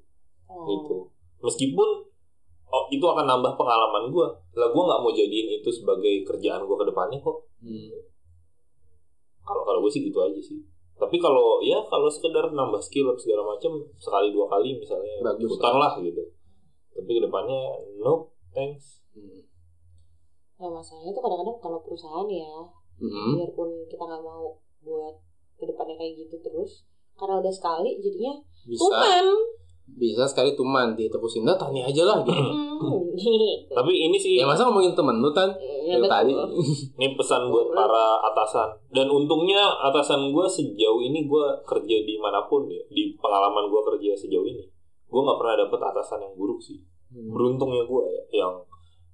Oh. 0.48 0.64
gitu 0.64 0.96
meskipun 1.44 1.88
oh, 2.72 2.84
itu 2.90 3.04
akan 3.04 3.24
nambah 3.28 3.52
pengalaman 3.54 4.10
gue 4.10 4.26
lah 4.58 4.68
gue 4.72 4.82
nggak 4.82 5.00
mau 5.04 5.12
jadiin 5.12 5.60
itu 5.60 5.68
sebagai 5.70 6.24
kerjaan 6.26 6.66
gue 6.66 6.76
ke 6.76 6.86
depannya 6.88 7.20
kok 7.20 7.44
Hmm. 7.58 7.90
kalau 9.42 9.66
kalau 9.66 9.82
gue 9.82 9.90
sih 9.90 10.06
gitu 10.06 10.22
aja 10.22 10.38
sih 10.38 10.62
tapi 10.94 11.18
kalau 11.18 11.58
ya 11.58 11.82
kalau 11.90 12.06
sekedar 12.06 12.54
nambah 12.54 12.78
skill 12.78 13.10
apa 13.10 13.18
segala 13.18 13.42
macam 13.50 13.82
sekali 13.98 14.30
dua 14.30 14.46
kali 14.46 14.78
misalnya 14.78 15.26
Bagus. 15.26 15.58
lah 15.58 15.98
gitu 15.98 16.22
tapi 16.94 17.10
ke 17.18 17.20
depannya 17.26 17.82
no 17.98 18.30
thanks 18.54 19.02
Hmm. 19.18 19.42
Nah 20.58 20.70
masalahnya 20.72 21.10
tuh 21.10 21.22
kadang-kadang 21.22 21.58
kalau 21.58 21.78
perusahaan 21.80 22.26
ya, 22.26 22.54
Hmm. 22.98 23.34
biarpun 23.34 23.68
kita 23.86 24.02
nggak 24.02 24.22
mau 24.22 24.58
buat 24.80 25.14
ke 25.54 25.64
depannya 25.64 25.94
kayak 25.94 26.18
gitu 26.18 26.36
terus, 26.40 26.82
karena 27.14 27.38
udah 27.38 27.50
sekali 27.50 27.94
jadinya 27.96 28.34
bisa 28.64 28.78
tuman. 28.80 29.26
bisa 29.88 30.22
sekali 30.24 30.52
tuman 30.52 30.92
diterusin 30.92 31.42
dah 31.42 31.56
tanya 31.56 31.82
aja 31.82 32.02
lah 32.04 32.20
gitu 32.20 32.36
Hmm. 32.36 33.00
tapi 33.72 33.92
ini 33.96 34.14
sih 34.14 34.36
ya 34.36 34.44
masa 34.44 34.62
ngomongin 34.62 34.92
temen 34.92 35.16
lu 35.16 35.32
tan 35.32 35.48
Ya, 35.80 35.96
tadi 35.96 36.36
ini 36.92 37.16
pesan 37.16 37.48
buat 37.48 37.72
para 37.72 38.06
atasan 38.22 38.68
dan 38.88 39.08
untungnya 39.08 39.56
atasan 39.80 40.28
gue 40.28 40.44
sejauh 40.44 41.00
ini 41.00 41.24
gue 41.24 41.44
kerja 41.64 41.96
di 41.98 42.14
mana 42.14 42.44
pun 42.44 42.68
ya 42.68 42.84
di 42.86 43.16
pengalaman 43.16 43.66
gue 43.66 43.80
kerja 43.86 44.12
sejauh 44.14 44.44
ini 44.44 44.68
gue 45.02 45.20
nggak 45.22 45.38
pernah 45.38 45.56
dapet 45.58 45.80
atasan 45.82 46.20
yang 46.20 46.34
buruk 46.34 46.60
sih 46.60 46.78
Hmm. 47.08 47.32
beruntungnya 47.32 47.82
gue 47.82 48.02
ya 48.04 48.44
yang 48.44 48.52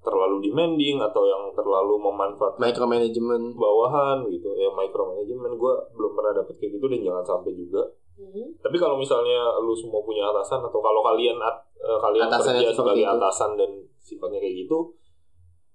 terlalu 0.05 0.37
demanding 0.43 1.01
atau 1.01 1.25
yang 1.25 1.49
terlalu 1.51 1.97
memanfaatkan 1.99 2.61
micromanagement 2.61 3.45
bawahan 3.55 4.29
gitu 4.29 4.53
ya 4.53 4.69
micromanagement 4.71 5.55
gue 5.55 5.75
belum 5.93 6.13
pernah 6.13 6.33
dapet 6.37 6.55
kayak 6.55 6.73
gitu 6.75 6.87
dan 6.87 7.01
jangan 7.03 7.25
sampai 7.27 7.53
juga 7.53 7.83
Hmm. 8.15 8.47
tapi 8.63 8.79
kalau 8.79 8.95
misalnya 8.95 9.43
lu 9.59 9.75
semua 9.75 9.99
punya 9.99 10.23
atasan 10.25 10.63
atau 10.63 10.79
kalau 10.79 11.03
kalian 11.03 11.35
at- 11.37 11.67
eh, 11.75 11.99
kalian 11.99 12.31
Atasannya 12.31 12.63
kerja 12.63 12.71
sebagai 12.73 13.03
itu. 13.03 13.11
atasan 13.11 13.51
dan 13.59 13.71
sifatnya 13.99 14.39
kayak 14.39 14.55
gitu 14.63 14.95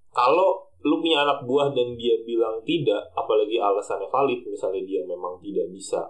kalau 0.10 0.64
lu 0.80 0.96
punya 0.98 1.22
anak 1.22 1.44
buah 1.44 1.68
dan 1.70 1.94
dia 1.94 2.16
bilang 2.24 2.64
tidak 2.64 3.12
apalagi 3.12 3.60
alasannya 3.60 4.08
valid 4.08 4.40
misalnya 4.46 4.80
dia 4.82 5.04
memang 5.04 5.36
tidak 5.38 5.68
bisa 5.68 6.08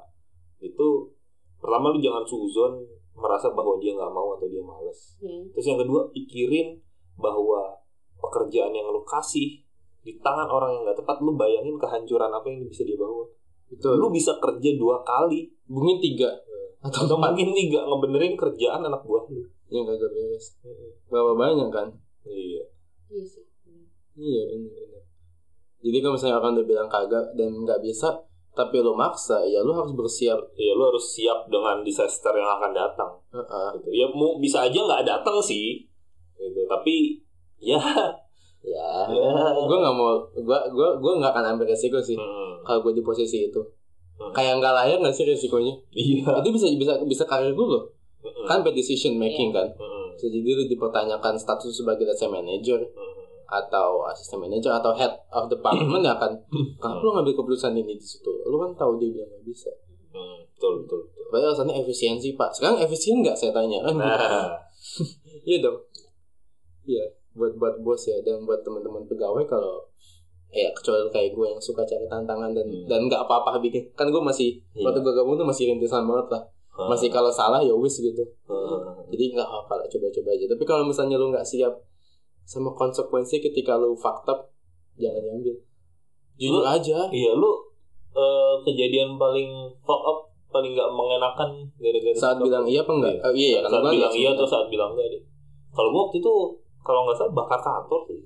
itu 0.60 1.10
pertama 1.58 1.90
lu 1.90 1.98
jangan 1.98 2.22
suzon 2.22 2.78
merasa 3.12 3.50
bahwa 3.50 3.76
dia 3.76 3.92
nggak 3.92 4.14
mau 4.14 4.30
atau 4.32 4.46
dia 4.46 4.62
males 4.62 5.18
Hmm. 5.18 5.50
Terus 5.50 5.66
yang 5.66 5.82
kedua, 5.82 6.08
pikirin 6.10 6.78
bahwa 7.16 7.79
pekerjaan 8.20 8.76
yang 8.76 8.88
lu 8.92 9.02
kasih 9.08 9.64
di 10.00 10.16
tangan 10.20 10.48
orang 10.48 10.72
yang 10.76 10.84
gak 10.88 11.04
tepat, 11.04 11.20
lu 11.20 11.36
bayangin 11.36 11.76
kehancuran 11.76 12.32
apa 12.32 12.48
yang 12.48 12.64
bisa 12.64 12.88
dia 12.88 12.96
bawa. 12.96 13.28
betul 13.68 14.00
Lu 14.00 14.08
bisa 14.08 14.36
kerja 14.40 14.72
dua 14.80 15.04
kali, 15.04 15.52
mungkin 15.68 16.00
tiga 16.00 16.32
atau 16.80 17.04
atau 17.04 17.20
empat 17.20 17.36
mungkin 17.36 17.52
tiga 17.52 17.80
ngebenerin 17.84 18.40
kerjaan 18.40 18.82
anak 18.88 19.04
buah 19.04 19.28
lu. 19.28 19.44
yang 19.70 19.84
kagak 19.84 20.10
beres 20.16 20.56
berapa 21.12 21.36
banyak 21.36 21.70
kan 21.70 21.88
Iya. 22.24 22.64
Iya 23.12 23.24
sih. 23.28 23.44
Hmm. 23.68 23.86
iya 24.16 24.42
benar 24.48 24.72
benar 24.74 25.04
jadi 25.84 25.98
kalau 26.00 26.14
misalnya 26.16 26.38
orang 26.40 26.52
udah 26.56 26.68
bilang 26.68 26.90
kagak 26.90 27.26
dan 27.36 27.52
nggak 27.52 27.84
bisa 27.84 28.24
tapi 28.56 28.80
lo 28.80 28.96
maksa 28.96 29.44
ya 29.44 29.60
lo 29.60 29.76
harus 29.76 29.92
bersiap 29.92 30.40
Iya, 30.56 30.72
lu 30.80 30.84
harus 30.88 31.06
siap 31.16 31.48
dengan 31.52 31.80
disaster 31.84 32.34
yang 32.36 32.50
akan 32.60 32.72
datang. 32.76 33.12
Heeh. 33.32 33.70
Gitu. 33.80 33.90
Ya, 34.04 34.06
mau 34.12 34.36
bisa 34.36 34.68
aja 34.68 34.76
nggak 34.76 35.08
datang 35.08 35.40
sih, 35.40 35.88
gitu. 36.36 36.68
Tapi 36.68 37.24
ya, 37.60 37.80
ya. 38.64 38.90
Ya. 39.08 39.32
gue 39.56 39.78
nggak 39.80 39.96
mau 39.96 40.20
gue 40.36 40.60
gue 40.72 40.90
gue 41.00 41.14
nggak 41.20 41.32
akan 41.32 41.46
ambil 41.56 41.72
resiko 41.72 42.00
sih 42.04 42.20
hmm, 42.20 42.64
kalau 42.68 42.84
gue 42.84 43.00
di 43.00 43.04
posisi 43.04 43.48
itu. 43.48 43.62
Hmm. 44.20 44.36
kayak 44.36 44.60
nggak 44.60 44.74
layak 44.76 44.98
nggak 45.00 45.16
sih 45.16 45.24
resikonya? 45.24 45.72
Iya. 45.96 46.44
itu 46.44 46.50
bisa 46.52 46.68
bisa 46.76 46.94
bisa 47.08 47.24
karir 47.24 47.56
gue 47.56 47.68
loh. 47.68 47.84
Mm-mm. 48.20 48.44
kan 48.52 48.60
bad 48.60 48.76
decision 48.76 49.16
making 49.16 49.56
kan. 49.56 49.64
Mm-mm. 49.80 50.12
So, 50.20 50.28
jadi 50.28 50.44
lu 50.44 50.68
dipertanyakan 50.68 51.40
status 51.40 51.72
sebagai 51.72 52.04
let's 52.04 52.20
say 52.20 52.28
manager 52.28 52.84
Mm-mm. 52.84 53.48
atau 53.48 54.04
asisten 54.12 54.44
manager 54.44 54.76
atau 54.76 54.92
head 54.92 55.16
of 55.32 55.48
department 55.48 56.04
ya 56.04 56.20
kan. 56.20 56.36
Kenapa 56.84 57.00
lu 57.00 57.16
ngambil 57.16 57.32
keputusan 57.40 57.72
ini 57.80 57.96
di 57.96 58.04
situ? 58.04 58.28
Lu 58.44 58.60
kan 58.60 58.76
tahu 58.76 59.00
dia 59.00 59.08
bilang 59.08 59.32
nggak 59.32 59.44
bisa. 59.48 59.72
Mm, 60.12 60.52
betul 60.52 60.84
betul 60.84 61.00
betul. 61.08 61.24
Padahal 61.32 61.56
alasannya 61.56 61.76
efisiensi 61.80 62.36
pak. 62.36 62.52
Sekarang 62.52 62.76
efisien 62.84 63.24
nggak 63.24 63.40
saya 63.40 63.56
tanya. 63.56 63.80
Kan 63.88 63.96
Nah, 63.96 64.52
iya 65.48 65.64
dong. 65.64 65.80
Iya 66.84 67.19
buat 67.40 67.56
buat 67.56 67.76
bos 67.80 68.04
ya 68.04 68.20
dan 68.20 68.44
buat 68.44 68.60
teman-teman 68.60 69.08
pegawai 69.08 69.48
kalau 69.48 69.88
ya 70.50 70.68
kecuali 70.74 71.08
kayak 71.08 71.32
gue 71.32 71.46
yang 71.48 71.62
suka 71.62 71.82
cari 71.82 72.04
tantangan 72.04 72.52
dan 72.52 72.66
Hmm. 72.66 72.86
dan 72.86 73.00
nggak 73.06 73.22
apa-apa 73.24 73.58
bikin. 73.60 73.88
Kan 73.94 74.10
gue 74.10 74.20
masih 74.20 74.60
Iya. 74.76 74.84
waktu 74.84 75.00
gue 75.00 75.14
gabung 75.14 75.34
tuh 75.34 75.48
masih 75.48 75.72
rintisan 75.72 76.04
banget 76.04 76.28
lah. 76.30 76.44
Masih 76.80 77.08
kalau 77.08 77.28
salah 77.30 77.60
ya 77.60 77.72
wis 77.72 77.96
gitu. 77.98 78.24
Mm. 78.48 79.08
jadi 79.10 79.36
nggak 79.36 79.50
apa 79.50 79.74
lah 79.74 79.86
coba-coba 79.86 80.30
aja. 80.32 80.46
Tapi 80.48 80.64
kalau 80.64 80.84
misalnya 80.84 81.16
lu 81.16 81.28
nggak 81.30 81.44
siap 81.44 81.74
sama 82.44 82.72
konsekuensi 82.72 83.40
ketika 83.40 83.76
lu 83.76 83.94
up 84.26 84.40
jangan 84.96 85.22
diambil. 85.22 85.56
Jujur 86.36 86.64
Lu- 86.64 86.68
aja. 86.68 87.00
Iya 87.08 87.32
lu 87.36 87.52
eh, 88.10 88.54
kejadian 88.66 89.16
paling 89.16 89.52
fuck 89.80 90.02
up 90.02 90.20
paling 90.50 90.74
nggak 90.74 90.90
mengenakan 90.90 91.50
gara-gara 91.78 92.18
saat 92.18 92.42
bilang 92.42 92.66
iya 92.66 92.82
apa 92.82 92.90
enggak 92.90 93.16
oh, 93.22 93.34
iya 93.38 93.50
ya 93.54 93.70
saat 93.70 93.86
gua 93.86 93.94
bilang 93.94 94.14
iya 94.18 94.30
atau 94.34 94.48
saat 94.50 94.66
bilang 94.66 94.90
enggak 94.98 95.08
deh. 95.14 95.22
Kalau 95.70 95.90
gua 95.94 96.02
waktu 96.10 96.18
itu 96.18 96.34
kalau 96.82 97.06
nggak 97.06 97.18
salah 97.18 97.34
bakar 97.34 97.60
kantor 97.60 98.02
sih. 98.08 98.20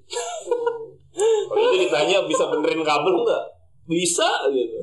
kalau 1.49 1.61
itu 1.69 1.77
ditanya 1.85 2.25
bisa 2.25 2.49
benerin 2.49 2.81
kabel 2.81 3.13
nggak? 3.21 3.43
Bisa 3.83 4.27
gitu. 4.49 4.79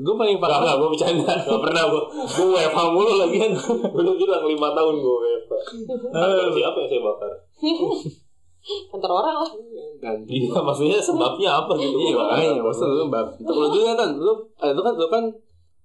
gue 0.00 0.14
paling 0.16 0.40
parah 0.40 0.64
enggak, 0.64 0.76
gue 0.80 0.88
bercanda. 0.88 1.28
Enggak 1.44 1.60
pernah 1.60 1.82
gue. 1.84 2.02
Gue 2.08 2.46
WFH 2.56 2.78
mulu 2.88 3.12
lagi 3.20 3.36
kan. 3.36 3.52
Udah 4.00 4.14
bilang 4.16 4.44
5 4.48 4.56
tahun 4.56 4.94
gue 4.96 5.16
WFH. 5.20 5.52
Kantor 6.08 6.48
siapa 6.56 6.76
yang 6.80 6.88
saya 6.88 7.02
bakar? 7.04 7.30
Kantor 8.88 9.10
orang 9.12 9.36
lah. 9.44 9.50
kan 10.00 10.16
Iya, 10.24 10.56
maksudnya 10.56 10.96
sebabnya 11.00 11.50
apa 11.60 11.72
gitu. 11.76 11.96
iya 12.00 12.16
makanya 12.16 12.56
tahu. 12.56 12.64
maksud 12.72 12.88
lu 12.88 13.04
bab 13.12 13.28
lu 13.36 13.68
dulu 13.68 13.84
kan 13.92 14.08
lu 14.16 14.32
eh, 14.64 14.72
lu 14.72 14.80
kan 14.80 14.94
lu 14.96 15.06
kan 15.12 15.24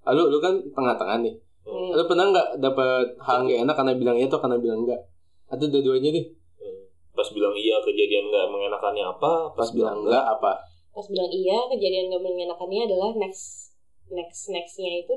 ah, 0.07 0.11
lu 0.15 0.23
lu 0.31 0.39
kan 0.39 0.55
tengah-tengah 0.71 1.19
nih 1.19 1.35
Hmm. 1.65 1.97
lu 1.97 2.03
pernah 2.05 2.29
nggak 2.29 2.61
dapat 2.61 3.17
hal 3.17 3.41
nggak 3.41 3.65
enak 3.65 3.73
karena 3.73 3.93
bilang 3.97 4.15
iya 4.21 4.29
atau 4.29 4.37
karena 4.37 4.61
bilang 4.61 4.85
enggak 4.85 5.01
atau 5.49 5.65
dua-duanya 5.65 6.13
deh 6.13 6.25
Pas 7.15 7.27
bilang 7.29 7.51
iya 7.51 7.79
kejadian 7.79 8.27
nggak 8.27 8.45
mengenakannya 8.47 9.05
apa? 9.07 9.33
pas 9.51 9.69
bilang 9.69 10.03
enggak 10.03 10.25
apa 10.29 10.51
Pas 10.91 11.03
bilang 11.05 11.27
iya, 11.27 11.59
kejadian 11.67 12.07
gak 12.07 12.21
mengenakannya 12.21 12.81
adalah 12.85 13.11
next 13.17 13.75
next 14.07 14.47
nextnya 14.47 15.03
itu 15.03 15.11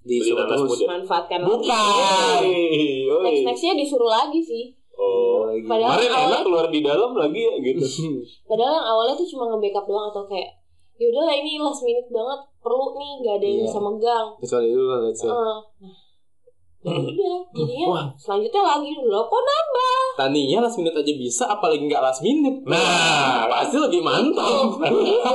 disuruh 0.00 0.48
terus 0.48 0.64
muda. 0.64 0.80
dimanfaatkan 0.80 1.40
lagi. 1.40 1.50
Bukan. 1.52 2.40
Oi. 2.40 3.24
Next 3.26 3.44
nextnya 3.44 3.76
disuruh 3.76 4.08
lagi 4.08 4.40
sih. 4.40 4.72
Oh, 4.94 5.44
lagi. 5.44 5.60
Padahal 5.62 5.92
kemarin 5.92 6.08
awalnya- 6.08 6.28
enak 6.30 6.40
keluar 6.42 6.66
di 6.68 6.80
dalam 6.80 7.12
lagi 7.12 7.40
ya 7.42 7.54
gitu. 7.58 7.84
Padahal 8.48 8.72
yang 8.74 8.86
awalnya 8.86 9.14
tuh 9.14 9.28
cuma 9.28 9.44
nge-backup 9.50 9.84
doang 9.84 10.08
atau 10.08 10.24
kayak 10.24 10.50
yaudah 10.96 11.22
lah 11.22 11.34
ini 11.34 11.52
last 11.58 11.80
minute 11.80 12.08
banget 12.08 12.40
perlu 12.58 12.86
nih 12.94 13.10
gak 13.20 13.34
ada 13.36 13.46
yang 13.46 13.58
Iya. 13.58 13.66
bisa 13.66 13.78
megang. 13.78 14.26
kecuali 14.36 14.68
lu 14.70 14.84
lah 14.86 15.00
let's 15.02 15.16
say 15.16 15.28
Heeh. 15.28 15.58
Nah, 15.80 15.94
ya 16.80 16.96
udah 16.96 17.40
jadinya 17.52 17.86
Wah. 17.92 18.06
selanjutnya 18.16 18.62
lagi 18.64 18.96
loh 19.04 19.28
kok 19.28 19.42
nambah 19.44 20.00
taninya 20.16 20.64
last 20.64 20.80
minute 20.80 20.96
aja 20.96 21.12
bisa 21.12 21.44
apalagi 21.44 21.84
nggak 21.84 22.00
last 22.00 22.24
minute 22.24 22.64
Nah, 22.64 23.44
pasti 23.52 23.76
lebih 23.76 24.00
mantap 24.00 24.80
iya 24.80 25.28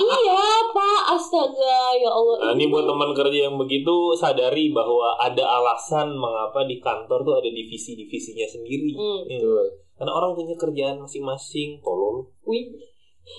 iya 0.00 0.44
pak 0.72 1.00
astaga 1.12 1.78
ya 2.00 2.08
allah 2.08 2.36
Nah, 2.40 2.52
ini 2.56 2.72
buat 2.72 2.88
teman 2.88 3.12
kerja 3.12 3.52
yang 3.52 3.60
begitu 3.60 4.16
sadari 4.16 4.72
bahwa 4.72 5.18
ada 5.20 5.44
alasan 5.44 6.16
mengapa 6.16 6.64
di 6.64 6.80
kantor 6.80 7.20
tuh 7.20 7.34
ada 7.42 7.50
divisi-divisinya 7.50 8.46
sendiri. 8.46 8.92
Hmm. 8.94 9.26
Hmm. 9.26 9.40
Betul. 9.40 9.66
Karena 9.96 10.12
orang 10.12 10.30
punya 10.36 10.54
kerjaan 10.54 10.96
masing-masing. 11.00 11.80
Tolol. 11.80 12.28
Wih. 12.44 12.70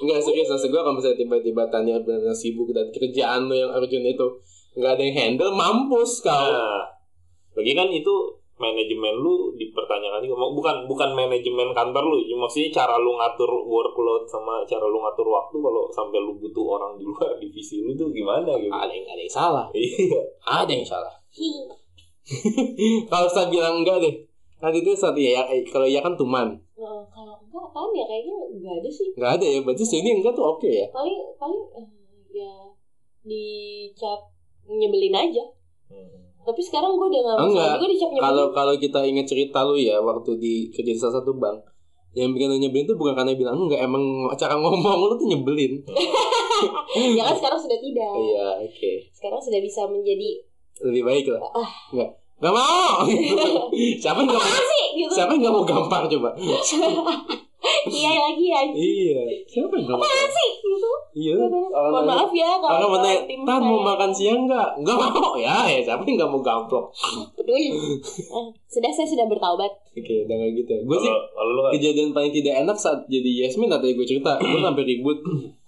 Enggak 0.04 0.20
serius 0.20 0.52
maksud 0.52 0.68
gue 0.68 0.82
kalau 0.82 0.98
misalnya 1.00 1.18
tiba-tiba 1.24 1.64
Tania 1.72 2.04
benar 2.04 2.36
sibuk 2.36 2.76
dan 2.76 2.92
kerjaan 2.92 3.48
lo 3.48 3.56
yang 3.56 3.72
urgent 3.72 4.04
itu 4.04 4.28
nggak 4.76 4.92
ada 5.00 5.04
yang 5.08 5.16
handle 5.16 5.54
mampus 5.56 6.20
kau 6.20 6.30
Nah, 6.52 6.84
lagi 7.58 7.74
kan 7.74 7.90
itu 7.90 8.16
manajemen 8.58 9.14
lu 9.22 9.54
dipertanyakan 9.58 10.22
juga. 10.26 10.50
Bukan 10.50 10.76
bukan 10.90 11.10
manajemen 11.14 11.74
kantor 11.74 12.04
lu 12.06 12.18
cuma 12.26 12.46
maksudnya 12.46 12.70
cara 12.74 12.98
lu 12.98 13.18
ngatur 13.18 13.50
workload 13.50 14.26
sama 14.30 14.66
cara 14.66 14.86
lu 14.86 15.02
ngatur 15.02 15.26
waktu 15.30 15.58
kalau 15.58 15.84
sampai 15.94 16.20
lu 16.22 16.38
butuh 16.38 16.78
orang 16.78 16.98
di 16.98 17.06
luar 17.06 17.38
divisi 17.42 17.82
lu 17.86 17.94
tuh 17.94 18.10
gimana 18.14 18.58
gitu? 18.58 18.74
Ada 18.74 18.94
yang 18.94 19.08
ada 19.10 19.22
yang 19.22 19.34
salah. 19.34 19.66
Iya. 19.74 20.22
Ada 20.46 20.72
yang 20.74 20.88
salah. 20.88 21.14
Kalau 23.12 23.30
saya 23.32 23.48
bilang 23.48 23.82
enggak 23.82 24.04
deh. 24.04 24.16
Nanti 24.58 24.82
itu 24.82 24.92
saat 24.98 25.14
ya, 25.14 25.46
ya 25.46 25.62
kalau 25.70 25.86
iya 25.86 26.02
kan 26.02 26.18
tuman. 26.18 26.50
Nah, 26.82 27.06
kalau 27.14 27.38
enggak 27.46 27.62
apaan 27.62 27.94
ya 27.94 28.04
kayaknya 28.10 28.38
enggak 28.58 28.74
ada 28.82 28.90
sih. 28.90 29.08
Nggak 29.14 29.32
ada 29.38 29.46
ya 29.46 29.60
berarti 29.62 29.86
sini 29.86 30.10
enggak 30.18 30.34
tuh 30.34 30.46
oke 30.50 30.66
ya? 30.66 30.90
Paling 30.90 31.18
paling 31.38 31.64
eh, 31.78 31.88
ya 32.42 32.54
dicap 33.22 34.34
nyebelin 34.66 35.14
aja. 35.14 35.46
Hmm. 35.94 36.28
Tapi 36.48 36.62
sekarang 36.64 36.96
gue 36.96 37.08
udah 37.12 37.22
gak 37.28 37.36
masalah. 37.36 37.52
Enggak. 37.52 37.72
juga 37.76 37.88
dicap 37.92 38.10
nyebelin 38.16 38.24
kalau 38.24 38.46
kalau 38.56 38.74
kita 38.80 39.00
ingat 39.04 39.26
cerita 39.28 39.60
lu 39.68 39.76
ya 39.76 40.00
waktu 40.00 40.32
di 40.40 40.72
kerja 40.72 40.92
di 40.96 41.00
salah 41.00 41.20
satu 41.20 41.36
bank 41.36 41.60
yang 42.16 42.32
bikin 42.32 42.48
lu 42.48 42.58
nyebelin 42.58 42.88
tuh 42.88 42.96
bukan 42.96 43.14
karena 43.20 43.36
bilang 43.36 43.60
enggak 43.68 43.84
emang 43.84 44.02
cara 44.40 44.56
ngomong 44.56 45.12
lu 45.12 45.16
tuh 45.20 45.28
nyebelin. 45.28 45.84
Ya 46.98 47.22
kan 47.22 47.38
sekarang 47.38 47.60
sudah 47.62 47.78
tidak. 47.78 48.14
Iya 48.18 48.66
oke. 48.66 48.92
Sekarang 49.14 49.38
sudah 49.38 49.62
bisa 49.62 49.86
menjadi 49.86 50.42
lebih 50.82 51.06
baik 51.06 51.30
lah. 51.30 51.42
Ah. 51.54 51.70
enggak. 51.94 52.10
Gak 52.38 52.54
mau. 52.54 53.06
Siapa 54.02 54.26
yang 54.26 54.30
gak 54.30 54.42
mau? 54.42 54.62
Gitu. 54.98 55.14
Siapa 55.14 55.32
yang 55.38 55.42
gak 55.46 55.54
mau 55.54 55.66
gampar 55.66 56.10
coba 56.10 56.34
iya 57.88 58.12
lagi 58.16 58.46
ya 58.48 58.62
iya. 58.74 59.22
Siapa 59.48 59.74
yang 59.74 59.88
mau 59.90 60.02
apaan 60.02 60.30
sih? 60.30 60.50
Gitu 60.64 60.92
iya. 61.18 61.36
Mohon 61.38 62.06
maaf 62.06 62.32
ya 62.34 62.52
kalau 62.62 62.88
mana 62.94 63.10
tim 63.26 63.42
Tan 63.44 63.62
mau 63.64 63.80
makan 63.82 64.12
siang 64.14 64.46
nggak? 64.46 64.70
Nggak 64.84 64.98
mau 64.98 65.34
ya, 65.40 65.66
ya 65.68 65.80
siapa 65.82 66.04
yang 66.06 66.16
nggak 66.20 66.32
mau 66.32 66.42
gamplok? 66.44 66.86
peduli 67.34 67.72
Eh, 68.28 68.46
sudah 68.68 68.92
saya 68.92 69.08
sudah 69.08 69.26
bertaubat. 69.26 69.72
Oke, 69.98 70.28
udah 70.28 70.36
kayak 70.38 70.54
gitu 70.62 70.72
ya. 70.78 70.82
Gue 70.86 70.98
sih 71.02 71.14
kejadian 71.78 72.14
paling 72.14 72.34
tidak 72.34 72.56
enak 72.68 72.78
saat 72.78 73.00
jadi 73.10 73.48
Yasmin 73.48 73.72
tadi 73.72 73.98
gue 73.98 74.06
cerita, 74.06 74.38
gue 74.38 74.62
sampai 74.68 74.84
ribut 74.86 75.20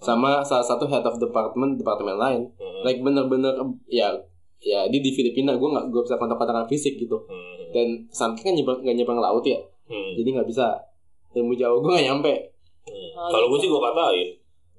sama 0.04 0.46
salah 0.46 0.66
satu 0.66 0.86
head 0.86 1.06
of 1.08 1.18
department 1.18 1.82
departemen 1.82 2.18
lain. 2.20 2.42
Hmm. 2.60 2.82
Like 2.86 3.02
bener-bener 3.02 3.56
ya 3.90 4.14
ya 4.60 4.92
dia 4.92 5.00
di 5.00 5.12
Filipina 5.16 5.56
gue 5.56 5.70
nggak 5.72 5.88
gue 5.90 6.02
bisa 6.04 6.20
kontak-kontakan 6.20 6.68
fisik 6.68 7.00
gitu. 7.00 7.24
Hmm. 7.26 7.58
dan 7.70 7.88
sampai 8.10 8.42
kan 8.50 8.54
nyebrang 8.58 8.82
nggak 8.82 8.96
nyebrang 8.98 9.22
laut 9.22 9.46
ya. 9.46 9.62
Hmm. 9.90 10.14
jadi 10.14 10.38
nggak 10.38 10.50
bisa 10.50 10.89
ilmu 11.32 11.54
jauh 11.54 11.80
gue 11.80 11.92
nggak 11.92 12.08
nyampe 12.08 12.34
Hmm. 12.82 13.14
Oh, 13.14 13.30
Kalau 13.30 13.46
gue 13.48 13.60
gitu. 13.60 13.64
sih 13.64 13.70
gue 13.70 13.82
katain, 13.84 14.28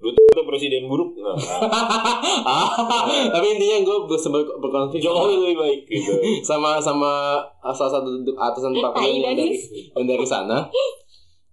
lu 0.01 0.11
tuh 0.11 0.23
itu 0.25 0.43
presiden 0.43 0.83
buruk. 0.85 1.15
Nah, 1.21 2.67
tapi 3.31 3.47
intinya 3.51 3.79
gue 3.81 3.97
bersebar 4.05 4.43
berkonflik 4.59 4.99
Jokowi 4.99 5.35
lebih 5.39 5.57
baik 5.57 5.81
gitu. 5.87 6.11
sama 6.49 6.81
sama 6.81 7.39
salah 7.63 7.93
satu 7.93 8.11
atasan 8.33 8.73
departemen 8.73 9.07
yang 9.15 9.31
dari 9.31 9.55
yang 9.95 10.07
dari 10.09 10.27
sana 10.27 10.67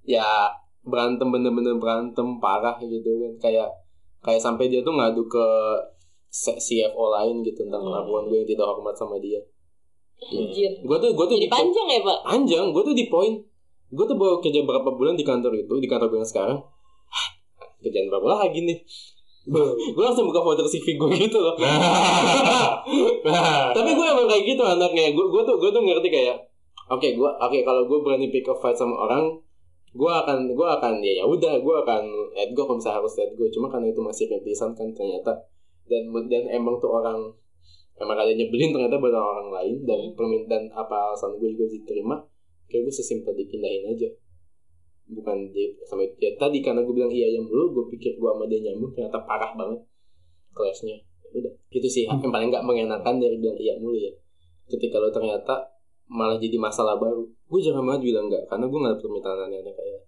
ya 0.02 0.50
berantem 0.82 1.28
bener-bener 1.28 1.76
berantem 1.76 2.40
parah 2.40 2.80
gitu 2.80 3.06
kan 3.20 3.34
kayak 3.40 3.70
kayak 4.20 4.42
sampai 4.42 4.66
dia 4.66 4.82
tuh 4.82 4.96
ngadu 4.96 5.28
ke 5.28 5.46
CFO 6.32 7.06
lain 7.12 7.44
gitu 7.44 7.62
tentang 7.62 7.82
Hmm. 7.82 7.92
perlakuan 7.92 8.24
gue 8.28 8.38
yang 8.40 8.50
tidak 8.50 8.66
hormat 8.66 8.96
sama 8.96 9.20
dia 9.20 9.38
Anjir. 10.18 10.74
gue 10.74 10.98
tuh 10.98 11.12
gue 11.14 11.26
tuh 11.28 11.36
jadi 11.36 11.46
di 11.46 11.52
panjang 11.52 11.86
ya 11.88 12.00
pak 12.02 12.18
panjang 12.26 12.66
gue 12.68 12.82
tuh 12.82 12.96
di 12.96 13.06
poin 13.06 13.38
gue 13.88 14.06
tuh 14.06 14.18
baru 14.20 14.44
kerja 14.44 14.68
berapa 14.68 14.90
bulan 14.92 15.16
di 15.16 15.24
kantor 15.24 15.56
itu 15.56 15.72
di 15.80 15.88
kantor 15.88 16.12
gue 16.12 16.20
yang 16.20 16.28
sekarang. 16.28 16.60
Hah, 17.08 17.28
kerjaan 17.80 18.12
berapa 18.12 18.44
lagi 18.44 18.60
nih? 18.68 18.80
Gue 19.96 20.04
langsung 20.04 20.28
buka 20.28 20.44
folder 20.44 20.68
CV 20.68 21.00
gue 21.00 21.08
gitu 21.24 21.40
loh. 21.40 21.56
Tapi 23.76 23.90
gue 23.96 24.08
emang 24.12 24.28
kayak 24.28 24.44
gitu 24.44 24.60
anaknya. 24.60 25.16
Gue 25.16 25.24
gue 25.32 25.40
tuh 25.48 25.56
gue 25.56 25.72
tuh 25.72 25.88
ngerti 25.88 26.12
kayak 26.12 26.36
oke 26.92 27.08
gue 27.08 27.30
oke 27.32 27.58
kalau 27.64 27.88
gue 27.88 28.00
berani 28.04 28.28
pick 28.28 28.44
a 28.52 28.56
fight 28.60 28.76
sama 28.76 29.08
orang 29.08 29.40
gue 29.96 30.12
akan 30.12 30.52
gue 30.52 30.68
akan 30.68 31.00
ya 31.00 31.24
ya 31.24 31.26
udah 31.28 31.64
gue 31.64 31.76
akan 31.80 32.04
let 32.36 32.52
go 32.52 32.68
kalau 32.68 32.76
misalnya 32.76 33.00
harus 33.00 33.16
let 33.16 33.32
go. 33.40 33.48
Cuma 33.48 33.72
karena 33.72 33.88
itu 33.88 34.04
masih 34.04 34.28
rintisan 34.28 34.76
kan 34.76 34.92
ternyata. 34.92 35.48
Dan 35.88 36.12
dan 36.28 36.44
emang 36.52 36.76
tuh 36.84 36.92
orang 36.92 37.32
emang 38.04 38.20
ada 38.20 38.36
nyebelin 38.36 38.76
ternyata 38.76 39.00
buat 39.00 39.16
orang 39.16 39.48
lain 39.48 39.88
dan 39.88 40.12
permintaan 40.12 40.76
apa 40.76 41.16
alasan 41.16 41.40
gue 41.40 41.56
juga 41.56 41.72
bisa 41.72 41.88
diterima 41.88 42.20
kayak 42.68 42.88
gue 42.88 42.94
sesimpel 42.94 43.34
dipindahin 43.34 43.88
aja. 43.88 44.10
Bukan 45.08 45.56
di 45.56 45.72
sama 45.88 46.04
ya 46.20 46.36
tadi 46.36 46.60
karena 46.60 46.84
gue 46.84 46.94
bilang 46.94 47.12
iya 47.12 47.32
yang 47.32 47.48
dulu 47.48 47.72
gue 47.72 47.86
pikir 47.96 48.20
gue 48.20 48.28
sama 48.28 48.44
dia 48.48 48.60
nyambung 48.60 48.92
ternyata 48.92 49.24
parah 49.24 49.56
banget 49.56 49.80
kelasnya 50.52 51.00
udah 51.32 51.54
itu 51.72 51.88
sih. 51.88 52.04
Yang 52.08 52.28
paling 52.28 52.52
nggak 52.52 52.64
mengenakan 52.64 53.16
dari 53.20 53.40
bilang 53.40 53.58
iya 53.60 53.80
mulu 53.80 53.96
ya. 53.96 54.12
Ketika 54.68 55.00
lo 55.00 55.08
ternyata 55.10 55.72
malah 56.12 56.36
jadi 56.36 56.60
masalah 56.60 57.00
baru. 57.00 57.24
Gue 57.48 57.60
jarang 57.64 57.88
banget 57.88 58.12
bilang 58.12 58.28
enggak 58.28 58.44
karena 58.52 58.66
gue 58.68 58.80
nggak 58.80 58.94
ada 58.94 59.02
permintaan 59.02 59.40
aneh-aneh 59.48 59.76
kayak 59.76 60.02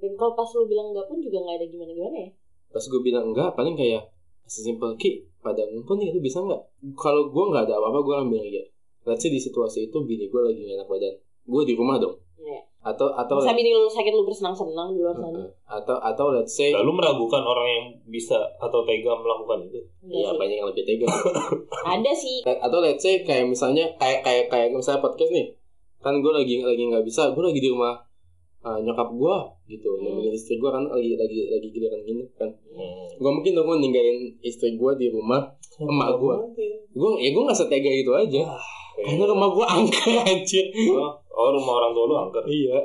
dan 0.00 0.16
kalau 0.16 0.32
pas 0.32 0.48
lu 0.56 0.64
bilang 0.64 0.96
enggak 0.96 1.06
pun 1.06 1.20
juga 1.20 1.38
nggak 1.44 1.56
ada 1.60 1.66
gimana 1.68 1.92
gimana 1.92 2.16
ya? 2.24 2.30
Pas 2.72 2.84
gue 2.88 3.00
bilang 3.04 3.24
enggak 3.30 3.52
paling 3.52 3.76
kayak 3.76 4.08
sesimpel 4.48 4.96
ki 4.96 5.28
pada 5.44 5.62
ngumpul 5.68 6.00
nih 6.00 6.10
lu 6.10 6.24
bisa 6.24 6.40
nggak? 6.40 6.62
Kalau 6.96 7.28
gue 7.28 7.44
nggak 7.52 7.68
ada 7.68 7.74
apa-apa 7.76 8.00
gue 8.00 8.14
akan 8.16 8.26
bilang 8.32 8.48
iya. 8.48 8.64
Let's 9.04 9.24
say 9.24 9.32
di 9.32 9.40
situasi 9.40 9.88
itu 9.92 9.96
bini 10.04 10.28
gue 10.28 10.40
lagi 10.40 10.60
gak 10.60 10.76
enak 10.80 10.88
badan 10.88 11.14
gue 11.42 11.62
di 11.62 11.72
rumah 11.72 11.96
dong 11.96 12.16
Iya. 12.36 12.60
atau 12.82 13.12
atau 13.12 13.36
Masa 13.36 13.52
bini 13.52 13.68
lu 13.70 13.84
sakit 13.84 14.08
lu 14.08 14.24
bersenang-senang 14.24 14.90
di 14.90 14.98
luar 14.98 15.12
sana. 15.12 15.36
Heeh. 15.36 15.48
atau 15.70 15.96
atau 15.96 16.26
let's 16.30 16.50
say 16.50 16.72
Lalu 16.72 16.96
meragukan 16.96 17.42
orang 17.42 17.68
yang 17.68 17.84
bisa 18.06 18.32
atau 18.56 18.80
tega 18.82 19.12
melakukan 19.14 19.60
itu. 19.62 19.80
Enggak 20.00 20.16
ya 20.16 20.26
sih. 20.26 20.38
banyak 20.38 20.56
yang 20.56 20.68
lebih 20.68 20.84
tega 20.84 21.06
Ada 21.92 22.12
sih. 22.14 22.36
atau 22.42 22.78
let's 22.78 23.00
say 23.00 23.20
kayak 23.20 23.44
misalnya 23.46 23.92
kayak 23.94 24.20
kayak 24.20 24.44
kayak 24.46 24.68
misalnya 24.70 25.00
podcast 25.00 25.28
nih 25.30 25.52
kan 25.98 26.16
gue 26.16 26.32
lagi 26.32 26.58
lagi 26.58 26.80
nggak 26.82 27.04
bisa 27.04 27.28
gue 27.28 27.44
lagi 27.44 27.60
di 27.60 27.68
rumah 27.68 27.92
uh, 28.62 28.78
nyokap 28.78 29.08
gue 29.10 29.36
gitu 29.68 29.90
Hmm. 29.92 30.16
nemenin 30.16 30.32
istri 30.32 30.56
gue 30.56 30.64
kan 30.66 30.80
lagi 30.82 31.12
lagi 31.12 31.44
lagi 31.46 31.68
giliran 31.68 32.00
gini 32.00 32.24
kan 32.34 32.48
Hmm. 32.70 33.04
gue 33.12 33.30
mungkin 33.30 33.52
dong 33.52 33.68
gue 33.68 33.76
ninggalin 33.78 34.16
istri 34.40 34.72
gue 34.72 34.90
di 34.96 35.12
rumah 35.12 35.44
emak 35.78 36.16
gue 36.16 36.34
gue 36.90 37.08
ya 37.18 37.28
gue 37.28 37.42
nggak 37.42 37.52
setega 37.54 37.92
itu 37.92 38.08
aja 38.10 38.48
karena 38.96 39.24
rumah 39.26 39.48
gue 39.50 39.66
angker 39.76 40.24
anjir 40.24 40.64
Oh, 40.90 41.19
oh, 41.30 41.48
rumah 41.50 41.74
orang 41.78 41.92
tua 41.92 42.04
lu 42.04 42.16
angker. 42.18 42.44
iya 42.46 42.78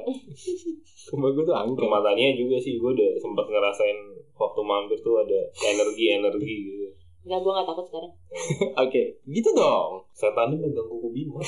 rumah 1.13 1.29
gue 1.31 1.43
tuh 1.43 1.53
angker 1.53 1.81
Rumah 1.85 2.01
Tania 2.01 2.33
juga 2.33 2.57
sih, 2.57 2.77
gue 2.77 2.91
udah 2.91 3.11
sempat 3.17 3.45
ngerasain 3.45 3.97
waktu 4.33 4.61
mampir 4.61 4.97
tuh 4.99 5.17
ada 5.17 5.39
energi-energi 5.63 6.55
gitu. 6.65 6.87
Enggak, 7.25 7.39
gue 7.41 7.51
gak 7.51 7.65
takut 7.65 7.85
sekarang. 7.87 8.11
oke 8.85 9.01
gitu 9.25 9.49
dong 9.51 9.91
Setan 10.11 10.53
ini 10.53 10.61
megang 10.61 10.85
kuku 10.85 11.09
Bima. 11.09 11.41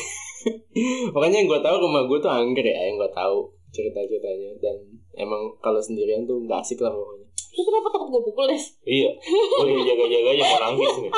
Makanya 1.13 1.37
yang 1.41 1.49
gue 1.49 1.61
tahu 1.61 1.75
rumah 1.79 2.05
gue 2.05 2.17
tuh 2.17 2.29
angker 2.29 2.63
ya, 2.63 2.77
yang 2.85 2.97
gue 2.97 3.11
tahu 3.11 3.49
cerita-ceritanya 3.67 4.57
dan 4.57 4.77
emang 5.15 5.53
kalau 5.59 5.77
sendirian 5.77 6.23
tuh 6.23 6.39
nggak 6.39 6.61
asik 6.61 6.79
lah 6.79 6.89
pokoknya. 6.89 7.27
Lu 7.27 7.61
kenapa 7.63 7.87
takut 7.89 8.07
gue 8.09 8.21
pukul, 8.25 8.45
Des? 8.47 8.65
iya, 8.85 9.09
gue 9.17 9.65
lagi 9.65 9.83
jaga-jaganya 9.85 10.43
mau 10.45 10.59
nangis 10.61 10.93
nih. 11.01 11.13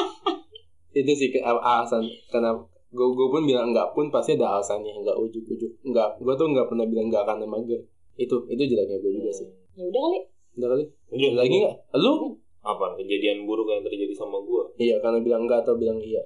Itu 0.96 1.12
sih 1.14 1.30
ke- 1.30 1.44
alasan 1.44 2.04
kenapa 2.28 2.66
gue 2.90 3.08
gue 3.08 3.28
pun 3.28 3.42
bilang 3.44 3.70
enggak 3.70 3.94
pun 3.94 4.10
pasti 4.10 4.34
ada 4.34 4.56
alasannya 4.56 4.94
enggak 4.96 5.14
ujuk-ujuk 5.16 5.72
enggak 5.84 6.18
gue 6.18 6.34
tuh 6.34 6.48
enggak 6.48 6.66
pernah 6.66 6.84
bilang 6.84 7.08
enggak 7.08 7.24
karena 7.24 7.46
mager 7.46 7.82
itu 8.16 8.36
itu 8.48 8.64
jeleknya 8.66 8.98
gue 8.98 9.12
juga 9.14 9.32
sih 9.32 9.48
Ya 9.74 9.86
udah 9.86 10.02
kali. 10.02 10.20
udah 10.58 10.68
kali 10.70 10.84
Ada 11.14 11.38
lagi 11.38 11.56
nggak 11.62 11.76
lu 11.96 12.14
Apa 12.60 12.86
kejadian 12.96 13.46
buruk 13.46 13.70
yang 13.70 13.80
terjadi 13.80 14.12
sama 14.12 14.38
gue? 14.40 14.64
iya 14.78 15.00
karena 15.00 15.20
bilang 15.20 15.46
enggak 15.46 15.64
atau 15.64 15.74
bilang 15.74 15.98
iya 15.98 16.20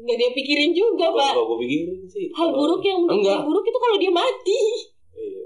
Gak 0.00 0.16
dia 0.16 0.32
pikirin 0.32 0.72
juga, 0.72 1.12
Pak. 1.12 1.36
Gak 1.36 1.44
gue 1.44 1.58
pikirin 1.60 2.00
sih. 2.08 2.32
Hal 2.32 2.56
buruk 2.56 2.80
yang 2.80 3.04
menurut 3.04 3.20
Enggak. 3.20 3.36
dia 3.36 3.44
buruk 3.44 3.64
itu 3.66 3.78
kalau 3.78 3.96
dia 4.00 4.08
mati. 4.08 4.60
Iya. 5.12 5.44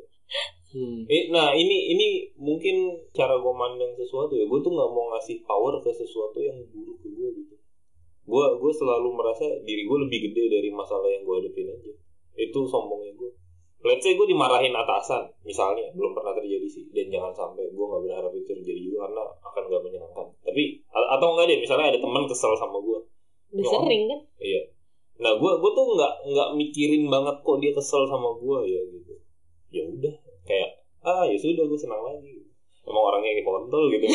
hmm. 0.70 0.98
Eh, 1.04 1.24
nah 1.28 1.50
ini 1.50 1.90
ini 1.90 2.06
mungkin 2.36 2.76
cara 3.10 3.34
gue 3.34 3.50
mandang 3.50 3.90
sesuatu 3.94 4.30
ya. 4.30 4.46
Gue 4.46 4.62
tuh 4.62 4.70
nggak 4.70 4.90
mau 4.90 5.10
ngasih 5.10 5.42
power 5.42 5.82
ke 5.82 5.90
sesuatu 5.90 6.38
yang 6.38 6.54
buruk 6.70 7.02
ke 7.02 7.08
gue 7.10 7.28
gitu. 7.34 7.54
Gue 8.24 8.44
gue 8.56 8.72
selalu 8.72 9.08
merasa 9.12 9.44
diri 9.62 9.84
gue 9.84 9.98
lebih 10.08 10.18
gede 10.30 10.44
dari 10.48 10.68
masalah 10.72 11.08
yang 11.08 11.24
gue 11.24 11.34
hadapin 11.44 11.68
aja. 11.68 11.92
Itu 12.34 12.64
sombongnya 12.64 13.12
gue. 13.16 13.30
Let's 13.84 14.00
say 14.00 14.16
gue 14.16 14.24
dimarahin 14.24 14.72
atasan, 14.72 15.28
misalnya 15.44 15.92
belum 15.92 16.16
pernah 16.16 16.32
terjadi 16.32 16.64
sih. 16.64 16.88
Dan 16.88 17.12
jangan 17.12 17.36
sampai 17.36 17.68
gue 17.68 17.84
nggak 17.84 18.02
berharap 18.08 18.32
itu 18.32 18.48
terjadi 18.48 18.80
juga 18.80 19.04
karena 19.04 19.22
akan 19.44 19.62
gak 19.68 19.82
menyenangkan. 19.84 20.26
Tapi 20.40 20.62
atau 20.88 21.26
enggak 21.36 21.46
deh, 21.52 21.58
misalnya 21.60 21.92
ada 21.92 22.00
teman 22.00 22.24
kesel 22.24 22.56
sama 22.56 22.80
gue. 22.80 22.98
Udah 23.54 23.60
Ya, 23.60 23.70
sering 23.76 24.02
kan? 24.08 24.20
Iya. 24.40 24.62
Nah, 25.14 25.32
gue 25.36 25.52
gue 25.60 25.70
tuh 25.76 25.86
nggak 25.94 26.12
nggak 26.32 26.48
mikirin 26.58 27.06
banget 27.06 27.36
kok 27.44 27.60
dia 27.60 27.72
kesel 27.76 28.02
sama 28.08 28.32
gue 28.40 28.58
ya 28.66 28.80
gitu. 28.88 29.14
Ya 29.68 29.82
udah, 29.84 30.14
kayak 30.48 30.70
ah 31.04 31.22
ya 31.28 31.36
sudah 31.36 31.68
gue 31.68 31.78
senang 31.78 32.02
lagi. 32.02 32.40
Emang 32.84 33.04
orangnya 33.04 33.36
kayak 33.36 33.46
kontol 33.48 33.84
gitu. 33.92 34.04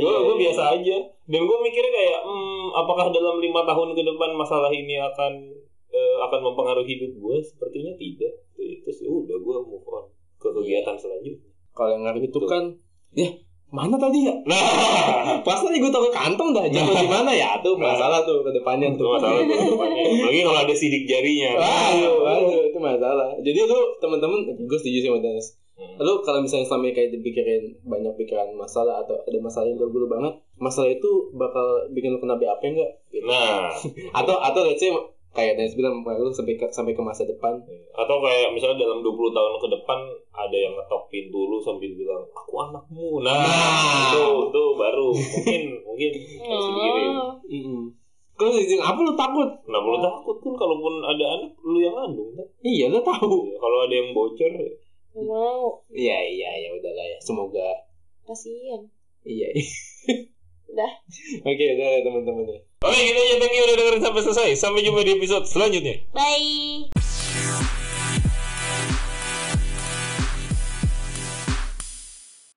gue 0.00 0.12
gue 0.22 0.36
biasa 0.38 0.62
aja. 0.80 0.96
Dan 1.30 1.46
gue 1.46 1.58
mikirnya 1.62 1.92
kayak, 1.94 2.20
hmm, 2.26 2.74
apakah 2.74 3.06
dalam 3.14 3.38
lima 3.38 3.62
tahun 3.62 3.94
ke 3.94 4.02
depan 4.02 4.34
masalah 4.34 4.74
ini 4.74 4.98
akan 4.98 5.32
eh, 5.88 6.16
akan 6.26 6.40
mempengaruhi 6.42 6.98
hidup 6.98 7.14
gue? 7.14 7.36
Sepertinya 7.38 7.94
tidak. 7.94 8.34
Terus 8.58 8.98
ya 9.00 9.10
udah 9.10 9.38
gue 9.38 9.56
move 9.62 9.86
on 9.86 10.04
ke 10.40 10.48
kegiatan 10.48 10.96
selanjutnya. 10.96 11.46
kalau 11.70 11.94
yang 11.94 12.02
ngaruh 12.02 12.22
itu 12.24 12.38
kan 12.48 12.64
ya 13.14 13.28
mana 13.70 13.94
tadi 13.94 14.26
ya 14.26 14.34
Nah, 14.42 14.58
pas 15.46 15.60
tadi 15.62 15.78
gue 15.78 15.86
taruh 15.86 16.10
kantong 16.10 16.50
dah 16.50 16.66
jatuh 16.66 16.96
di 16.96 17.06
mana 17.06 17.30
ya 17.30 17.54
tuh 17.62 17.78
Nah. 17.78 17.94
masalah 17.94 18.24
tuh 18.26 18.42
ke 18.42 18.50
depannya 18.50 18.90
itu 18.90 18.98
tuh 18.98 19.14
masalah 19.14 19.38
tuh 19.38 19.54
depannya. 19.76 20.02
Apalagi 20.10 20.40
kalau 20.42 20.60
ada 20.66 20.74
sidik 20.74 21.04
jarinya. 21.06 21.54
Waduh, 21.54 22.14
waduh, 22.26 22.62
itu 22.66 22.78
masalah. 22.82 23.28
Jadi 23.38 23.58
lu 23.62 23.80
teman-teman, 24.02 24.38
gue 24.58 24.78
setuju 24.80 24.98
sih 24.98 25.08
sama 25.12 25.22
Dennis. 25.22 25.54
Hmm. 25.78 25.96
Lu 26.02 26.12
kalau 26.26 26.40
misalnya 26.42 26.66
selama 26.66 26.90
ini 26.90 26.94
kayak 26.98 27.10
dipikirin 27.14 27.62
banyak 27.86 28.12
pikiran 28.18 28.48
masalah 28.58 29.06
atau 29.06 29.16
ada 29.22 29.38
masalah 29.38 29.70
yang 29.70 29.78
dulu 29.78 30.10
banget, 30.10 30.34
masalah 30.60 30.92
itu 30.92 31.10
bakal 31.32 31.64
bikin 31.90 32.12
lu 32.12 32.20
kena 32.20 32.36
BAP 32.36 32.60
enggak? 32.62 32.92
Gitu. 33.08 33.24
Nah, 33.24 33.72
Atau 34.20 34.36
atau 34.36 34.60
let's 34.62 34.78
say 34.78 34.92
kayak 35.30 35.54
Dennis 35.54 35.72
bilang 35.72 36.02
lu 36.02 36.28
sampai 36.28 36.54
ke, 36.54 36.66
sampai 36.68 36.90
ke 36.90 36.98
masa 37.00 37.22
depan. 37.22 37.54
atau 37.94 38.16
kayak 38.18 38.50
misalnya 38.50 38.82
dalam 38.82 38.98
20 38.98 39.14
tahun 39.30 39.52
ke 39.56 39.68
depan 39.72 39.98
ada 40.32 40.52
yang 40.52 40.74
ngetok 40.74 41.06
pintu 41.06 41.46
lu 41.46 41.54
sambil 41.56 41.86
bilang 41.94 42.18
aku 42.34 42.54
anakmu 42.60 43.22
nah, 43.22 43.38
Nah. 43.38 44.10
itu 44.10 44.22
itu 44.50 44.62
baru 44.74 45.06
mungkin 45.14 45.62
mungkin 45.86 46.10
dipikirin 46.18 47.12
Oh. 47.14 47.38
Mm 47.46 47.82
Kalau 48.34 48.56
apa 48.58 49.00
lu 49.00 49.12
takut? 49.14 49.48
kenapa 49.62 49.86
lu 49.86 50.00
takut 50.00 50.36
kan 50.40 50.52
kalaupun 50.56 50.94
ada 50.98 51.24
anak 51.38 51.52
lu 51.62 51.78
yang 51.78 51.94
ngandung 51.94 52.34
kan 52.34 52.46
Iya, 52.66 52.90
lu 52.90 52.98
tahu. 52.98 53.30
Ya, 53.46 53.56
kalau 53.60 53.78
ada 53.86 53.94
yang 53.94 54.10
bocor 54.10 54.50
ya. 54.50 54.72
Mau. 55.14 55.78
Iya, 55.92 56.18
iya, 56.26 56.50
ya 56.58 56.68
udahlah 56.74 57.06
ya. 57.06 57.18
Semoga 57.22 57.70
Kasian. 58.26 58.82
iya. 59.22 59.46
Udah. 60.70 60.92
Oke, 61.42 61.64
udah 61.74 61.88
ya 61.90 62.00
teman-teman 62.06 62.44
ya. 62.46 62.58
Oke, 62.86 62.96
kita 62.96 63.20
aja 63.20 63.34
thank 63.42 63.54
you 63.54 63.62
udah 63.66 63.76
dengerin 63.76 64.02
sampai 64.02 64.22
selesai. 64.22 64.48
Sampai 64.56 64.80
jumpa 64.86 65.02
di 65.02 65.12
episode 65.18 65.44
selanjutnya. 65.44 66.06
Bye. 66.14 67.09